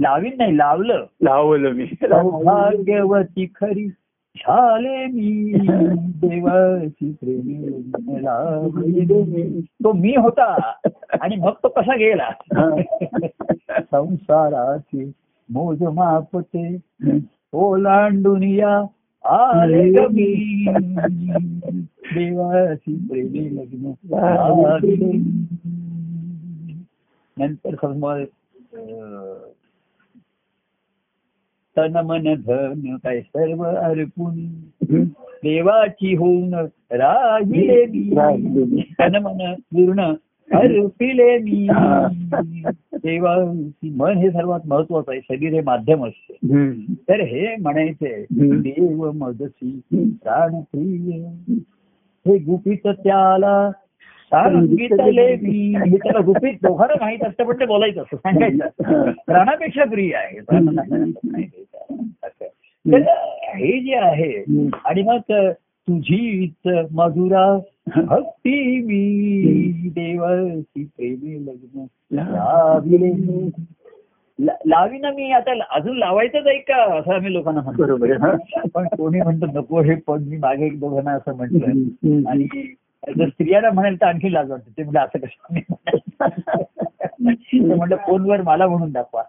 [0.00, 1.04] लावीन नाही लावलं.
[1.22, 1.86] लावलं मी.
[1.86, 3.88] सौभाग्यवती खरी
[4.36, 5.52] झाले मी.
[6.14, 9.60] देवाची प्रेमी लग्न लाविले मी.
[9.60, 10.72] तो मी होता.
[11.20, 12.30] आणि मग तो कसा गेला?
[13.90, 15.12] संसाराची
[15.50, 16.76] मोजमाप ते
[17.52, 18.82] ओलांडून या
[19.24, 20.66] आले मी
[22.14, 23.92] देवाची प्रेमी लग्न.
[27.38, 28.20] नंतर समज
[28.74, 29.50] अं,
[31.76, 34.44] तन मन धन काय सर्व अर्पून
[35.44, 36.54] देवाची होऊन
[36.92, 37.86] राहिले
[38.82, 40.12] तन मन पूर्ण
[40.52, 41.66] अर्पिले मी.
[42.94, 45.20] देवाची मन हे सर्वात महत्वाचं आहे.
[45.20, 46.34] शरीर हे माध्यम असते.
[46.92, 48.26] तर हे म्हणायचे.
[48.30, 51.26] देव मदसी प्राण प्रिय
[52.26, 53.70] हे गुपित त्याला
[54.24, 55.74] सांगितले मी.
[55.96, 60.38] त्याला गुपित दोघांना माहीत असतं पण ते बोलायचं असं सांगायचं प्राणापेक्षा प्रिय आहे.
[63.56, 64.44] हे जे आहे
[64.84, 65.34] आणि मग
[65.88, 67.58] तुझीच मधुरा
[67.96, 73.12] भक्ती मी देवाची प्रेमी लग्न लाविले.
[74.40, 76.98] ला- लावीना मी आता अजून लावायचंच आहे का?
[76.98, 77.82] असं आम्ही लोकांना म्हणतो.
[78.26, 78.36] हा.
[78.74, 81.66] पण कोणी म्हणतो नको हे पण मी मागे एक दोघांना असं म्हटलं.
[82.28, 82.72] आणि
[83.18, 84.70] जर स्त्रियांना म्हणाल तर आणखी लाज वाटते.
[84.78, 86.83] ते म्हणजे असं कसं
[87.24, 87.60] मी म्हणाल?
[87.60, 89.22] ते म्हणलं फोनवर मला म्हणून दाखवा.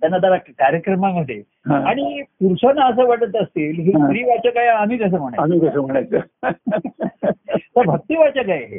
[0.00, 1.42] त्यांना जरा कार्यक्रमामध्ये.
[1.70, 4.06] आणि पुरुषांना असं वाटत असतील हे हा.
[4.06, 6.18] स्त्रीवाचक आहे आम्ही कसं म्हणायचं आम्ही कसं म्हणायचं
[7.76, 8.78] तर भक्तिवाचक आहे हे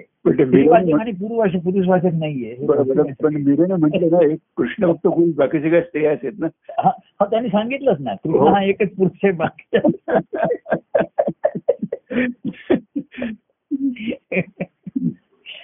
[0.93, 1.11] आणि
[2.13, 3.09] नाहीये हे बरोबर आहे.
[3.09, 3.23] भक्तिवाचक.
[3.23, 6.47] पण मीरेने म्हटलं ना एक कृष्ण भक्त कोण बाकीचे काय स्त्रिया आहेत ना
[6.79, 6.89] हा
[7.19, 8.47] हा, त्यांनी सांगितलंच ना कृष्ण हो.
[8.47, 9.77] हा एकच पुरुष आहे बाकी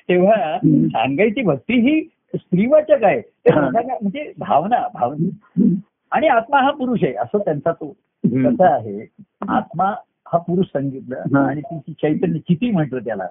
[0.10, 0.58] तेव्हा.
[0.66, 2.02] सांगायची भक्ती ही
[2.36, 3.22] स्त्रीवाचक आहे.
[3.22, 5.66] ते म्हणजे भावना भावना.
[6.12, 7.98] आणि आत्मा हा पुरुष आहे असं त्यांचा तो.
[8.24, 9.08] कसा आहे.
[9.48, 9.94] आत्मा
[10.28, 11.38] हा पुरुष सांगितलं.
[11.38, 13.28] आणि तिची चैतन्य चिती म्हटलं त्याला.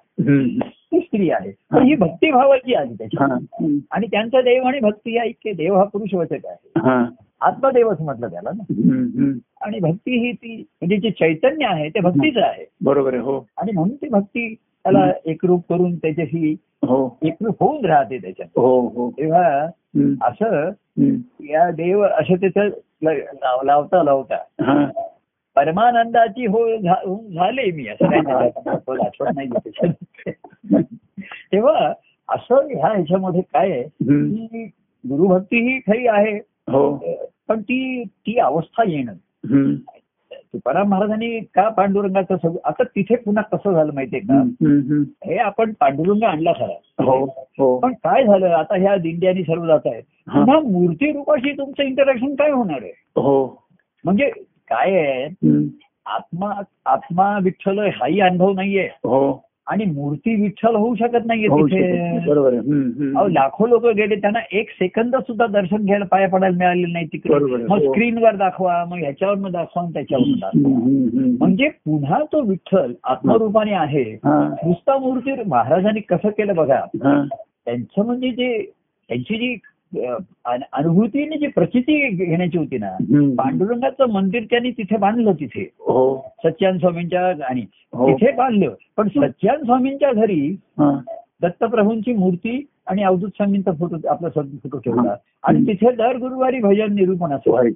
[0.70, 1.50] ती स्त्री आहे.
[1.50, 2.94] तर ही भक्तिभावाची आली.
[2.94, 3.16] त्याची
[3.90, 6.70] आणि त्यांचा देव आणि भक्ती आहे की देव हा पुरुषवाचक आहे.
[6.76, 7.06] हा.
[7.40, 9.32] आत्मदेवच म्हटलं त्याला ना.
[9.60, 12.64] आणि भक्ती ही ती म्हणजे जे चैतन्य आहे ते भक्तीचं आहे.
[12.84, 13.46] बरोबर आहे हो.
[13.58, 14.54] आणि म्हणून ती भक्ती
[14.86, 19.66] त्याला एकरूप करून त्याच्याशी हो एकरूप होऊन राहते त्याच्यात हो हो तेव्हा.
[20.22, 20.70] असं.
[21.40, 22.68] या देव असं त्याचं
[23.64, 24.36] लावता लावता.
[25.56, 28.06] परमानंदाची हो होऊन झाले मी असं
[29.04, 29.48] आठवण नाही
[31.52, 31.92] तेव्हा
[32.28, 33.82] असं ह्या ह्याच्यामध्ये काय आहे.
[33.82, 34.64] की
[35.08, 36.36] गुरुभक्ती ही खरी आहे
[36.68, 37.04] हो
[37.48, 39.12] पण ती ती अवस्था येणं.
[40.52, 44.42] तुकाराम महाराजांनी का पांडुरंगाचं सगळं आता तिथे पुन्हा कसं झालं माहितीये का.
[45.24, 47.04] हे आपण पांडुरंग आणला खरा.
[47.04, 47.78] हो हो.
[47.78, 48.46] पण काय झालं?
[48.46, 50.00] आता ह्या दिंड्यानी सर्व जात आहे.
[50.28, 52.92] पुन्हा मूर्ती रूपाशी तुमचं इंटरॅक्शन काय होणार आहे?
[53.16, 53.66] हो.
[54.04, 54.30] म्हणजे
[54.70, 55.24] काय आहे.
[56.06, 58.86] आत्मा आत्मा विठ्ठल हाही अनुभव नाहीये.
[58.86, 59.45] हो.
[59.66, 62.26] आणि मूर्ती विठ्ठल होऊ शकत नाहीये तिथे.
[62.26, 62.52] बरोबर
[63.28, 67.34] लाखो लोक गेले त्यांना एक सेकंद सुद्धा दर्शन घ्यायला पाया पडायला मिळालेलं नाही तिकडे.
[67.34, 67.92] मग हो.
[67.92, 70.78] स्क्रीनवर दाखवा मग ह्याच्यावर दाखवा आणि त्याच्यावर दाखवा.
[71.40, 74.18] म्हणजे पुन्हा तो विठ्ठल आत्मरूपाने आहे.
[74.24, 76.80] नुसता मूर्ती महाराजांनी कसं केलं बघा.
[77.64, 78.70] त्यांचं म्हणजे जे
[79.08, 79.56] त्यांची जी
[80.44, 82.90] अनुभूतीने जी प्रचिती घेण्याची होती ना.
[83.38, 88.10] पांडुरंगाचं मंदिर त्यांनी तिथे बांधलं तिथे हो सच्चान स्वामींच्या आणि हो.
[88.10, 90.56] तिथे बांधलं पण सच्चान स्वामींच्या घरी.
[91.42, 95.14] दत्तप्रभूंची मूर्ती आणि अवधूत स्वामींचा फोटो आपला फोटो ठेवला.
[95.42, 97.70] आणि तिथे दर गुरुवारी भजन निरूपण असं.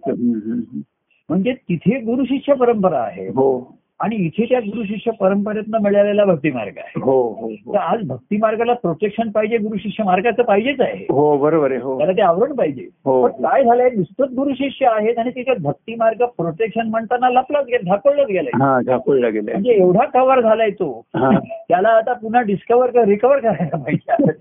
[1.28, 6.50] म्हणजे तिथे गुरु शिष्य परंपरा आहे हो आणि इथे त्या गुरु शिष्य परंपरेतनं मिळालेला भक्ती
[6.50, 7.72] मार्ग आहे हो हो हो.
[7.72, 11.96] तर आज भक्ती मार्गाला प्रोटेक्शन पाहिजे गुरु शिष्य मार्गाचं पाहिजेच आहे हो बरोबर आहे हो
[11.98, 13.26] त्याला ते आवड पाहिजे हो.
[13.26, 17.84] पण काय झालंय नुसतंच गुरु शिष्य आहेत आणि त्याच्यात भक्ती मार्ग प्रोटेक्शन म्हणताना लपलाच गेलं
[17.86, 21.30] झाकळलंच गेलंय हा झाकोळला गेले म्हणजे एवढा कव्हर झालाय तो हा.
[21.68, 24.32] त्याला आता पुन्हा डिस्कवर रिकवर करायला पाहिजे.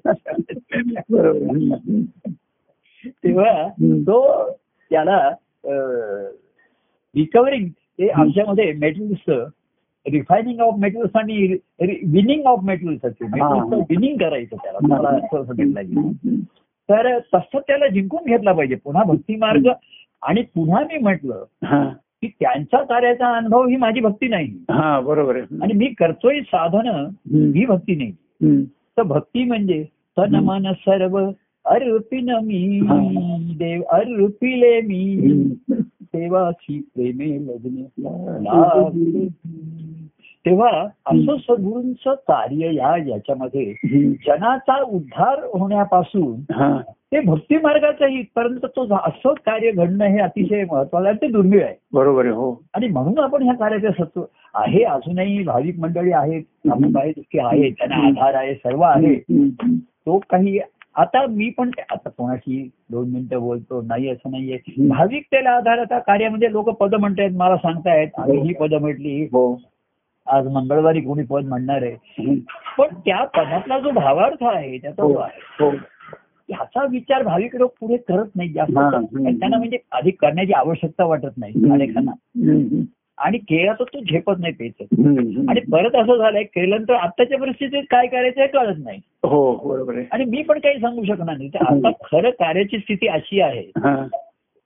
[3.06, 3.68] तेव्हा.
[4.00, 4.22] तो
[4.92, 5.20] त्याला
[7.16, 7.68] रिकव्हरिंग
[8.00, 9.24] ते आमच्यामध्ये मेटल्स
[10.12, 11.58] रिफायनिंग ऑफ मेटल्स आणि
[12.12, 13.26] विनिंग ऑफ मेटल्स असते.
[13.26, 14.78] मेटल्सचं विनिंग करायचं त्याला.
[16.90, 18.76] तर तसं त्याला जिंकून घेतला पाहिजे.
[18.76, 19.68] पुन्हा भक्ती मार्ग
[20.22, 21.46] आणि पुन्हा मी म्हटलं
[22.22, 24.48] की त्यांचा कार्याचा अनुभव ही माझी भक्ती नाही.
[24.72, 25.62] हा बरोबर आहे.
[25.62, 26.88] आणि मी करतोय साधन.
[27.36, 28.12] ही भक्ती नाही.
[28.98, 29.86] तर भक्ती म्हणजे
[30.18, 31.30] तन मन सर्व
[31.66, 32.80] अर्पिन मी.
[33.58, 35.34] देव अर्पिले मी.
[36.16, 37.84] देवाची प्रेमे लग्न.
[40.46, 40.70] तेव्हा
[41.06, 43.74] असं सद्गुरूंचं कार्य या याच्यामध्ये.
[44.28, 46.42] जनाचा उद्धार होण्यापासून
[47.12, 51.64] ते भक्ती मार्गाचंही परंतु तो असं कार्य घडणं हे अतिशय महत्वाचं आहे आणि ते दुर्मिळ
[51.64, 51.76] आहे.
[51.94, 52.64] बरोबर आहे हो.
[52.74, 56.42] आणि म्हणून आपण ह्या कार्याचे सत्व आहे अजूनही भाविक मंडळी आहेत
[57.40, 59.16] आहेत त्यांना आधार आहे सर्व आहे.
[59.80, 60.60] तो काही
[60.96, 64.88] आता मी पण आता कोणाशी दोन मिनिटं बोलतो नाही असं नाहीये.
[64.88, 68.08] भाविक त्याला आधार आता कार्यामध्ये लोक पद म्हणतायत मला सांगतायत.
[68.20, 69.62] ही पद म्हटली हो.
[70.28, 72.36] आज मंगळवारी कोणी पद म्हणणार आहे.
[72.78, 75.12] पण त्या पदातला जो भावार्थ आहे त्याचा हो.
[75.12, 75.70] जो आहे हो.
[76.50, 78.78] ह्याचा विचार भाविक लोक पुढे करत नाही जास्त.
[78.78, 78.90] हा.
[79.24, 81.54] त्यांना म्हणजे अधिक करण्याची आवश्यकता वाटत नाही.
[81.72, 82.12] अनेकांना.
[83.20, 84.74] आणि केला तर तो झेपत नाही पेच.
[85.50, 89.00] आणि परत असं झालंय केल्यानंतर आताच्या परिस्थितीत काय करायचं हे कळत नाही.
[89.24, 90.06] हो बरोबर आहे.
[90.12, 91.50] आणि मी पण काही सांगू शकणार नाही.
[91.50, 93.72] तर आता खरं कार्याची स्थिती अशी आहे.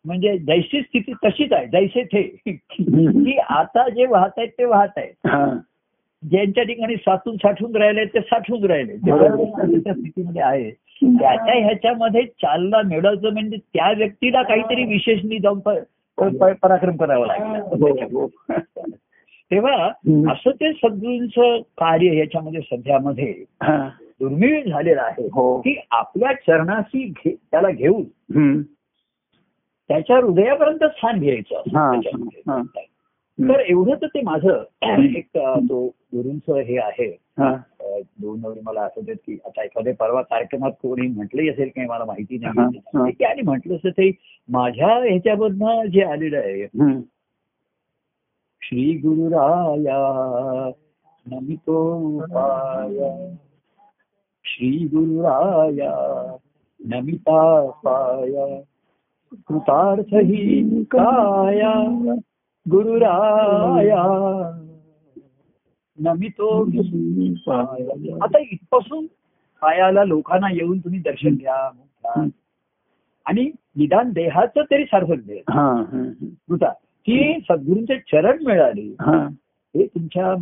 [0.05, 2.21] म्हणजे जैशी स्थिती तशीच आहे जैसे थे.
[3.11, 5.27] की आता जे वाहत आहेत ते वाहत आहेत.
[5.27, 5.59] हा.
[6.31, 8.93] ज्यांच्या ठिकाणी साचून साठून राहिले ते साठून राहिले.
[9.79, 10.71] त्या स्थितीमध्ये आहे.
[11.03, 15.77] त्याच्या ह्याच्यामध्ये चालना मिळायचं म्हणजे त्या व्यक्तीला काहीतरी विशेषणी जाऊन प- प-
[16.19, 17.59] पराक्रम करावा लागला.
[17.59, 18.27] हो हो
[19.51, 19.87] तेव्हा.
[20.31, 23.43] असं ते सद्गुरूंचं कार्य याच्यामध्ये सध्यामध्ये
[24.19, 25.59] दुर्मिळ झालेलं आहे हो.
[25.61, 28.03] की आपल्या चरणाशी त्याला घेऊन.
[29.87, 31.61] त्याच्या हृदयापर्यंत स्थान घ्यायचं
[33.39, 34.63] तर एवढं तर ते माझं
[35.17, 35.27] एक
[35.69, 37.17] तो गुरूंचं हे आहे.
[37.39, 37.55] हा.
[38.21, 42.37] दोन वेळी मला आठवतात की आता एखाद्या परवा कार्यक्रमात कोणी म्हटलंही असेल काही मला माहिती.
[42.37, 44.11] नाही आणि म्हटलं असं ते
[44.49, 46.67] माझ्या ह्याच्यामधनं जे आलेलं आहे.
[48.61, 50.71] श्री गुरुराया
[51.25, 53.35] नमितो पाया.
[54.45, 56.35] श्री गुरुराया
[56.79, 58.61] नमिता पाया.
[59.33, 61.73] कृतार्थ ही काया.
[62.71, 64.03] गुरुराया.
[65.99, 66.65] नमितो
[68.23, 69.05] आता इथपासून
[69.61, 71.69] पायाला लोकांना येऊन तुम्ही दर्शन घ्या.
[73.25, 75.41] आणि निदान देहाचं तरी सार्थक दे
[77.05, 78.95] की सद्गुरूंचे चरण मिळाले.
[79.01, 79.27] हा.
[79.75, 80.35] तुमच्या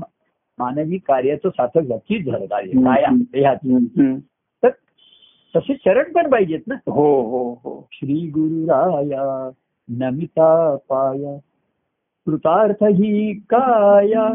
[0.60, 4.16] मानवी कार्याचं सार्थक नक्कीच झालं कार्य काया देहात हम्म.
[4.64, 4.70] तर
[5.56, 6.76] तसे चरण पण पाहिजेत ना.
[6.88, 7.88] हो हो हो.
[7.92, 9.50] श्री गुरुराया
[9.90, 11.38] नमिता पाया.
[12.28, 14.28] कृतार्थ ही काया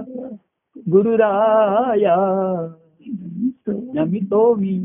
[0.88, 2.16] गुरुराया
[3.94, 4.78] नमितो मी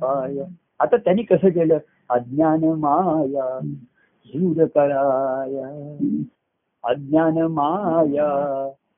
[0.00, 0.44] पाया.
[0.80, 1.78] आता त्यांनी कसं केलं?
[2.10, 3.60] अज्ञान माया
[4.26, 5.68] दूर कराया
[6.84, 8.28] अज्ञान माया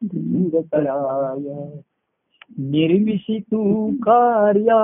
[0.04, 1.58] दूर कराया
[2.58, 4.80] निर्मिशी तू कार्या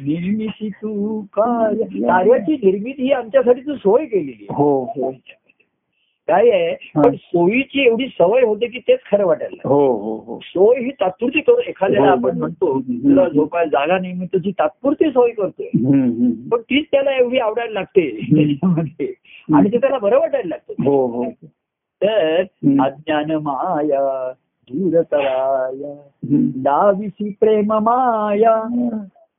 [0.00, 5.10] निर्मिती तू कार्य कार्याची निर्मिती ही आमच्यासाठी तू सोय केलेली हो हो.
[6.28, 6.74] काय आहे?
[6.74, 9.68] पण सोयीची एवढी सवय होते की तेच खरं वाटायला.
[9.68, 10.38] हो हो हो.
[10.42, 12.16] सोय ही तात्पुरती करू एखाद्याला हो.
[12.18, 15.68] आपण म्हणतो तुला झोपायला जागा नाही मी तुझी तात्पुरती सोय करतोय.
[16.52, 19.14] पण तीच त्याला एवढी आवडायला लागते त्याच्यामध्ये.
[19.54, 20.84] आणि ते त्याला बरं वाटायला लागतं.
[20.84, 21.24] हो हो.
[22.02, 22.40] तर.
[22.64, 24.32] अज्ञान माया
[24.70, 26.46] दूर कराया हम्म.
[26.56, 28.56] लाविसी प्रेम माया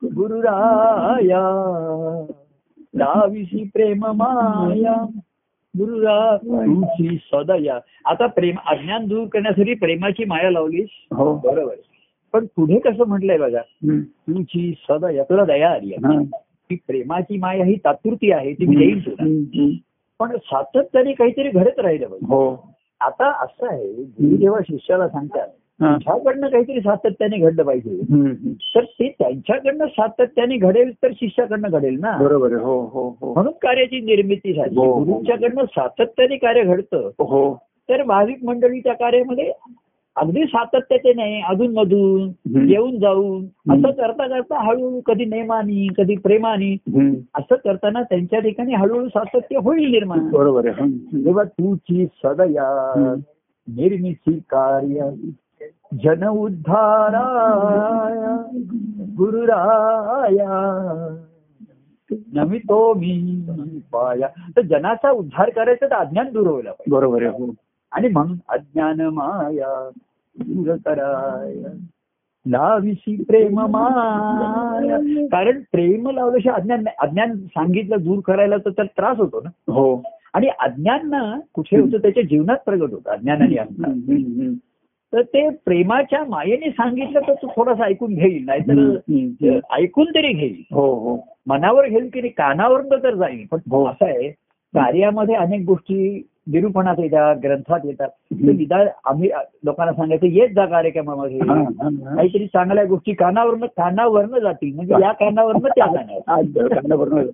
[0.08, 1.42] गुरुराया
[2.96, 5.20] लाविसी प्रेम माया.
[5.78, 7.80] गुरुरा तुझी सदया.
[8.06, 10.88] आता प्रेम अज्ञान दूर करण्यासाठी प्रेमाची माया लावलीस?
[11.12, 11.36] हो.
[11.36, 11.76] बरोबर.
[12.34, 13.62] पण पुढे कसं म्हटलंय बघा.
[14.02, 15.94] तुझी सदया तुला दया आली.
[16.70, 19.24] की प्रेमाची माया ही तात्पुरती आहे ती मी तुला.
[19.24, 19.70] हम्म.
[20.20, 22.74] पण सातत्याने काहीतरी घडत राहिलं पाहिजे हो.
[23.02, 25.48] आता असं आहे गुरु जेव्हा शिष्याला सांगतात.
[25.80, 27.98] तुझ्याकडनं काहीतरी सातत्याने घडलं पाहिजे.
[28.76, 34.00] तर ते त्यांच्याकडनं सातत्याने घडेल तर शिष्याकडनं घडेल ना बरोबर हो हो हो म्हणून कार्याची
[34.02, 34.94] निर्मिती झाली हो.
[34.96, 37.54] गुरुंच्याकडनं सातत्याने कार्य घडतं हो
[37.90, 39.52] तर भाविक मंडळीच्या कार्यामध्ये
[40.16, 42.30] अगदी सातत्याचे नाही अधून मधून.
[42.70, 46.72] येऊन जाऊन असं करता करता हळूहळू कधी नेमानी कधी प्रेमानी.
[47.36, 50.70] असं करताना त्यांच्या ठिकाणी हळूहळू सातत्य होईल निर्माण बरोबर.
[50.70, 53.16] तेव्हा तुझी सदया.
[53.68, 55.10] निर्मिती कार्य
[56.04, 58.44] जन उद्धाराया
[59.18, 60.76] गुरुराया
[62.34, 63.42] नमितो मी
[63.94, 64.28] पाया.
[64.28, 66.96] तर जनाचा उद्धार करायचा तर अज्ञान दूर व्हायला पाहिजे.
[66.96, 67.54] बरोबर आहे हो.
[67.92, 69.90] आणि म्हणून अज्ञान माया
[70.40, 71.78] दूर कराया.
[72.48, 75.26] लाविसी प्रेम माया.
[75.26, 77.08] कारण प्रेम लावल्याशिवाय अज्ञान नाही.
[77.08, 79.72] अज्ञान सांगितलं दूर करायला तर त्याला त्रास होतो ना.
[79.72, 80.04] हो.
[80.34, 81.98] आणि अज्ञान ना कुठे होतं?
[81.98, 83.12] त्याच्या जीवनात प्रगट होतं.
[83.12, 83.56] अज्ञान आणि
[85.14, 88.98] तर ते प्रेमाच्या मायेने सांगितलं तर तू थोडंसं ऐकून घेईल नाहीतर.
[89.72, 90.62] ऐकून तरी घेईल.
[90.72, 91.28] हो हो.
[91.48, 93.46] मनावर घेईल की नाही कानावरून तर जाईल.
[93.52, 93.86] पण हो.
[93.86, 94.30] असं आहे
[94.76, 98.10] कार्यामध्ये अनेक गोष्टी निरूपणात येतात ग्रंथात येतात.
[98.32, 99.30] निदान आम्ही
[99.64, 101.38] लोकांना सांगायचं येत जा कार्यक्रमामध्ये.
[101.38, 102.16] हा, हा, हा.
[102.16, 104.76] काहीतरी चांगल्या गोष्टी कानावरनं कानावरनं जातील.
[104.76, 106.22] म्हणजे या कानावरनं त्या कानावर.
[106.28, 107.26] आज कानावरनं.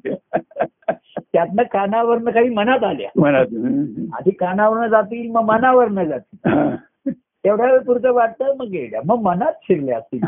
[1.34, 3.10] त्यातनं कानावरनं काही मनात आल्या.
[3.16, 3.46] मनात.
[4.14, 6.70] आधी कानावरनं जातील मग मनावरनं जातील.
[7.44, 10.20] तेवढ्या वेळ पुरतं वाटतं मग गेल्या मग मनात शिरल्या असतील.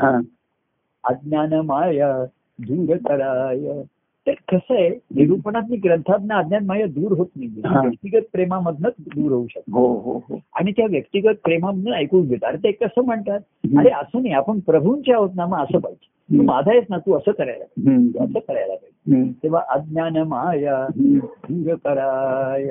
[1.03, 2.25] अज्ञान माया
[2.59, 3.83] दूर कराय
[4.27, 7.47] तर कसं आहे निरूपणात ग्रंथात अज्ञान माया दूर होत नाही.
[7.47, 9.79] व्यक्तिगत प्रेमामधनच दूर होऊ शकतो.
[9.79, 10.39] हो हो हो.
[10.55, 12.49] आणि त्या व्यक्तिगत प्रेमामधून ऐकून घेतात.
[12.49, 13.39] अरे ते कसं म्हणतात.
[13.77, 14.33] अरे असं नाही.
[14.33, 16.37] आपण प्रभूंचे आहोत ना मग असं पाहिजे.
[16.37, 16.43] तू.
[16.43, 18.19] माझा आहेस ना तू असं करायला पाहिजे.
[18.19, 19.31] असं करायला पाहिजे.
[19.43, 20.87] तेव्हा अज्ञान माया.
[20.95, 22.69] दूर कराय.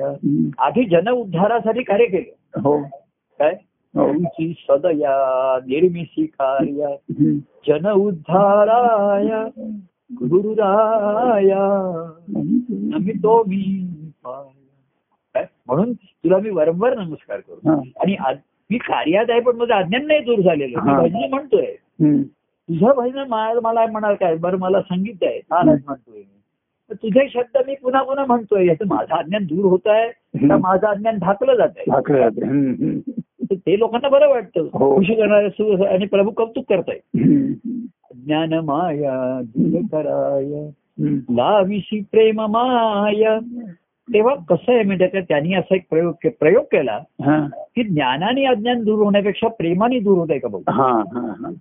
[0.57, 2.59] आधी जन उद्धारासाठी कार्य केलं.
[2.61, 2.81] हो.
[3.39, 3.55] काय?
[3.95, 5.15] तुमची सदया
[5.65, 6.95] निर्मिसी कार्य.
[7.67, 9.27] जन उद्धाराय
[10.11, 11.65] गुरुराया
[12.99, 13.11] मी
[14.23, 14.43] पाय.
[15.35, 15.45] काय?
[15.67, 17.69] म्हणून तुला मी वारंवार नमस्कार करतो.
[17.99, 18.15] आणि
[18.69, 20.91] मी कार्यात आहे पण माझं अज्ञान नाही दूर झालेलं मी.
[21.03, 21.75] भजन म्हणतोय.
[22.69, 23.27] तुझं भजन
[23.63, 28.25] मला म्हणाल काय बरं मला संगीत आहे चालच म्हणतोय मी तुझे शब्द मी पुन्हा पुन्हा
[28.25, 30.09] म्हणतोय याचं माझं अज्ञान दूर होत आहे
[30.47, 31.91] का माझं अज्ञान ढाकलं जात आहे
[33.51, 34.95] ते लोकांना बरं वाटतं हो.
[34.95, 36.99] खुशी करणारे आणि प्रभू कौतुक करताय.
[38.25, 39.41] ज्ञान माया
[39.91, 40.69] कराय.
[41.29, 43.39] लाविशी प्रेम माया
[44.13, 46.99] तेव्हा कसं आहे म्हणजे का त्यांनी असा एक प्रयोग के- प्रयोग केला.
[47.75, 51.53] की ज्ञानाने अज्ञान दूर होण्यापेक्षा प्रेमाने दूर होत आहे का हा.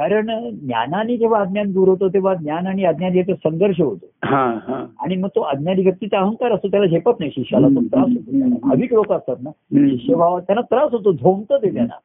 [0.00, 4.84] कारण ज्ञानाने जेव्हा अज्ञान दूर होतो तेव्हा ज्ञान आणि अज्ञान याचा संघर्ष होतो हा, हा.
[5.00, 8.94] आणि मग तो अज्ञानी व्यक्तीचा अहंकार असतो त्याला झेपत नाही शिष्याला तो त्रास होतो भाविक
[8.94, 9.88] लोक असतात ना हम्म.
[9.88, 11.98] शिष्यभावात त्यांना त्रास होतो झोमतं ते त्यांना.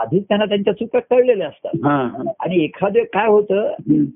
[0.00, 2.30] आधीच त्यांना त्यांच्या चुका कळलेल्या असतात हा, हा.
[2.40, 3.72] आणि एखादे काय होतं.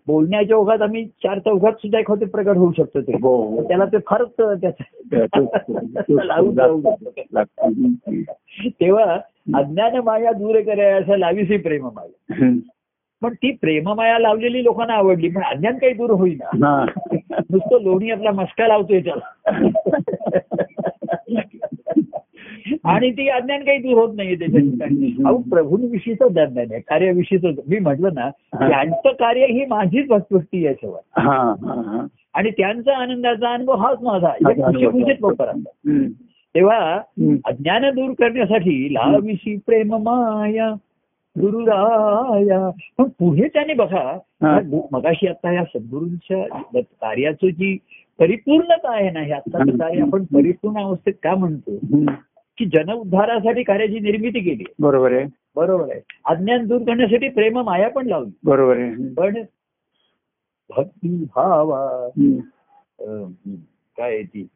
[0.07, 3.97] बोलण्याच्या ओघात आम्ही चार चौघात सुद्धा एखादे प्रकट होऊ शकतो ते हो तर त्याला ते
[4.07, 4.83] फारच त्याचं.
[8.81, 9.05] तेव्हा
[9.55, 12.59] अज्ञान माया दूर कराय असं लावीसी प्रेम माया हम्म.
[13.23, 16.85] पण ती प्रेममाया लावलेली लोकांना आवडली पण अज्ञान काही दूर होईना.
[17.51, 19.55] नुसतं लोणी आपला मस्का लावतोय त्याला.
[22.85, 24.83] आणि ती अज्ञान काही दूर होत नाहीये त्याच्यात
[25.27, 28.31] अहो प्रभूंविषयीच अज्ञान आहे कार्याविषयीच मी म्हटलं ना
[28.69, 31.21] त्यांचं कार्य ही माझीच भक्ती आहे शेवट.
[32.35, 34.29] आणि त्यांचा आनंदाचा अनुभव हाच माझा
[35.21, 35.53] वापरा.
[36.55, 37.01] तेव्हा.
[37.45, 40.75] अज्ञान दूर करण्यासाठी लाविशी प्रेम माया
[41.39, 42.71] गुरुराया.
[42.99, 44.19] पण पुढे त्याने बघा
[44.93, 47.79] मगाशी आता या सद्गुरूंच्या कार्याचं जी
[48.19, 51.77] परिपूर्णता आहे ना हे आत्ताचं कार्य आपण परिपूर्ण अवस्थेत का म्हणतो.
[52.59, 55.25] की जन उद्धारासाठी कार्याची निर्मिती केली बरोबर आहे.
[55.57, 56.01] बरोबर आहे.
[56.25, 58.31] अज्ञान दूर करण्यासाठी प्रेम माया पण लावली.
[58.45, 59.15] बरोबर आहे.
[59.15, 59.43] पण
[60.77, 62.09] भक्ती भावा
[63.99, 64.47] काय ती?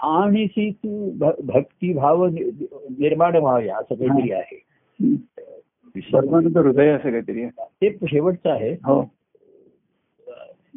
[0.00, 4.67] आणि ती तू भ- भक्तिभाव नि- निर्माण व्हावे असं काहीतरी आहे.
[5.96, 7.46] परमानंद हृदय असं काहीतरी.
[7.48, 8.72] ते शेवटचं आहे.
[8.72, 9.02] हो.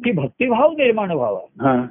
[0.04, 1.38] की भक्तिभाव निर्माण व्हावा.
[1.60, 1.86] हा.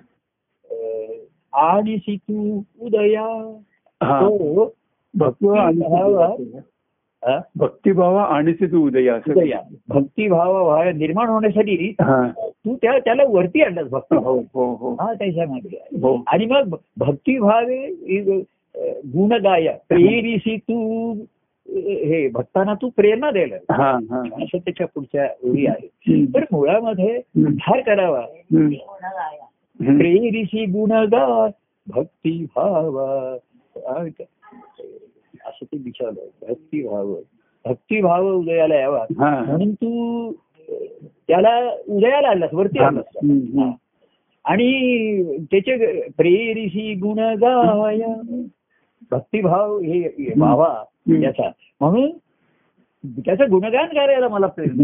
[1.54, 3.58] आणि सी तू उदया.
[4.04, 4.22] हा.
[4.22, 4.74] तो
[5.18, 6.36] भक्तिभाव?
[7.56, 9.62] भक्तिभावा आणि तू उदया असं उदया.
[9.88, 11.96] भक्तिभाव निर्माण होण्यासाठी
[12.40, 14.16] तू त्या त्याला वरती आणलास भक्ती.
[14.16, 14.94] हो हो हो.
[14.94, 18.42] हा त्याच्यामध्ये आणि मग भक्तिभावे इ-
[19.06, 21.14] गुण गाया प्रेरिसी तू
[21.76, 26.26] हे भक्तांना तू प्रेरणा द्यायला हा हा असं त्याच्या पुढच्या ओळी आहे हम्म.
[26.26, 28.66] तर मुळामध्ये उद्धार करावा हम्म.
[28.66, 29.98] हम्म.
[29.98, 31.48] प्रेरिसी गुण गा
[31.88, 33.38] भक्ती भावा?
[35.46, 37.16] असं ते विचारलं भक्ती भाव
[37.66, 40.32] भक्ती भाव उदयाला यावा हा म्हणून तू
[41.28, 42.80] त्याला उदयाला आणलास वरती.
[42.80, 43.72] हम्म.
[44.46, 48.22] आणि त्याचे प्रेरिसी गुण गाया
[49.12, 50.84] भक्तिभाव हे हे व्हावा.
[51.24, 51.52] याचा.
[51.82, 52.10] म्हणून
[53.20, 54.84] त्याचं गुणगान करायला मला प्रेरणा.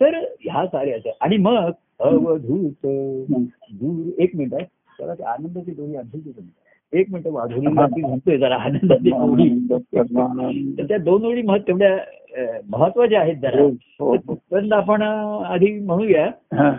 [0.00, 1.10] तर ह्या कार्याचं.
[1.20, 2.72] आणि मग अवधूत
[3.72, 6.32] दूर एक मिनिट ते आनंदाची डोळी आणखी
[6.92, 7.66] एक मिनिट वाढवली
[8.00, 9.48] म्हणतोय जरा आनंदाची डोळी.
[10.78, 11.98] तर त्या दोन ओळी मह तेवढ्या
[12.68, 13.62] महत्त्वाच्या आहेत जरा.
[14.00, 14.16] हो.
[14.16, 16.26] तर तोपर्यंत आपण अं, आधी म्हणूया.
[16.52, 16.78] हा.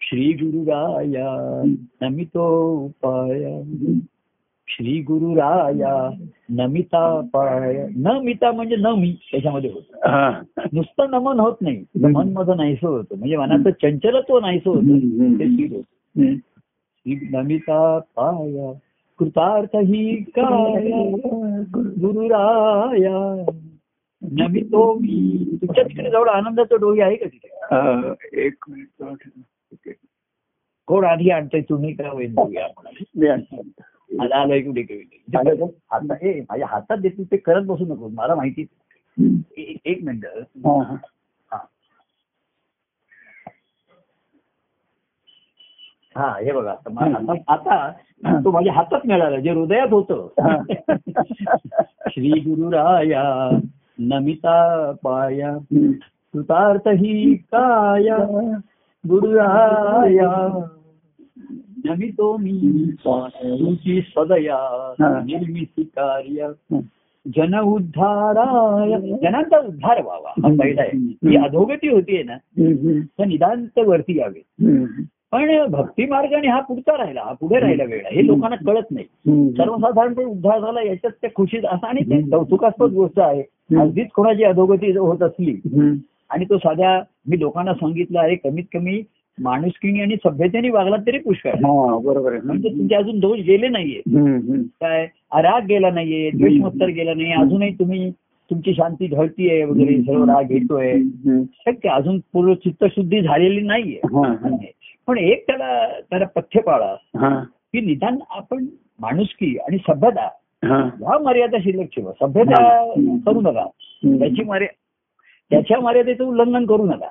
[0.00, 1.62] श्री गुरुराया
[2.00, 3.62] नमितो उपाय.
[4.70, 6.10] श्री गुरुराया
[6.50, 9.82] नमिता पाय न मिता म्हणजे न मी त्याच्यामध्ये होत.
[10.72, 11.84] नुसतं नमन होत नाही.
[12.00, 13.18] मन माझं नाहीसं होतं.
[13.18, 14.98] म्हणजे मनाचं चंचलत्व नाहीसं होतं.
[15.34, 15.84] ते होत.
[17.32, 18.72] नमिता पाया
[19.18, 20.90] कृतार्थ ही काय
[22.00, 23.44] गुरुराया
[24.22, 25.44] नमितो मी.
[25.62, 27.48] तुमच्या तिकडे जवळ आनंदाचं डोही आहे का तिथे?
[28.46, 29.92] एक मिनिट.
[30.86, 31.60] कोण आधी आणतंय?
[31.60, 32.34] तुम्ही का होईल
[34.12, 35.20] मला आलं एक उडी कवी
[35.90, 38.66] आता हे माझ्या हातात देतील ते करत बसू नको मला माहिती
[39.84, 40.26] एक मिनिट.
[40.66, 40.96] हा,
[41.52, 41.62] हा.
[46.54, 46.72] बघा
[47.48, 47.92] आता
[48.44, 50.28] तो माझ्या हातात मिळालं जे हृदयात होतं.
[52.08, 53.50] श्री गुरुराया
[53.98, 55.58] नमिता पाया.
[56.32, 58.16] कृतार्थ ही काया
[59.08, 60.58] गुरुराया
[61.86, 62.52] नमितो मी
[63.06, 64.58] तुझी सदया.
[65.00, 66.52] निर्मिती कार्य.
[67.26, 68.90] जन उद्धाराय
[69.22, 70.96] जनांचा उद्धार व्हावा हा पहिला आहे
[71.28, 72.36] ही अधोगती होतीये ना.
[73.18, 74.42] तर निदांत वरती यावे.
[75.32, 79.04] पण भक्ती मार्गाने हा पुढचा राहिला हा पुढे राहिला वेळ हे लोकांना कळत नाही.
[79.52, 83.42] सर्वसाधारणपणे उद्धार झाला याच्यात त्या खुशीत असं आणि ते कौतुकास्पद गोष्ट आहे.
[83.80, 85.54] अगदीच कोणाची अधोगती होत असली.
[86.30, 89.02] आणि तो साध्या मी लोकांना सांगितलं आहे कमीत कमी
[89.40, 91.50] माणुसकीने आणि सभ्यतेने वागला तरी पुष्कळ.
[91.50, 94.00] हा बरोबर म्हणजे तुमचे अजून दोष गेले नाहीये.
[94.80, 98.10] काय राग गेला नाहीये द्वेषमत्तर गेला नाही अजूनही तुम्ही
[98.50, 100.92] तुमची शांती ढळतीये वगैरे सर्व राग घेतोय.
[101.66, 104.00] शक्य अजून पूर्ण चित्तशुद्धी झालेली नाहीये.
[105.06, 107.44] पण एक त्याला त्याला पथ्य पाळा हा.
[107.72, 108.66] की निदान आपण
[109.00, 110.28] माणुसकी आणि सभ्यता.
[110.64, 112.94] ह्या मर्यादा शिल्लक ठेवा सभ्यता
[113.26, 113.66] करू नका
[114.04, 114.68] त्याची मर्या
[115.50, 117.06] त्याच्या मर्यादेचं उल्लंघन करू नका.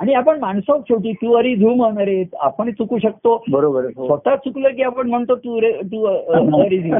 [0.00, 3.44] आणि आपण माणसं शेवटी तू अरे झूम अरे आपण चुकू शकतो.
[3.50, 4.06] बरोबर हो.
[4.06, 6.92] स्वतः चुकलं की आपण म्हणतो तू रे तू अरे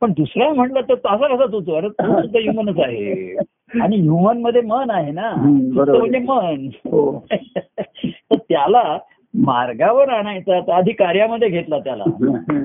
[0.00, 3.36] पण दुसरा म्हटलं तर असा कसा तू तू अरे तू सुद्धा ह्युमनच आहे.
[3.80, 5.32] आणि ह्युमनमध्ये मन आहे ना.
[5.34, 6.68] म्हणजे मन.
[6.76, 7.26] हो.
[7.30, 8.98] तर त्याला
[9.34, 12.04] मार्गावर आणायचा आधी कार्यामध्ये घेतला त्याला.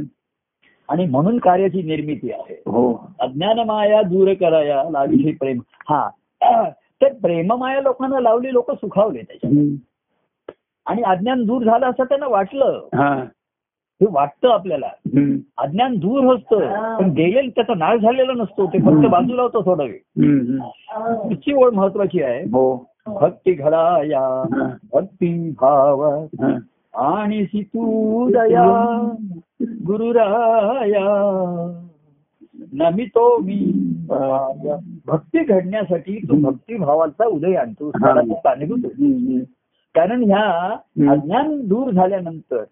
[0.89, 2.53] आणि म्हणून कार्याची निर्मिती आहे.
[2.65, 3.13] हो.
[3.19, 5.59] अज्ञान माया दूर कराया लाविषयी प्रेम.
[5.89, 6.09] हा
[7.01, 9.75] तर प्रेममाया लोकांना लावली लोक सुखावले त्याच्यात हम्म.
[10.85, 13.23] आणि अज्ञान दूर झालं असं त्यांना वाटलं हा.
[14.01, 14.87] वाटतं आपल्याला.
[15.57, 20.59] अज्ञान दूर असतं पण गेलेलं त्याचा नाश झालेला नसतो ते फक्त बाजूला होतं थोडा वेळ.
[21.29, 24.43] तिची ओळ महत्वाची आहे हो भक्ती घडाया.
[24.93, 26.25] भक्ती भाव.
[26.93, 28.63] आणि तू दया
[29.87, 31.05] गुरुराया
[32.73, 33.57] नमितो मी
[34.09, 34.75] पाया.
[35.05, 37.91] भक्ती घडण्यासाठी तो भक्ती भावाचा उदय आणतो.
[37.91, 38.89] तो कारणीभूत.
[39.95, 40.75] कारण ह्या
[41.11, 42.63] अज्ञान दूर झाल्यानंतर.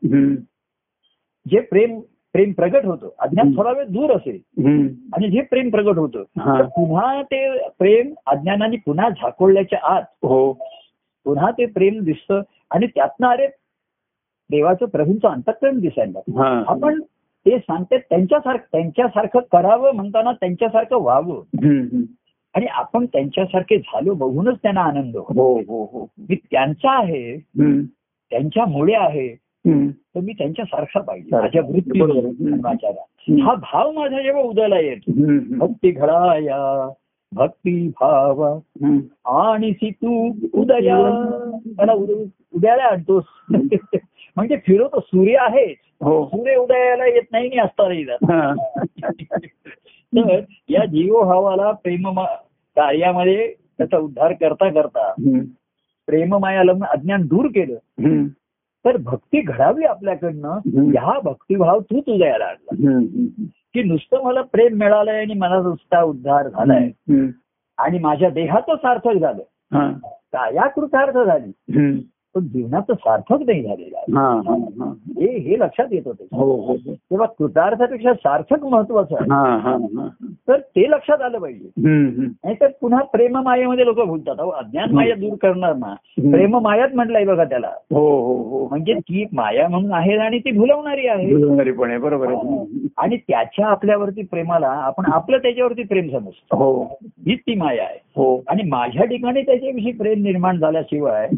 [1.45, 1.99] जे प्रेम
[2.33, 4.39] प्रेम प्रगट होतं अज्ञान थोडा वेळ दूर असेल.
[5.13, 6.23] आणि जे प्रेम प्रगट होतं
[6.63, 10.53] पुन्हा ते प्रेम अज्ञानाने पुन्हा झाकोळल्याच्या आत हो.
[11.23, 12.41] पुन्हा ते प्रेम दिसतं
[12.71, 13.47] आणि त्यातनं अरे
[14.49, 16.19] देवाचं प्रभूंचं अंतकरण दिसायला
[16.67, 17.01] आपण
[17.45, 21.41] ते सांगते त्यांच्यासारखं त्यांच्यासारखं करावं म्हणताना त्यांच्यासारखं व्हावं.
[22.53, 26.07] आणि आपण त्यांच्यासारखे झालो बघूनच त्यांना आनंद हो हो हो.
[26.29, 27.37] मी त्यांचा आहे.
[28.29, 29.35] त्यांच्यामुळे आहे.
[29.87, 31.29] तर मी त्यांच्यासारखा पाहिजे.
[31.41, 31.99] माझ्या वृत्ती
[33.41, 35.11] हा भाव माझा जेव्हा उदयाला येतो.
[35.57, 36.89] भक्ती घडाया
[37.31, 38.59] भक्ती भाव.
[39.25, 41.29] आणि तू उदया.
[41.65, 43.23] त्याला उद- उदयाला आणतोस.
[44.35, 48.17] म्हणजे फिरवतो सूर्य आहे हो सूर्य उदयाला येत नाही आणि असतानाही जात.
[50.17, 50.39] तर
[50.69, 52.09] या जीवभावाला प्रेम
[52.75, 55.39] कार्यामध्ये त्याचा उद्धार करता करता हम्म.
[56.07, 57.75] प्रेममाया लग्न अज्ञान दूर केलं.
[58.85, 60.49] तर भक्ती घडावी आपल्याकडनं.
[60.91, 62.75] ह्या भक्तिभाव तू तुझ्या आणला.
[63.73, 66.89] की नुसतं मला प्रेम मिळालंय आणि मला नुसता उद्धार झालाय.
[67.77, 69.43] आणि माझ्या देहाचं सार्थक झालं.
[70.07, 71.51] काया कृतार्थ झाली.
[72.35, 74.17] पण जीवनाचं सार्थक नाही झालेलं.
[74.19, 74.41] हा.
[74.47, 74.93] हा.
[75.57, 76.93] लक्षात येत होते हो हो हो.
[76.93, 79.57] तेव्हा कृतार्थापेक्षा सार्थक महत्वाचं आहे हा.
[79.57, 79.71] हा.
[79.71, 80.07] हा.
[80.47, 81.67] तर ते लक्षात आलं पाहिजे.
[81.77, 82.23] हम्म.
[82.23, 86.31] नाहीतर पुन्हा प्रेममायेमध्ये लोक बोलतात अहो अज्ञान माया दूर करणार ना हम्म.
[86.31, 91.07] प्रेममायात म्हटलंय बघा त्याला हो हो हो म्हणजे ती माया म्हणून आहे आणि ती भुलवणारी
[91.07, 91.35] आहे
[91.97, 97.83] बरोबर आहे आणि त्याच्या आपल्यावरती प्रेमाला आपण आपलं त्याच्यावरती प्रेम समजतो हो हीच ती माया
[97.83, 101.29] आहे हो आणि माझ्या ठिकाणी त्याच्याविषयी प्रेम निर्माण झाल्याशिवाय.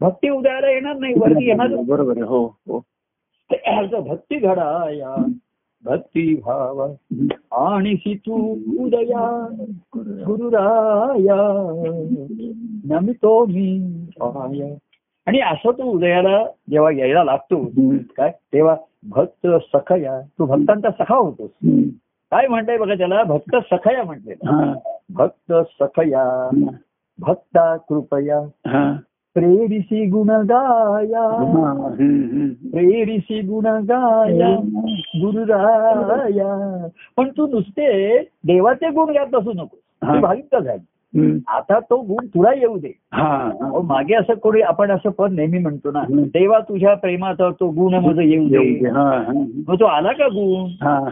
[0.00, 1.66] भक्ती उदयाला येणार नाही वरती येणार.
[1.88, 2.82] बरोबर हो हो.
[4.00, 5.26] भक्ती घडा
[5.84, 6.92] भक्ती भाव.
[7.52, 8.34] आणि सी तू
[8.84, 9.46] उदया
[10.26, 11.36] गुरुराया
[12.84, 13.80] नमितो मी
[14.20, 14.74] पाया
[15.26, 17.64] आणि असं तो उदयाला जेव्हा यायला लागतो.
[18.16, 18.32] काय?
[18.52, 18.76] तेव्हा
[19.08, 19.46] भक्त
[19.76, 21.50] सखया तू भक्तांचा सखा होतोस.
[22.30, 23.22] काय म्हणताय बघा त्याला?
[23.22, 24.50] भक्त सखया म्हटलेलं.
[24.50, 24.74] हा.
[25.10, 26.50] भक्त सखया
[27.18, 28.40] भक्ता कृपया.
[28.66, 28.96] हा.
[29.34, 31.26] प्रेरिसी गुण गाया.
[32.72, 34.54] प्रेरिसी गुण गाया
[35.20, 40.14] गुरुराया पण तू नुसते देवाचे गुण गात बसू नको हा.
[40.14, 40.84] तू भाविक झाली.
[41.48, 43.50] आता तो गुण तुला येऊ दे हा.
[43.84, 46.02] मागे असं कोणी आपण असं पद नेहमी म्हणतो ना.
[46.10, 48.88] देवा तुझ्या प्रेमाचा तो गुण माझं येऊ दे.
[48.88, 49.10] हा.
[49.10, 49.32] हा.
[49.68, 51.08] मग तो आला का गुण हा.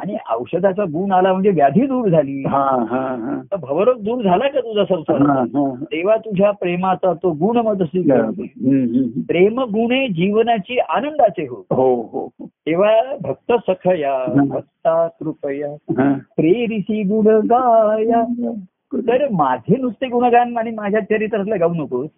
[0.00, 2.86] आणि औषधाचा गुण आला म्हणजे व्याधी दूर झाली हा.
[2.90, 3.16] हा.
[3.20, 3.56] हा.
[3.56, 5.40] भवरोग दूर झाला का तुझा संसार हा.
[5.40, 5.74] हा.
[5.80, 7.56] देवा तुझ्या प्रेमाचा तो गुण.
[7.56, 9.20] हम्म.
[9.20, 12.46] प्रेम गुणे जीवनाची आनंदाचे हो हो हो हो.
[12.46, 14.48] तेव्हा भक्त सखया हं.
[14.48, 16.12] भक्ता कृपया हा.
[16.36, 18.52] प्रेरिसी गुण गाया
[18.94, 22.10] तर माझे नुसते गुणगान आणि माझ्या चरित्रातलं गाऊ नकोस.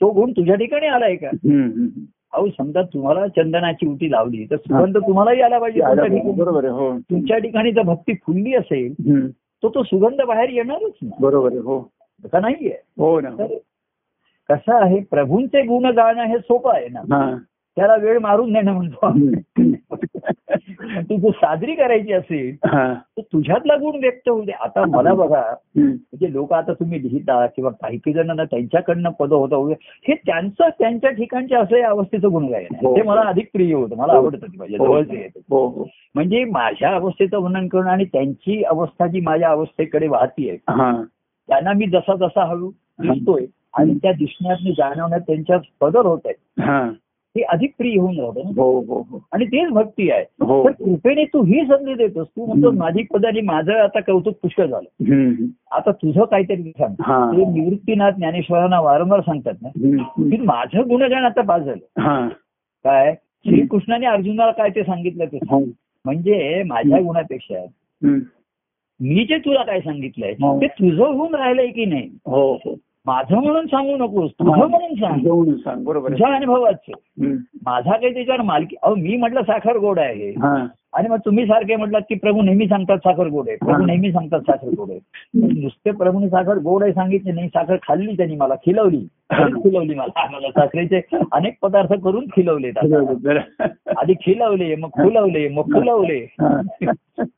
[0.00, 1.28] तो गुण तुझ्या ठिकाणी आलाय का.
[2.32, 6.34] अहो समजा तुम्हाला चंदनाची उटी लावली तर सुगंध तुम्हालाही आला पाहिजे आला तुमच्या ठिकाणी.
[6.40, 6.98] बरोबर आहे हो.
[6.98, 9.26] तुमच्या ठिकाणी जर भक्ती फुलली असेल हम्म.
[9.62, 11.80] तो तो सुगंध बाहेर येणारच ना बरोबर आहे हो.
[12.24, 12.76] तसा नाहीये.
[12.98, 13.46] हो ना तर
[14.48, 17.00] कसं आहे प्रभूंचे गुण गाणं हे सोपं आहे ना?
[17.00, 17.36] हा.
[17.78, 19.10] त्याला वेळ मारून देणं म्हणतो.
[21.00, 22.94] ती जर साजरी करायची असेल हा.
[22.94, 24.52] तर तुझ्यातला गुण व्यक्त होऊ दे.
[24.52, 25.42] आता मला बघा.
[25.76, 29.72] म्हणजे लोक आता तुम्ही लिहिता किंवा काही काही जणांना त्यांच्याकडनं पद होतं
[30.08, 32.86] हे त्यांचं त्यांच्या ठिकाणच्या असं या अवस्थेचं गुणगायन आहे.
[32.86, 32.96] हो.
[32.96, 33.96] ते मला अधिक प्रिय होतं.
[33.96, 34.86] मला आवडतं ते माझ्या हो.
[34.86, 35.86] जवळचं हो हो.
[36.14, 41.02] म्हणजे माझ्या अवस्थेचं वर्णन करणं आणि त्यांची अवस्था जी माझ्या अवस्थेकडे वाहतीये हा.
[41.48, 42.70] त्यांना मी जसा जसा हळू
[43.02, 46.34] दिसतोय आणि त्या दिसण्यात जाणवण्यात त्यांच्यात बदल होत आहे
[47.42, 48.48] हा अधिक प्रिय होऊन राहतं.
[48.56, 50.24] हो हो हो आणि तेच भक्ती आहे
[50.64, 52.70] तर कृपेने तू ही संधी देतोस तू म्हणतो.
[52.70, 54.88] माझी पदाने माझं आता कौतुक पुष्कळ झालं.
[55.70, 56.94] आता तुझं काहीतरी सांग.
[56.94, 59.68] ते निवृत्तीनाथ ज्ञानेश्वरांना वारंवार सांगतात ना.
[60.30, 62.28] की माझं गुणगान आता पास झालं
[62.84, 63.14] काय
[63.46, 65.38] श्रीकृष्णाने अर्जुनाला काय ते सांगितलं ते.
[66.04, 67.64] म्हणजे माझ्या गुणापेक्षा.
[69.00, 70.32] मी जे तुला काय सांगितलंय.
[70.32, 72.74] ते तुझं होऊन राहिलंय की नाही हो हो
[73.08, 74.50] माझं म्हणून सांगू नकोस तुझं.
[74.50, 75.56] म्हणून सांग.
[75.58, 75.84] सांग.
[75.84, 76.92] बरोबर तुझ्या अनुभवाचं.
[77.66, 80.30] माझा काही त्याच्यावर मालकी अहो मी म्हटलं साखर गोड आहे.
[80.30, 80.66] हा.
[80.92, 83.48] आणि मग तुम्ही सारखे म्हटलात की प्रभू नेहमी सांगतात साखर गोड.
[83.48, 83.86] आहे प्रभू हा.
[83.86, 84.90] नेहमी सांगतात साखर गोड.
[84.90, 89.06] आहे नुसते प्रभूने साखर गोड आहे सांगितले नाही साखर खाल्ली त्यांनी मला खिलवली.
[89.32, 90.26] खिलवली मला.
[90.32, 91.00] मला साखरेचे
[91.32, 92.68] अनेक पदार्थ करून खिलवले
[93.96, 96.18] आधी खिलवले मग फुलवले मग फुलवले.
[96.40, 96.60] हा.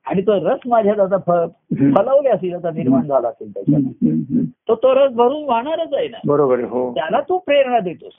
[0.07, 1.47] आणि तो रस माझ्यात आता
[1.97, 4.45] फलवले असेल आता निर्माण झाला असेल त्याच्यात.
[4.69, 6.19] तो तो रस भरून वाहणारच आहे ना.
[6.27, 6.95] बरोबर हो.
[6.95, 8.13] त्याला तू प्रेरणा देतोस.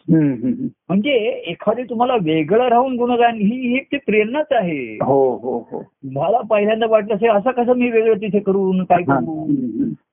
[0.89, 1.11] म्हणजे
[1.47, 4.97] एखादी तुम्हाला वेगळं राहून गुणगान ही ही एक ती प्रेरणाच आहे.
[5.21, 9.03] हो हो हो मला पहिल्यांदा वाटलं असेल असं कसं मी वेगळं तिथे करून काय.
[9.03, 9.45] करू.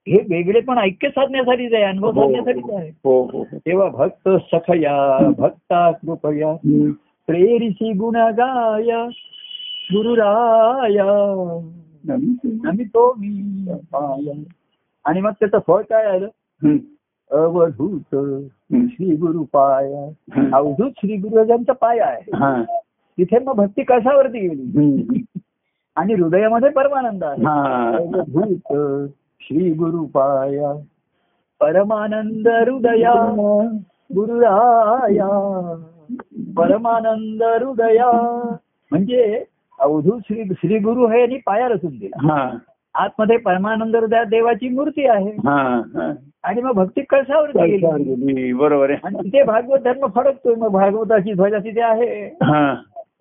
[0.07, 2.21] हे वेगळे पण ऐक्य साधण्यासाठीच आहे अनुभव हो.
[2.21, 3.57] साधण्यासाठीच आहे हो हो हो.
[3.57, 6.53] तेव्हा भक्त सखया भक्ता कृपया.
[7.27, 9.03] प्रेरिसी गुण गाया
[9.93, 11.11] गुरुराया
[12.69, 14.43] आम्ही तो मी पाया.
[15.05, 16.27] आणि मग त्याचं फळ काय आलं.
[17.31, 18.15] अवधूत.
[18.87, 20.09] श्री गुरु पाया.
[20.57, 22.63] अवधूत श्री गुरुराजांचा पाया आहे हा.
[23.19, 25.23] तिथे मग भक्ती कशावरती गेली.
[25.97, 29.05] आणि हृदयामध्ये परमानंद आहे हा.
[29.41, 30.73] श्री गुरु पाया
[31.61, 33.13] परमानंद हृदया
[34.15, 35.27] गुरुराया
[36.57, 38.11] परमानंद हृदया
[38.91, 39.43] म्हणजे
[39.79, 42.49] अवधूत श्री श्री गुरु हे यांनी पाया रचून दिला हा.
[42.95, 45.31] आतमध्ये परमानंद हृदयात देवाची मूर्ती आहे.
[46.43, 48.53] आणि मग भक्ती कशावरती कशावर गेली?
[48.53, 52.29] बरोबर आहे आणि तिथे भागवत धर्म फडकतोय मग भागवताची ध्वजा तिथे आहे.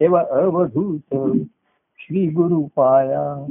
[0.01, 1.15] तेव्हा अवधूत
[1.99, 3.47] श्री गुरु पाया.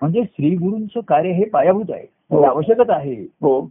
[0.00, 2.40] म्हणजे श्री गुरूंचं कार्य हे पायाभूत आहे हो.
[2.40, 3.68] हे आवश्यकच आहे हो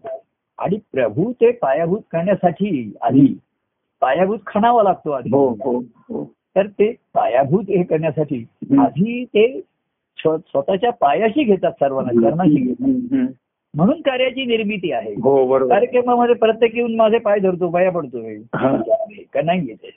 [0.60, 3.20] आणि प्रभू ते पायाभूत करण्यासाठी आधी
[4.02, 5.78] पायाभूत खणावा लागतो आधी हो हो
[6.10, 6.24] हो
[6.56, 8.46] तर ते पायाभूत हे करण्यासाठी.
[8.80, 9.62] आधी ते
[10.18, 12.88] स्व- स्वतःच्या पायाशी घेतात सर्वांना चरणाशी घेतात.
[13.76, 15.14] म्हणून कार्याची निर्मिती आहे
[15.70, 18.36] कार्यक्रमामध्ये प्रत्येक येऊन माझे पाय धरतो पाया पडतोय.
[19.34, 19.90] का नाही हम्म.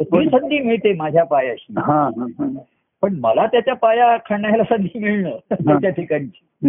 [0.00, 1.72] ती संधी मिळते माझ्या पायाशी.
[3.02, 6.68] पण मला त्याच्या पाया खणायला संधी मिळणं त्याच्या ठिकाणची.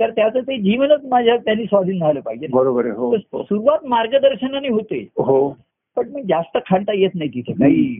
[0.00, 2.46] तर त्याचं ते जीवनच माझ्या त्यांनी स्वाधीन झालं पाहिजे.
[2.52, 3.16] बरोबर हो.
[3.16, 5.08] सुरुवात मार्गदर्शनाने होते.
[5.16, 5.56] हो.
[5.96, 7.96] पण मग जास्त खांडता येत नाही तिथे काही.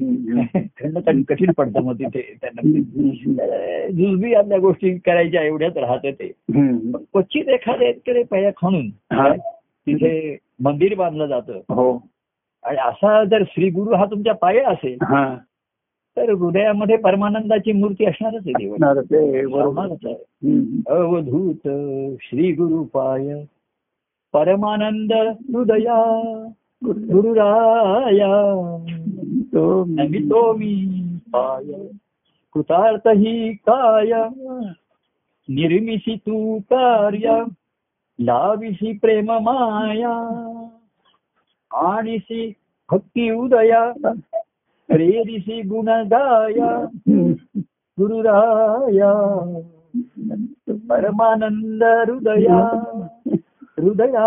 [0.57, 0.99] खंड
[1.29, 2.71] कठीण- पडतं मग तिथे त्यांना.
[3.89, 6.33] जुजबी आपल्या गोष्टी करायच्या एवढ्याच राहतं ते.
[7.13, 8.91] क्वचित एखाद्याकडे पाया खणून.
[9.59, 11.53] तिथे मंदिर बांधलं जातं.
[11.53, 12.07] हो.
[12.67, 14.99] आणि असा जर श्री गुरु हा तुमच्या पाया असेल
[16.17, 20.13] तर हृदयामध्ये परमानंदाची मूर्ती असणारच आहे देवा ते.
[20.89, 21.69] अवधूत
[22.23, 23.45] श्री गुरु पाय
[24.33, 25.99] परमानंद हृदया
[26.85, 28.33] गुरुराया
[29.53, 31.03] तो नमितो मी
[31.33, 31.73] पाय.
[32.55, 34.13] कृतार्थ ही काय?
[35.49, 37.43] निर्मिशी तू कार्य
[38.21, 40.66] लाविशी प्रेम माया.
[41.71, 42.49] आणिशी
[42.91, 43.83] भक्ती उदया
[44.89, 46.71] प्रेरिशी गुण गाया
[47.99, 49.13] गुरुराया
[50.89, 52.61] परमानंद हृदया
[53.79, 54.27] हृदया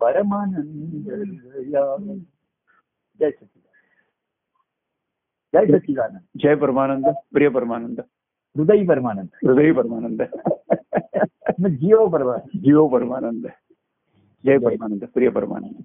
[0.00, 1.84] परमानंद हृदया
[3.20, 3.60] जय सच्चिदानंद
[5.54, 8.00] जय सच्चिदानंद जय परमानंद प्रिय परमानंद
[8.56, 10.22] हृदयी परमानंद हृदयी परमानंद
[11.78, 13.50] जीव परमानंद जीव परमानंद
[14.46, 15.06] जय परमानंद.
[15.06, 15.84] प्रिय परमानंद.